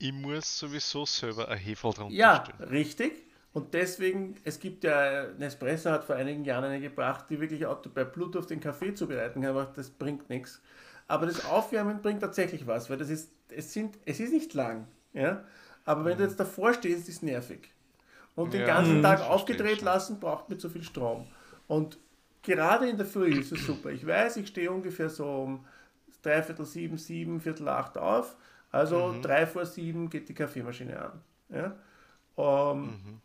Ich 0.00 0.10
muss 0.12 0.58
sowieso 0.58 1.06
selber 1.06 1.46
ein 1.46 1.56
Hefe 1.56 1.90
drunter 1.90 2.16
Ja, 2.16 2.42
stellen. 2.42 2.66
richtig. 2.70 3.12
Und 3.52 3.74
deswegen, 3.74 4.36
es 4.44 4.60
gibt 4.60 4.84
ja, 4.84 5.28
Nespresso 5.38 5.90
hat 5.90 6.04
vor 6.04 6.14
einigen 6.16 6.44
Jahren 6.44 6.64
eine 6.64 6.80
gebracht, 6.80 7.26
die 7.30 7.40
wirklich 7.40 7.66
auto 7.66 7.90
bei 7.92 8.04
Bluetooth 8.04 8.48
den 8.48 8.60
Kaffee 8.60 8.94
zubereiten 8.94 9.42
kann, 9.42 9.50
aber 9.50 9.72
das 9.74 9.90
bringt 9.90 10.28
nichts. 10.30 10.60
Aber 11.08 11.26
das 11.26 11.44
Aufwärmen 11.44 12.00
bringt 12.02 12.20
tatsächlich 12.20 12.66
was, 12.66 12.88
weil 12.90 12.96
das 12.98 13.10
ist, 13.10 13.30
es 13.48 13.72
sind, 13.72 13.98
es 14.04 14.20
ist 14.20 14.32
nicht 14.32 14.54
lang, 14.54 14.86
ja. 15.12 15.44
Aber 15.84 16.04
wenn 16.04 16.18
du 16.18 16.24
jetzt 16.24 16.38
davor 16.38 16.74
stehst, 16.74 17.08
ist 17.08 17.16
es 17.16 17.22
nervig. 17.22 17.70
Und 18.36 18.54
den 18.54 18.64
Ja, 18.64 18.64
ganzen 18.64 19.00
mhm, 19.02 19.02
Tag 19.02 19.22
aufgedreht 19.22 19.82
lassen, 19.82 20.20
braucht 20.20 20.48
mir 20.50 20.58
zu 20.58 20.68
viel 20.70 20.84
Strom. 20.84 21.26
Und 21.68 21.98
gerade 22.42 22.88
in 22.88 22.96
der 22.96 23.06
Früh 23.06 23.38
ist 23.40 23.52
es 23.52 23.64
super. 23.66 23.90
Ich 23.90 24.06
weiß, 24.06 24.36
ich 24.38 24.48
stehe 24.48 24.70
ungefähr 24.70 25.10
so 25.10 25.26
um 25.26 25.66
dreiviertel 26.22 26.66
sieben, 26.66 26.98
sieben, 26.98 27.40
viertel 27.40 27.68
acht 27.68 27.98
auf 27.98 28.36
Also 28.70 29.08
mhm. 29.08 29.22
drei 29.22 29.46
vor 29.46 29.66
sieben 29.66 30.08
geht 30.10 30.28
die 30.28 30.34
Kaffeemaschine 30.34 31.00
an. 31.00 31.20
Ja? 31.48 31.76
Ähm, 32.36 32.82
mhm. 32.82 33.20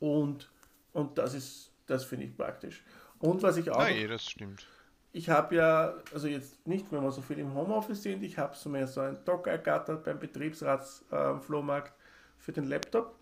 Und, 0.00 0.50
und 0.92 1.18
das 1.18 1.34
ist, 1.34 1.72
das 1.86 2.04
finde 2.04 2.26
ich 2.26 2.36
praktisch. 2.36 2.82
Und 3.18 3.42
was 3.42 3.56
ich 3.56 3.70
auch. 3.70 3.78
Nein, 3.78 4.08
das 4.08 4.24
stimmt. 4.24 4.66
Ich 5.12 5.28
habe 5.28 5.56
ja, 5.56 5.94
also 6.12 6.28
jetzt 6.28 6.66
nicht, 6.66 6.90
wenn 6.92 7.02
wir 7.02 7.10
so 7.10 7.20
viel 7.20 7.38
im 7.38 7.54
Homeoffice 7.54 8.02
sind, 8.02 8.22
ich 8.22 8.38
habe 8.38 8.56
so 8.56 8.70
mehr 8.70 8.86
so 8.86 9.00
ein 9.00 9.18
Dock 9.24 9.48
ergattert 9.48 10.04
beim 10.04 10.18
Betriebsratsflohmarkt 10.18 11.90
äh, 11.90 12.02
für 12.38 12.52
den 12.52 12.64
Laptop. 12.64 13.16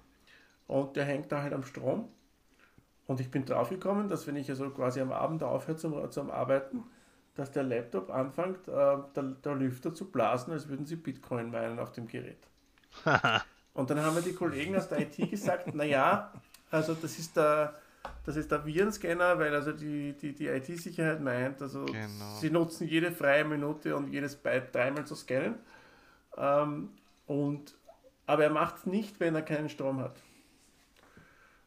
Und 0.67 0.97
der 0.97 1.05
hängt 1.05 1.33
da 1.33 1.43
halt 1.43 1.55
am 1.55 1.65
Strom. 1.65 2.11
Und 3.07 3.21
ich 3.21 3.31
bin 3.31 3.47
draufgekommen, 3.47 4.09
dass 4.09 4.27
wenn 4.27 4.37
ich 4.37 4.51
also 4.51 4.69
quasi 4.69 5.01
am 5.01 5.13
Abend 5.13 5.43
aufhöre 5.43 5.79
zum, 5.79 6.11
zum 6.11 6.31
Arbeiten, 6.31 6.85
dass 7.39 7.53
der 7.53 7.63
Laptop 7.63 8.11
anfängt, 8.11 8.67
äh, 8.67 8.97
der, 9.15 9.23
der 9.45 9.55
Lüfter 9.55 9.95
zu 9.95 10.11
blasen, 10.11 10.53
als 10.53 10.69
würden 10.69 10.87
sie 10.87 10.97
Bitcoin 10.97 11.53
meinen 11.53 11.79
auf 11.79 11.93
dem 11.93 12.09
Gerät. 12.09 12.49
Und 13.75 13.91
dann 13.91 14.03
haben 14.03 14.17
mir 14.17 14.23
die 14.23 14.33
Kollegen 14.33 14.77
aus 14.77 14.89
der 14.89 15.03
IT 15.03 15.31
gesagt, 15.31 15.73
naja, 15.73 16.33
also 16.73 16.95
das 16.95 17.17
ist 17.17 17.37
der, 17.37 17.77
das 18.27 18.35
ist 18.35 18.51
der 18.51 18.67
Virenscanner, 18.67 19.39
weil 19.39 19.55
also 19.55 19.71
die, 19.71 20.15
die, 20.15 20.35
die 20.35 20.49
IT-Sicherheit 20.49 21.21
meint, 21.21 21.63
also 21.63 21.85
genau. 21.85 22.35
sie 22.41 22.51
nutzen 22.51 22.89
jede 22.89 23.13
freie 23.13 23.45
Minute 23.45 23.95
und 23.95 24.13
jedes 24.13 24.35
Byte 24.35 24.75
dreimal 24.75 25.07
zu 25.07 25.15
scannen. 25.15 25.55
Ähm, 26.37 26.91
und, 27.27 27.77
aber 28.27 28.43
er 28.43 28.51
macht 28.51 28.79
es 28.79 28.87
nicht, 28.87 29.21
wenn 29.21 29.37
er 29.37 29.43
keinen 29.43 29.69
Strom 29.69 30.01
hat. 30.01 30.17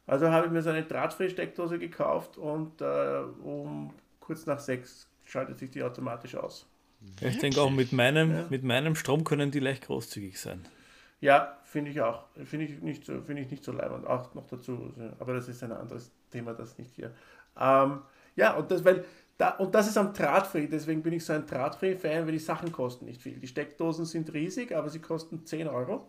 Also 0.06 0.30
habe 0.30 0.46
ich 0.46 0.52
mir 0.52 0.60
so 0.60 0.68
eine 0.68 0.82
Drahtfree-Steckdose 0.82 1.78
gekauft 1.78 2.36
und 2.36 2.82
äh, 2.82 3.20
um 3.42 3.94
kurz 4.20 4.44
nach 4.44 4.58
sechs 4.58 5.08
schaltet 5.32 5.58
sich 5.58 5.70
die 5.70 5.82
automatisch 5.82 6.34
aus. 6.34 6.66
Ich 7.20 7.38
denke 7.38 7.60
auch 7.60 7.70
mit 7.70 7.92
meinem, 7.92 8.30
ja. 8.30 8.46
mit 8.50 8.62
meinem 8.62 8.94
Strom 8.94 9.24
können 9.24 9.50
die 9.50 9.60
leicht 9.60 9.86
großzügig 9.86 10.38
sein. 10.38 10.68
Ja, 11.20 11.56
finde 11.64 11.90
ich 11.90 12.00
auch. 12.00 12.26
Finde 12.44 12.66
ich 12.66 12.80
nicht 12.80 13.04
so, 13.06 13.20
finde 13.22 13.42
ich 13.42 13.50
nicht 13.50 13.64
so 13.64 13.72
leibend. 13.72 14.06
Auch 14.06 14.34
noch 14.34 14.46
dazu. 14.46 14.92
Aber 15.18 15.32
das 15.32 15.48
ist 15.48 15.62
ein 15.64 15.72
anderes 15.72 16.12
Thema, 16.30 16.52
das 16.52 16.78
nicht 16.78 16.94
hier. 16.94 17.12
Ähm, 17.58 18.02
ja, 18.36 18.54
und 18.54 18.70
das, 18.70 18.84
weil 18.84 19.04
da, 19.38 19.50
und 19.50 19.74
das 19.74 19.88
ist 19.88 19.96
am 19.96 20.12
Drahtfree, 20.12 20.68
deswegen 20.68 21.02
bin 21.02 21.14
ich 21.14 21.24
so 21.24 21.32
ein 21.32 21.46
Drahtfree-Fan, 21.46 22.26
weil 22.26 22.32
die 22.32 22.38
Sachen 22.38 22.70
kosten 22.70 23.06
nicht 23.06 23.22
viel. 23.22 23.40
Die 23.40 23.48
Steckdosen 23.48 24.04
sind 24.04 24.32
riesig, 24.34 24.76
aber 24.76 24.90
sie 24.90 25.00
kosten 25.00 25.46
10 25.46 25.66
Euro. 25.66 26.08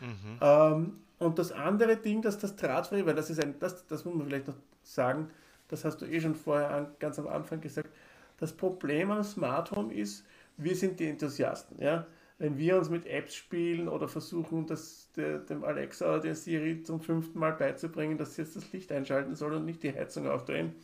Mhm. 0.00 0.38
Ähm, 0.40 0.92
und 1.18 1.38
das 1.38 1.52
andere 1.52 1.96
Ding, 1.96 2.22
dass 2.22 2.38
das 2.38 2.56
Drahtfree, 2.56 3.04
weil 3.04 3.14
das 3.14 3.30
ist 3.30 3.42
ein, 3.42 3.58
das, 3.60 3.86
das 3.86 4.04
muss 4.04 4.14
man 4.14 4.26
vielleicht 4.26 4.48
noch 4.48 4.56
sagen, 4.82 5.30
das 5.68 5.84
hast 5.84 6.00
du 6.00 6.06
eh 6.06 6.20
schon 6.20 6.34
vorher 6.34 6.70
an, 6.70 6.86
ganz 6.98 7.18
am 7.18 7.28
Anfang 7.28 7.60
gesagt, 7.60 7.90
das 8.38 8.52
Problem 8.52 9.10
am 9.10 9.22
Smart 9.22 9.70
Home 9.72 9.92
ist, 9.92 10.24
wir 10.56 10.74
sind 10.74 11.00
die 11.00 11.08
Enthusiasten. 11.08 11.80
Ja? 11.80 12.06
Wenn 12.38 12.58
wir 12.58 12.76
uns 12.76 12.90
mit 12.90 13.06
Apps 13.06 13.34
spielen 13.34 13.88
oder 13.88 14.08
versuchen, 14.08 14.66
das, 14.66 15.10
der, 15.16 15.38
dem 15.38 15.64
Alexa 15.64 16.06
oder 16.06 16.20
der 16.20 16.34
Siri 16.34 16.82
zum 16.82 17.00
fünften 17.00 17.38
Mal 17.38 17.52
beizubringen, 17.52 18.18
dass 18.18 18.34
sie 18.34 18.42
jetzt 18.42 18.56
das 18.56 18.72
Licht 18.72 18.90
einschalten 18.92 19.34
soll 19.34 19.54
und 19.54 19.64
nicht 19.64 19.82
die 19.82 19.92
Heizung 19.92 20.28
aufdrehen, 20.28 20.74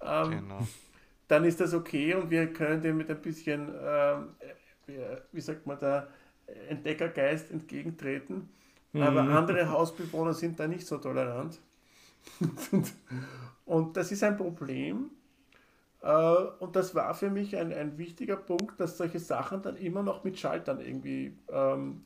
ähm, 0.00 0.30
genau. 0.30 0.66
dann 1.28 1.44
ist 1.44 1.60
das 1.60 1.74
okay 1.74 2.14
und 2.14 2.30
wir 2.30 2.52
können 2.52 2.80
dem 2.80 2.96
mit 2.96 3.10
ein 3.10 3.20
bisschen, 3.20 3.72
ähm, 3.82 4.28
wie 5.32 5.40
sagt 5.40 5.66
man 5.66 5.78
da, 5.78 6.08
Entdeckergeist 6.68 7.50
entgegentreten. 7.50 8.50
Mhm. 8.92 9.02
Aber 9.02 9.20
andere 9.22 9.68
Hausbewohner 9.70 10.34
sind 10.34 10.58
da 10.60 10.68
nicht 10.68 10.86
so 10.86 10.98
tolerant. 10.98 11.60
und 13.66 13.96
das 13.96 14.12
ist 14.12 14.22
ein 14.22 14.36
Problem. 14.36 15.10
Äh, 16.04 16.36
und 16.58 16.76
das 16.76 16.94
war 16.94 17.14
für 17.14 17.30
mich 17.30 17.56
ein, 17.56 17.72
ein 17.72 17.96
wichtiger 17.96 18.36
Punkt, 18.36 18.78
dass 18.78 18.98
solche 18.98 19.18
Sachen 19.18 19.62
dann 19.62 19.76
immer 19.76 20.02
noch 20.02 20.22
mit 20.22 20.38
Schaltern 20.38 20.80
irgendwie 20.80 21.38
ähm, 21.50 22.04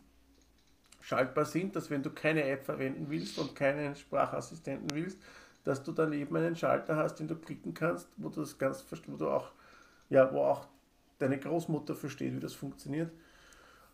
schaltbar 1.01 1.45
sind, 1.45 1.75
dass 1.75 1.91
wenn 1.91 2.03
du 2.03 2.11
keine 2.11 2.45
App 2.45 2.65
verwenden 2.65 3.07
willst 3.09 3.39
und 3.39 3.57
keinen 3.57 3.97
Sprachassistenten 3.97 4.91
willst, 4.95 5.19
dass 5.65 5.83
du 5.83 5.91
dann 5.91 6.13
eben 6.13 6.35
einen 6.37 6.55
Schalter 6.55 6.97
hast, 6.97 7.17
den 7.17 7.27
du 7.27 7.35
klicken 7.35 7.75
kannst, 7.75 8.09
wo 8.17 8.29
du 8.29 8.41
das 8.41 8.57
ganz 8.57 8.85
wo 9.07 9.17
du 9.17 9.29
auch, 9.29 9.51
ja, 10.11 10.33
wo 10.33 10.43
auch 10.43 10.69
deine 11.19 11.39
Großmutter 11.39 11.97
versteht, 11.97 12.37
wie 12.37 12.41
das 12.41 12.55
funktioniert. 12.55 13.11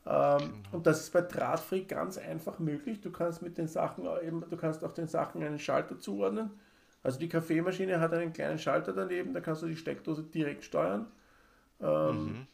Ähm, 0.07 0.39
genau. 0.39 0.53
Und 0.73 0.87
das 0.87 1.01
ist 1.01 1.15
bei 1.15 1.23
Drahtfree 1.23 1.85
ganz 1.85 2.19
einfach 2.19 2.59
möglich. 2.59 3.01
Du 3.01 3.11
kannst 3.11 3.41
mit 3.41 3.57
den 3.57 3.69
Sachen 3.69 4.07
eben, 4.23 4.45
du 4.51 4.57
kannst 4.59 4.85
auch 4.85 4.93
den 4.93 5.09
Sachen 5.09 5.43
einen 5.43 5.59
Schalter 5.59 5.99
zuordnen. 5.99 6.51
Also 7.05 7.21
die 7.21 7.29
Kaffeemaschine 7.29 8.01
hat 8.01 8.13
einen 8.15 8.33
kleinen 8.33 8.59
Schalter 8.59 8.93
daneben, 8.95 9.33
da 9.35 9.41
kannst 9.41 9.63
du 9.63 9.67
die 9.67 9.77
Steckdose 9.77 10.25
direkt 10.25 10.65
steuern. 10.65 11.07
Ähm, 11.81 12.25
mhm. 12.25 12.47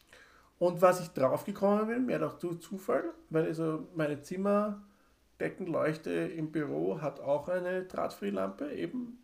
Und 0.59 0.81
was 0.81 0.99
ich 0.99 1.07
drauf 1.07 1.45
gekommen 1.45 1.87
bin, 1.87 2.05
mehr 2.05 2.19
doch 2.19 2.37
Zufall, 2.37 3.05
weil 3.29 3.45
also 3.45 3.87
meine 3.95 4.21
Zimmerdeckenleuchte 4.21 6.11
im 6.11 6.51
Büro 6.51 7.01
hat 7.01 7.21
auch 7.21 7.47
eine 7.47 7.85
Drahtfree-Lampe 7.85 8.73
eben, 8.73 9.17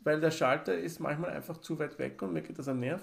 weil 0.00 0.20
der 0.20 0.30
Schalter 0.30 0.76
ist 0.78 1.00
manchmal 1.00 1.30
einfach 1.30 1.56
zu 1.56 1.78
weit 1.78 1.98
weg 1.98 2.20
und 2.20 2.34
mir 2.34 2.42
geht 2.42 2.58
das 2.58 2.68
am 2.68 2.78
Nerv. 2.80 3.00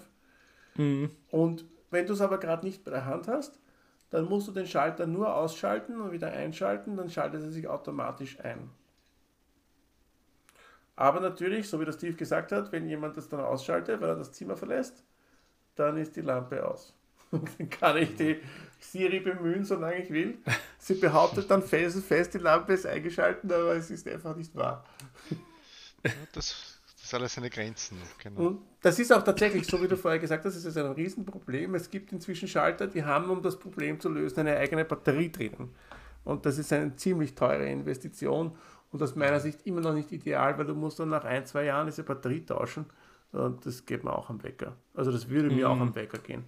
Mhm. 0.76 1.10
Und 1.32 1.66
wenn 1.90 2.06
du 2.06 2.14
es 2.14 2.22
aber 2.22 2.38
gerade 2.38 2.66
nicht 2.68 2.84
bei 2.84 2.92
der 2.92 3.06
Hand 3.06 3.28
hast, 3.28 3.60
dann 4.12 4.26
musst 4.26 4.48
du 4.48 4.52
den 4.52 4.68
Schalter 4.68 5.08
nur 5.08 5.36
ausschalten 5.36 6.00
und 6.00 6.12
wieder 6.12 6.32
einschalten, 6.32 6.96
dann 6.98 7.10
schaltet 7.10 7.42
er 7.42 7.50
sich 7.50 7.68
automatisch 7.68 8.40
ein. 8.42 8.70
Aber 10.96 11.20
natürlich, 11.20 11.68
so 11.68 11.80
wie 11.80 11.86
der 11.86 11.94
Steve 11.94 12.14
gesagt 12.14 12.52
hat, 12.52 12.72
wenn 12.72 12.88
jemand 12.88 13.18
das 13.18 13.28
dann 13.28 13.40
ausschaltet, 13.40 14.00
weil 14.02 14.10
er 14.10 14.16
das 14.16 14.32
Zimmer 14.32 14.56
verlässt, 14.56 15.04
dann 15.76 15.98
ist 15.98 16.16
die 16.16 16.22
Lampe 16.22 16.68
aus. 16.68 16.96
dann 17.32 17.70
kann 17.70 17.98
ich 17.98 18.16
die 18.16 18.40
Siri 18.80 19.20
bemühen, 19.20 19.66
solange 19.66 20.04
ich 20.04 20.12
will. 20.12 20.38
Sie 20.78 20.96
behauptet 20.96 21.50
dann 21.50 21.64
felsenfest, 21.64 22.36
die 22.36 22.40
Lampe 22.40 22.74
ist 22.74 22.86
eingeschaltet, 22.86 23.52
aber 23.52 23.76
es 23.76 23.90
ist 23.90 24.08
einfach 24.08 24.36
nicht 24.36 24.56
wahr. 24.56 24.86
Ja, 26.04 26.12
das 26.34 26.74
das 27.04 27.14
alles 27.14 27.34
seine 27.34 27.50
Grenzen. 27.50 27.98
Genau. 28.24 28.48
Und 28.48 28.62
das 28.82 28.98
ist 28.98 29.12
auch 29.12 29.24
tatsächlich, 29.24 29.68
so 29.68 29.82
wie 29.84 29.90
du 29.90 29.98
vorher 29.98 30.20
gesagt 30.20 30.46
hast, 30.46 30.56
es 30.56 30.64
ist 30.64 30.78
ein 30.78 30.86
Riesenproblem. 30.86 31.76
Es 31.76 31.90
gibt 31.90 32.14
inzwischen 32.14 32.48
Schalter, 32.48 32.88
die 32.88 33.04
haben, 33.04 33.30
um 33.30 33.42
das 33.42 33.60
Problem 33.60 34.00
zu 34.00 34.08
lösen, 34.08 34.40
eine 34.40 34.56
eigene 34.56 34.86
Batterie 34.86 35.30
drinnen. 35.30 35.76
Und 36.24 36.46
das 36.46 36.58
ist 36.58 36.72
eine 36.72 36.96
ziemlich 36.96 37.36
teure 37.36 37.68
Investition 37.68 38.58
und 38.94 39.02
aus 39.02 39.16
meiner 39.16 39.40
Sicht 39.40 39.66
immer 39.66 39.82
noch 39.82 39.94
nicht 39.94 40.12
ideal, 40.12 40.58
weil 40.58 40.66
du 40.66 40.76
musst 40.76 41.00
dann 41.00 41.10
nach 41.10 41.26
ein, 41.26 41.46
zwei 41.48 41.66
Jahren 41.66 41.88
diese 41.88 42.04
Batterie 42.04 42.46
tauschen. 42.46 42.86
Und 43.32 43.66
das 43.66 43.86
geht 43.88 44.04
mir 44.04 44.14
auch 44.14 44.30
am 44.30 44.42
Wecker. 44.44 44.78
Also 44.94 45.12
das 45.12 45.28
würde 45.28 45.50
mir 45.50 45.68
mhm. 45.68 45.74
auch 45.74 45.82
am 45.82 45.96
Wecker 45.96 46.20
gehen. 46.20 46.46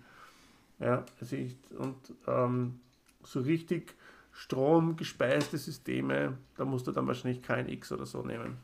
Ja, 0.80 1.04
also 1.20 1.36
ich, 1.36 1.58
und 1.76 1.98
ähm, 2.28 2.80
so 3.24 3.42
richtig 3.42 3.96
stromgespeiste 4.32 5.58
Systeme, 5.58 6.38
da 6.56 6.66
musst 6.66 6.86
du 6.86 6.92
dann 6.92 7.08
wahrscheinlich 7.08 7.42
kein 7.42 7.68
X 7.68 7.92
oder 7.92 8.06
so 8.06 8.22
nehmen. 8.22 8.58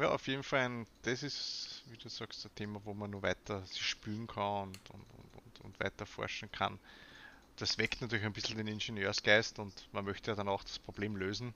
Ja, 0.00 0.10
auf 0.10 0.26
jeden 0.26 0.42
Fall, 0.42 0.60
ein, 0.60 0.86
das 1.02 1.22
ist, 1.22 1.84
wie 1.90 1.96
du 1.96 2.08
sagst, 2.08 2.44
ein 2.44 2.54
Thema, 2.56 2.80
wo 2.84 2.92
man 2.92 3.10
nur 3.10 3.22
weiter 3.22 3.64
sich 3.66 3.86
spülen 3.86 4.26
kann 4.26 4.68
und, 4.68 4.90
und, 4.90 5.04
und, 5.36 5.60
und 5.64 5.80
weiter 5.80 6.06
forschen 6.06 6.50
kann. 6.50 6.80
Das 7.58 7.76
weckt 7.78 8.00
natürlich 8.00 8.24
ein 8.24 8.32
bisschen 8.32 8.56
den 8.56 8.68
Ingenieursgeist 8.68 9.58
und 9.58 9.88
man 9.92 10.04
möchte 10.04 10.30
ja 10.30 10.36
dann 10.36 10.48
auch 10.48 10.62
das 10.62 10.78
Problem 10.78 11.16
lösen. 11.16 11.54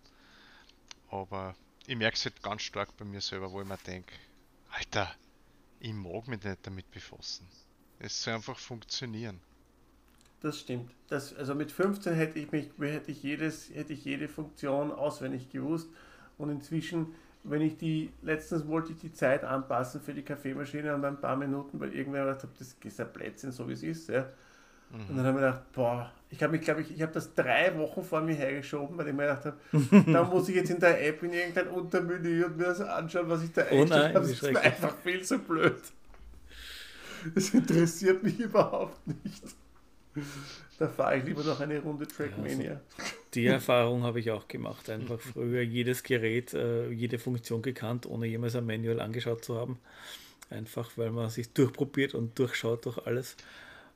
Aber 1.11 1.55
ich 1.87 1.97
merke 1.97 2.17
es 2.17 2.25
halt 2.25 2.43
ganz 2.43 2.63
stark 2.63 2.97
bei 2.97 3.05
mir 3.05 3.21
selber, 3.21 3.53
wo 3.53 3.61
ich 3.61 3.69
mir 3.69 3.79
denke, 3.79 4.13
Alter, 4.71 5.15
ich 5.81 5.93
mag 5.93 6.27
mich 6.27 6.43
nicht 6.43 6.67
damit 6.67 6.91
befassen. 6.91 7.47
Es 7.99 8.23
soll 8.23 8.35
einfach 8.35 8.59
funktionieren. 8.59 9.41
Das 10.41 10.59
stimmt. 10.59 10.91
Das, 11.09 11.35
also 11.35 11.55
mit 11.55 11.71
15 11.71 12.15
hätte 12.15 12.41
ich 12.41 12.51
mich, 12.51 12.71
hätte 12.81 13.13
ich 13.13 13.23
jedes, 13.23 13.71
hätte 13.71 13.93
ich 13.93 14.05
jede 14.05 14.27
Funktion 14.27 14.91
auswendig 14.91 15.51
gewusst 15.51 15.89
und 16.37 16.51
inzwischen 16.51 17.15
wenn 17.45 17.61
ich 17.61 17.77
die, 17.77 18.13
letztens 18.23 18.67
wollte 18.69 18.93
ich 18.93 18.99
die 18.99 19.13
Zeit 19.13 19.45
anpassen 19.45 20.01
für 20.01 20.15
die 20.15 20.23
Kaffeemaschine 20.23 20.95
und 20.95 21.05
ein 21.05 21.21
paar 21.21 21.37
Minuten, 21.37 21.81
weil 21.81 21.93
irgendwer 21.93 22.25
gesagt 22.25 22.45
hat, 22.45 22.61
das 22.61 22.77
ist 22.81 23.01
ein 23.01 23.13
Plätzchen, 23.13 23.51
so 23.51 23.69
wie 23.69 23.73
es 23.73 23.83
ist. 23.83 24.09
Ja. 24.09 24.29
Mhm. 24.93 25.09
Und 25.09 25.17
dann 25.17 25.27
habe 25.27 25.39
ich 25.39 25.45
gedacht, 25.45 25.73
boah, 25.73 26.13
ich 26.31 26.43
habe 26.43 26.53
mich, 26.53 26.63
glaube 26.63 26.83
ich, 26.83 26.95
ich 26.95 27.03
habe 27.03 27.13
das 27.13 27.35
drei 27.35 27.77
Wochen 27.79 28.03
vor 28.03 28.21
mir 28.21 28.35
hergeschoben, 28.35 28.97
weil 28.97 29.09
ich 29.09 29.15
mir 29.15 29.23
gedacht 29.23 29.47
habe, 29.47 30.13
da 30.13 30.25
muss 30.25 30.49
ich 30.49 30.57
jetzt 30.57 30.71
in 30.71 30.81
der 30.81 31.07
App 31.07 31.23
in 31.23 31.33
irgendein 31.33 31.69
Untermenü 31.69 32.45
und 32.45 32.57
mir 32.57 32.65
das 32.65 32.81
anschauen, 32.81 33.29
was 33.29 33.43
ich 33.43 33.53
da 33.53 33.65
oh 33.71 33.81
einstelle. 33.81 34.11
Oh 34.11 34.13
das 34.15 34.31
ist 34.31 34.57
einfach 34.57 34.97
viel 34.97 35.23
zu 35.23 35.39
blöd. 35.39 35.81
Das 37.35 37.51
interessiert 37.51 38.23
mich 38.23 38.39
überhaupt 38.41 39.07
nicht. 39.07 39.43
Da 40.79 40.89
fahre 40.89 41.19
ich 41.19 41.25
lieber 41.25 41.45
noch 41.45 41.61
eine 41.61 41.79
Runde 41.79 42.07
Trackmania. 42.07 42.81
Also 42.99 43.13
die 43.35 43.47
Erfahrung 43.47 44.03
habe 44.03 44.21
ich 44.21 44.31
auch 44.31 44.49
gemacht. 44.49 44.91
Einfach 44.91 45.21
früher 45.21 45.63
jedes 45.63 46.03
Gerät, 46.03 46.53
äh, 46.55 46.91
jede 46.91 47.19
Funktion 47.19 47.63
gekannt, 47.63 48.07
ohne 48.07 48.27
jemals 48.27 48.57
ein 48.57 48.67
Manual 48.67 49.01
angeschaut 49.01 49.45
zu 49.45 49.57
haben. 49.57 49.79
Einfach 50.51 50.91
weil 50.97 51.11
man 51.11 51.31
sich 51.31 51.53
durchprobiert 51.53 52.15
und 52.15 52.39
durchschaut 52.39 52.85
durch 52.85 52.99
alles. 53.07 53.37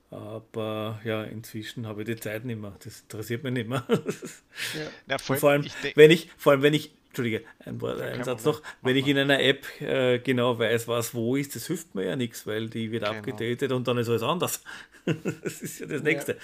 Aber 0.09 1.01
ja, 1.03 1.23
inzwischen 1.23 1.85
habe 1.85 2.01
ich 2.01 2.07
die 2.07 2.15
Zeit 2.15 2.45
nicht 2.45 2.59
mehr. 2.59 2.75
Das 2.83 3.01
interessiert 3.01 3.43
mich 3.43 3.53
nicht 3.53 3.67
mehr. 3.69 3.85
Ja. 3.89 3.97
Ja, 5.07 5.17
vor, 5.17 5.35
allem, 5.35 5.39
vor 5.39 5.49
allem, 5.51 5.65
wenn 5.95 6.11
ich, 6.11 6.29
vor 6.37 6.53
allem, 6.53 6.61
wenn 6.61 6.73
ich 6.73 6.91
Entschuldige, 7.07 7.43
ein, 7.59 7.81
Wort, 7.81 7.99
Ja, 7.99 8.05
ein 8.05 8.23
Satz 8.23 8.45
noch. 8.45 8.61
Wenn 8.83 8.95
ich 8.95 9.07
in 9.07 9.17
einer 9.17 9.39
App 9.39 9.65
äh, 9.81 10.19
genau 10.19 10.59
weiß, 10.59 10.87
was 10.87 11.13
wo 11.15 11.35
ist, 11.35 11.55
das 11.55 11.65
hilft 11.67 11.95
mir 11.95 12.05
ja 12.05 12.15
nichts, 12.15 12.45
weil 12.45 12.69
die 12.69 12.91
wird 12.91 13.03
Genau. 13.03 13.17
abgedatet 13.17 13.71
und 13.71 13.87
dann 13.87 13.97
ist 13.97 14.07
alles 14.09 14.23
anders. 14.23 14.61
das 15.05 15.61
ist 15.61 15.79
ja 15.79 15.87
das 15.87 16.03
Nächste. 16.03 16.37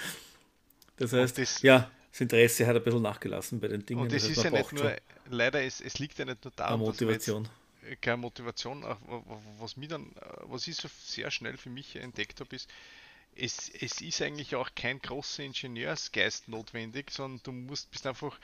Das 0.96 1.12
heißt, 1.12 1.38
das- 1.38 1.62
ja, 1.62 1.90
das 2.10 2.20
Interesse 2.20 2.66
hat 2.66 2.76
ein 2.76 2.82
bisschen 2.82 3.02
nachgelassen 3.02 3.60
bei 3.60 3.68
den 3.68 3.84
Dingen. 3.86 4.00
Und 4.00 4.12
es 4.12 4.24
heißt, 4.24 4.30
ist 4.32 4.36
man 4.38 4.44
ja 4.44 4.50
nicht 4.50 4.70
braucht 4.70 4.72
nur, 4.74 4.96
leider, 5.30 5.62
es, 5.62 5.80
es 5.80 5.98
liegt 5.98 6.18
ja 6.18 6.24
nicht 6.24 6.44
nur 6.44 6.52
jetzt 6.56 6.78
Motivation. 6.78 7.48
keine 8.00 8.16
Motivation, 8.18 8.84
was 9.60 9.76
mir 9.76 9.88
dann, 9.88 10.06
äh, 10.16 10.20
was 10.44 10.66
ich 10.66 10.76
so 10.76 10.88
sehr 11.04 11.30
schnell 11.30 11.56
für 11.56 11.70
mich 11.70 11.96
entdeckt 11.96 12.40
habe, 12.40 12.54
ist, 12.56 12.68
es, 13.36 13.68
es 13.68 14.00
ist 14.00 14.22
eigentlich 14.22 14.54
auch 14.54 14.70
kein 14.74 15.00
großer 15.00 15.42
Ingenieursgeist 15.42 16.48
notwendig, 16.48 17.10
sondern 17.10 17.42
du 17.42 17.52
musst 17.52 17.90
bist 17.90 18.06
einfach, 18.06 18.38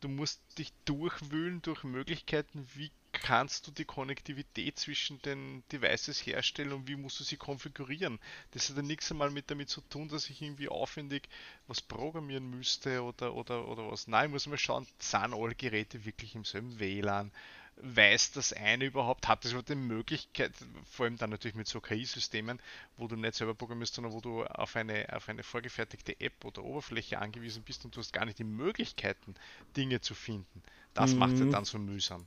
du 0.00 0.08
musst 0.08 0.40
dich 0.58 0.72
durchwühlen 0.84 1.62
durch 1.62 1.84
Möglichkeiten, 1.84 2.66
wie 2.74 2.90
kannst 3.12 3.66
du 3.66 3.70
die 3.70 3.84
Konnektivität 3.84 4.78
zwischen 4.78 5.20
den 5.22 5.62
Devices 5.70 6.24
herstellen 6.24 6.72
und 6.72 6.88
wie 6.88 6.96
musst 6.96 7.20
du 7.20 7.24
sie 7.24 7.36
konfigurieren. 7.36 8.18
Das 8.52 8.68
hat 8.68 8.76
ja 8.76 8.82
nichts 8.82 9.10
einmal 9.10 9.30
mit 9.30 9.50
damit 9.50 9.68
zu 9.68 9.82
tun, 9.82 10.08
dass 10.08 10.30
ich 10.30 10.40
irgendwie 10.40 10.68
aufwendig 10.68 11.28
was 11.66 11.82
programmieren 11.82 12.48
müsste 12.48 13.02
oder, 13.02 13.34
oder, 13.34 13.68
oder 13.68 13.90
was. 13.90 14.08
Nein, 14.08 14.26
ich 14.26 14.32
muss 14.32 14.46
mal 14.46 14.58
schauen, 14.58 14.86
sind 14.98 15.34
alle 15.34 15.54
Geräte 15.54 16.04
wirklich 16.04 16.34
im 16.34 16.44
selben 16.44 16.78
WLAN? 16.78 17.30
Weiß 17.76 18.32
das 18.32 18.52
eine 18.52 18.84
überhaupt, 18.86 19.28
hat 19.28 19.44
das 19.44 19.52
überhaupt 19.52 19.68
die 19.70 19.74
Möglichkeit, 19.74 20.52
vor 20.90 21.04
allem 21.06 21.16
dann 21.16 21.30
natürlich 21.30 21.54
mit 21.56 21.66
so 21.68 21.80
KI-Systemen, 21.80 22.60
wo 22.96 23.08
du 23.08 23.16
nicht 23.16 23.34
selber 23.34 23.54
programmierst, 23.54 23.94
sondern 23.94 24.12
wo 24.12 24.20
du 24.20 24.44
auf 24.44 24.76
eine, 24.76 25.06
auf 25.14 25.28
eine 25.28 25.42
vorgefertigte 25.42 26.20
App 26.20 26.44
oder 26.44 26.62
Oberfläche 26.64 27.18
angewiesen 27.18 27.62
bist 27.64 27.84
und 27.84 27.96
du 27.96 28.00
hast 28.00 28.12
gar 28.12 28.24
nicht 28.24 28.38
die 28.38 28.44
Möglichkeiten, 28.44 29.34
Dinge 29.76 30.00
zu 30.00 30.14
finden. 30.14 30.62
Das 30.94 31.16
macht 31.16 31.40
ja 31.40 31.46
Mhm. 31.46 31.50
dann 31.50 31.64
so 31.64 31.78
mühsam. 31.78 32.26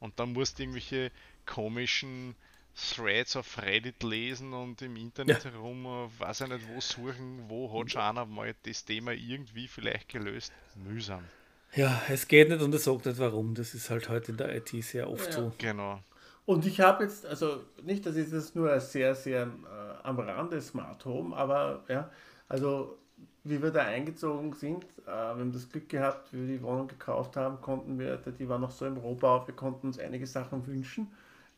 Und 0.00 0.18
dann 0.18 0.32
musst 0.32 0.58
du 0.58 0.62
irgendwelche 0.62 1.12
komischen 1.46 2.34
Threads 2.74 3.36
auf 3.36 3.58
Reddit 3.62 4.02
lesen 4.02 4.52
und 4.52 4.82
im 4.82 4.96
Internet 4.96 5.44
herum, 5.44 5.86
äh, 5.86 6.20
weiß 6.20 6.42
ich 6.42 6.48
nicht 6.48 6.66
wo 6.66 6.80
suchen, 6.80 7.48
wo 7.48 7.80
hat 7.80 7.90
schon 7.90 8.02
einer 8.02 8.26
mal 8.26 8.54
das 8.64 8.84
Thema 8.84 9.12
irgendwie 9.12 9.68
vielleicht 9.68 10.08
gelöst. 10.10 10.54
Mühsam. 10.74 11.30
Ja, 11.74 12.00
es 12.08 12.26
geht 12.28 12.48
nicht 12.48 12.62
und 12.62 12.74
es 12.74 12.84
sagt 12.84 13.06
nicht 13.06 13.18
warum. 13.18 13.54
Das 13.54 13.74
ist 13.74 13.90
halt 13.90 14.08
heute 14.08 14.32
in 14.32 14.38
der 14.38 14.54
IT 14.56 14.70
sehr 14.82 15.10
oft 15.10 15.26
Ja. 15.26 15.32
so. 15.32 15.52
Genau. 15.58 16.00
Und 16.46 16.64
ich 16.64 16.80
habe 16.80 17.04
jetzt, 17.04 17.26
also 17.26 17.60
nicht, 17.82 18.06
dass 18.06 18.16
ich 18.16 18.30
das 18.30 18.54
nur 18.54 18.78
sehr, 18.80 19.14
sehr 19.14 19.42
äh, 19.42 20.06
am 20.06 20.18
Rande 20.20 20.60
Smart 20.62 21.04
Home, 21.04 21.36
aber 21.36 21.82
ja, 21.88 22.08
also 22.48 22.98
wie 23.42 23.60
wir 23.60 23.70
da 23.72 23.82
eingezogen 23.82 24.52
sind, 24.52 24.84
äh, 24.84 25.06
wir 25.06 25.16
haben 25.40 25.52
das 25.52 25.68
Glück 25.68 25.88
gehabt, 25.88 26.32
wie 26.32 26.46
wir 26.46 26.56
die 26.58 26.62
Wohnung 26.62 26.86
gekauft 26.86 27.36
haben, 27.36 27.60
konnten 27.60 27.98
wir, 27.98 28.16
die 28.18 28.48
war 28.48 28.58
noch 28.60 28.70
so 28.70 28.86
im 28.86 28.96
Rohbau, 28.96 29.46
wir 29.46 29.54
konnten 29.54 29.88
uns 29.88 29.98
einige 29.98 30.26
Sachen 30.26 30.64
wünschen 30.68 31.08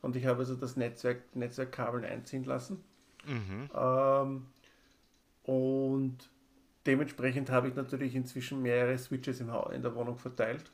und 0.00 0.16
ich 0.16 0.24
habe 0.24 0.38
also 0.38 0.54
das 0.54 0.76
Netzwerk, 0.76 1.20
Netzwerkkabeln 1.34 2.04
einziehen 2.04 2.44
lassen. 2.44 2.82
Mhm. 3.26 3.68
Ähm, 3.74 4.46
und 5.44 6.16
dementsprechend 6.88 7.50
habe 7.50 7.68
ich 7.68 7.74
natürlich 7.74 8.14
inzwischen 8.14 8.62
mehrere 8.62 8.96
Switches 8.96 9.40
in 9.40 9.48
der 9.82 9.94
Wohnung 9.94 10.16
verteilt. 10.16 10.64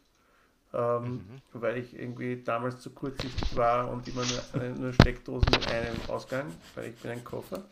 Ähm, 0.73 1.21
Weil 1.53 1.79
ich 1.79 1.99
irgendwie 1.99 2.43
damals 2.43 2.81
zu 2.81 2.91
kurzsichtig 2.91 3.57
war 3.57 3.91
und 3.91 4.09
immer 4.09 4.23
nur, 4.25 4.63
eine, 4.63 4.75
nur 4.75 4.93
Steckdosen 4.93 5.51
mit 5.51 5.69
einem 5.69 5.97
Ausgang, 6.09 6.47
weil 6.75 6.91
ich 6.91 6.97
bin 6.97 7.11
ein 7.11 7.25
Koffer. 7.25 7.65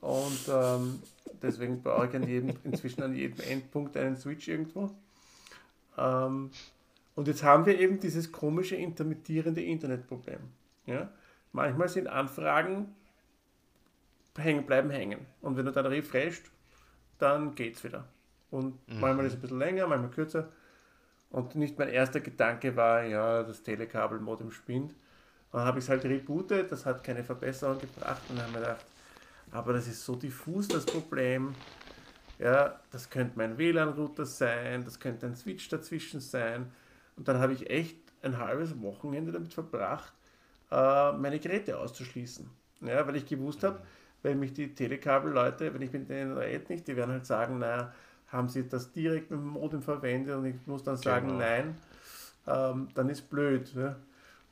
Und 0.00 0.48
ähm, 0.48 1.02
deswegen 1.42 1.82
brauche 1.82 2.06
ich 2.06 2.14
an 2.14 2.26
jedem, 2.26 2.56
inzwischen 2.64 3.02
an 3.02 3.14
jedem 3.14 3.40
Endpunkt 3.40 3.96
einen 3.96 4.16
Switch 4.16 4.48
irgendwo. 4.48 4.90
Ähm, 5.96 6.50
und 7.14 7.28
jetzt 7.28 7.42
haben 7.42 7.66
wir 7.66 7.78
eben 7.78 8.00
dieses 8.00 8.32
komische 8.32 8.76
intermittierende 8.76 9.62
Internetproblem. 9.62 10.40
Ja? 10.86 11.10
Manchmal 11.52 11.88
sind 11.88 12.06
Anfragen 12.06 12.94
hängen, 14.38 14.64
bleiben 14.64 14.90
hängen. 14.90 15.20
Und 15.42 15.56
wenn 15.56 15.66
du 15.66 15.72
dann 15.72 15.86
refresht, 15.86 16.50
dann 17.22 17.54
geht's 17.54 17.84
wieder. 17.84 18.04
Und 18.50 18.78
manchmal 19.00 19.26
ist 19.26 19.32
es 19.32 19.38
ein 19.38 19.42
bisschen 19.42 19.58
länger, 19.58 19.86
manchmal 19.86 20.10
kürzer. 20.10 20.48
Und 21.30 21.54
nicht 21.54 21.78
mein 21.78 21.88
erster 21.88 22.20
Gedanke 22.20 22.76
war, 22.76 23.02
ja, 23.04 23.42
das 23.42 23.62
Telekabelmodem 23.62 24.50
spinnt. 24.50 24.94
Dann 25.50 25.62
habe 25.62 25.78
ich 25.78 25.84
es 25.84 25.88
halt 25.88 26.04
rebootet, 26.04 26.70
das 26.70 26.84
hat 26.84 27.04
keine 27.04 27.24
Verbesserung 27.24 27.78
gebracht 27.78 28.22
und 28.28 28.38
dann 28.38 28.46
habe 28.46 28.58
ich 28.58 28.64
gedacht, 28.64 28.86
aber 29.50 29.72
das 29.74 29.86
ist 29.86 30.04
so 30.04 30.16
diffus 30.16 30.68
das 30.68 30.84
Problem. 30.84 31.54
Ja, 32.38 32.80
das 32.90 33.08
könnte 33.08 33.36
mein 33.36 33.56
WLAN-Router 33.56 34.26
sein, 34.26 34.84
das 34.84 34.98
könnte 34.98 35.26
ein 35.26 35.36
Switch 35.36 35.68
dazwischen 35.68 36.20
sein. 36.20 36.72
Und 37.16 37.28
dann 37.28 37.38
habe 37.38 37.52
ich 37.52 37.70
echt 37.70 37.96
ein 38.22 38.38
halbes 38.38 38.80
Wochenende 38.80 39.30
damit 39.30 39.52
verbracht, 39.52 40.12
äh, 40.70 41.12
meine 41.12 41.38
Geräte 41.38 41.78
auszuschließen. 41.78 42.48
Ja, 42.80 43.06
weil 43.06 43.16
ich 43.16 43.26
gewusst 43.26 43.62
habe, 43.62 43.80
wenn 44.22 44.38
mich 44.38 44.52
die 44.52 44.74
Telekabelleute, 44.74 45.74
wenn 45.74 45.82
ich 45.82 45.92
mit 45.92 46.08
denen 46.08 46.36
rede, 46.36 46.72
nicht, 46.72 46.86
die 46.88 46.96
werden 46.96 47.10
halt 47.10 47.26
sagen, 47.26 47.58
naja, 47.58 47.92
haben 48.28 48.48
sie 48.48 48.66
das 48.68 48.92
direkt 48.92 49.30
mit 49.30 49.40
dem 49.40 49.48
Modem 49.48 49.82
verwendet 49.82 50.36
und 50.36 50.46
ich 50.46 50.66
muss 50.66 50.82
dann 50.82 50.96
sagen, 50.96 51.28
Genau. 51.28 51.40
nein, 51.40 51.76
ähm, 52.46 52.88
dann 52.94 53.08
ist 53.08 53.28
blöd. 53.30 53.72
Ja. 53.74 53.96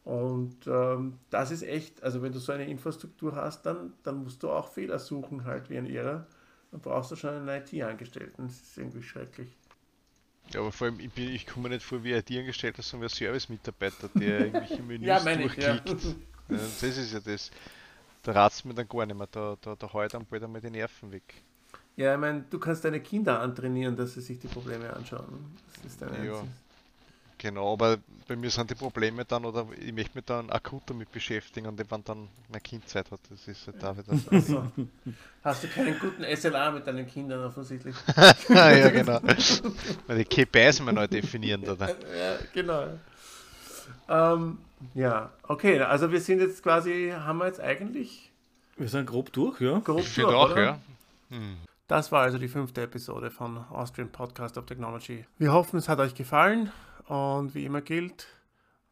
Und 0.04 0.66
ähm, 0.66 1.18
das 1.30 1.50
ist 1.50 1.62
echt, 1.62 2.02
also 2.02 2.22
wenn 2.22 2.32
du 2.32 2.38
so 2.38 2.52
eine 2.52 2.66
Infrastruktur 2.66 3.36
hast, 3.36 3.62
dann, 3.62 3.92
dann 4.02 4.22
musst 4.24 4.42
du 4.42 4.50
auch 4.50 4.68
Fehler 4.72 4.98
suchen, 4.98 5.44
halt 5.44 5.70
wie 5.70 5.78
ein 5.78 5.86
Irrer. 5.86 6.26
Dann 6.72 6.80
brauchst 6.80 7.10
du 7.10 7.16
schon 7.16 7.30
einen 7.30 7.48
IT-Angestellten. 7.48 8.46
Das 8.46 8.56
ist 8.56 8.78
irgendwie 8.78 9.02
schrecklich. 9.02 9.56
Ja, 10.52 10.60
aber 10.60 10.72
vor 10.72 10.86
allem, 10.88 11.00
ich, 11.00 11.10
bin, 11.12 11.30
ich 11.30 11.46
komme 11.46 11.68
mir 11.68 11.74
nicht 11.76 11.86
vor 11.86 12.02
wie 12.02 12.12
IT-Angestellter, 12.12 12.82
sondern 12.82 13.08
wie 13.08 13.12
ein 13.12 13.16
Service-Mitarbeiter, 13.16 14.08
der 14.18 14.40
irgendwelche 14.46 14.82
Menüs 14.82 15.06
Ja, 15.06 15.20
meine 15.20 15.44
ich, 15.44 15.54
durchklickt. 15.54 16.16
Ja, 16.50 16.56
das 16.56 16.82
ist 16.82 17.12
ja 17.12 17.20
das. 17.20 17.52
Da 18.22 18.32
rat's 18.32 18.64
mir 18.64 18.74
dann 18.74 18.88
gar 18.88 19.06
nicht 19.06 19.16
mehr, 19.16 19.28
da, 19.30 19.56
da, 19.60 19.74
da 19.76 19.92
hau 19.92 20.02
ich 20.02 20.12
dann 20.12 20.26
bald 20.26 20.42
einmal 20.42 20.60
die 20.60 20.70
Nerven 20.70 21.10
weg. 21.10 21.22
Ja, 21.96 22.14
ich 22.14 22.20
meine, 22.20 22.44
du 22.50 22.58
kannst 22.58 22.84
deine 22.84 23.00
Kinder 23.00 23.40
antrainieren, 23.40 23.96
dass 23.96 24.14
sie 24.14 24.20
sich 24.20 24.38
die 24.38 24.48
Probleme 24.48 24.92
anschauen. 24.94 25.56
Das 25.76 25.92
ist 25.92 26.00
dein 26.02 26.24
Ja. 26.26 26.32
einziges- 26.40 26.48
Genau, 27.38 27.72
aber 27.72 27.96
bei 28.28 28.36
mir 28.36 28.50
sind 28.50 28.68
die 28.70 28.74
Probleme 28.74 29.24
dann, 29.24 29.46
oder 29.46 29.66
ich 29.80 29.94
möchte 29.94 30.10
mich 30.14 30.26
dann 30.26 30.50
akut 30.50 30.82
damit 30.84 31.10
beschäftigen, 31.10 31.68
und 31.68 31.78
wenn 31.78 32.04
dann 32.04 32.28
mein 32.52 32.62
Kind 32.62 32.86
Zeit 32.86 33.10
hat, 33.10 33.20
das 33.30 33.48
ist 33.48 33.66
halt 33.66 33.82
da 33.82 33.96
wieder 33.96 34.14
so. 34.14 34.40
So. 34.40 34.70
Hast 35.42 35.64
du 35.64 35.68
keinen 35.68 35.98
guten 35.98 36.22
SLA 36.36 36.70
mit 36.70 36.86
deinen 36.86 37.06
Kindern 37.06 37.42
offensichtlich? 37.46 37.96
ja, 38.50 38.90
genau. 38.90 39.20
Weil 40.06 40.18
die 40.22 40.26
KPIs 40.26 40.82
mal 40.82 40.92
neu 40.92 41.08
definieren, 41.08 41.66
oder? 41.66 41.88
Ja, 41.88 42.36
genau. 42.52 42.98
Ähm, 44.08 44.58
ja, 44.94 45.30
okay, 45.42 45.80
also 45.80 46.10
wir 46.10 46.20
sind 46.20 46.40
jetzt 46.40 46.62
quasi, 46.62 47.12
haben 47.14 47.38
wir 47.38 47.46
jetzt 47.46 47.60
eigentlich 47.60 48.32
Wir 48.76 48.88
sind 48.88 49.06
grob 49.06 49.32
durch, 49.32 49.60
ja. 49.60 49.78
grob 49.80 50.00
Ich 50.00 50.14
durch, 50.14 50.34
auch, 50.34 50.52
oder? 50.52 50.62
ja. 50.62 50.78
Hm. 51.30 51.56
Das 51.86 52.12
war 52.12 52.22
also 52.22 52.38
die 52.38 52.48
fünfte 52.48 52.82
Episode 52.82 53.30
von 53.30 53.58
Austrian 53.70 54.10
Podcast 54.10 54.56
of 54.56 54.66
Technology. 54.66 55.26
Wir 55.38 55.52
hoffen, 55.52 55.76
es 55.76 55.88
hat 55.88 55.98
euch 55.98 56.14
gefallen 56.14 56.70
und 57.06 57.54
wie 57.54 57.64
immer 57.64 57.80
gilt, 57.80 58.28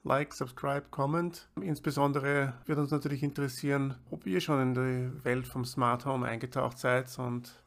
Like, 0.05 0.33
Subscribe, 0.33 0.87
Comment. 0.91 1.49
Insbesondere 1.61 2.55
wird 2.67 2.79
uns 2.79 2.91
natürlich 2.91 3.23
interessieren, 3.23 3.95
ob 4.11 4.27
ihr 4.27 4.41
schon 4.41 4.61
in 4.61 4.75
die 4.75 5.25
Welt 5.25 5.47
vom 5.47 5.65
Smart 5.65 6.07
Home 6.07 6.27
eingetaucht 6.27 6.79
seid 6.79 7.07
und 7.19 7.63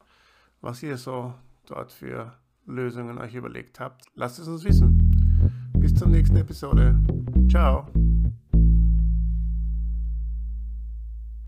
was 0.60 0.82
ihr 0.82 0.96
so 0.96 1.34
dort 1.66 1.92
für 1.92 2.32
Lösungen 2.66 3.18
euch 3.18 3.34
überlegt 3.34 3.80
habt. 3.80 4.04
Lasst 4.14 4.38
es 4.38 4.48
uns 4.48 4.64
wissen. 4.64 5.01
Zur 6.02 6.10
nächsten 6.10 6.36
Episode. 6.36 6.96
Ciao. 7.48 7.86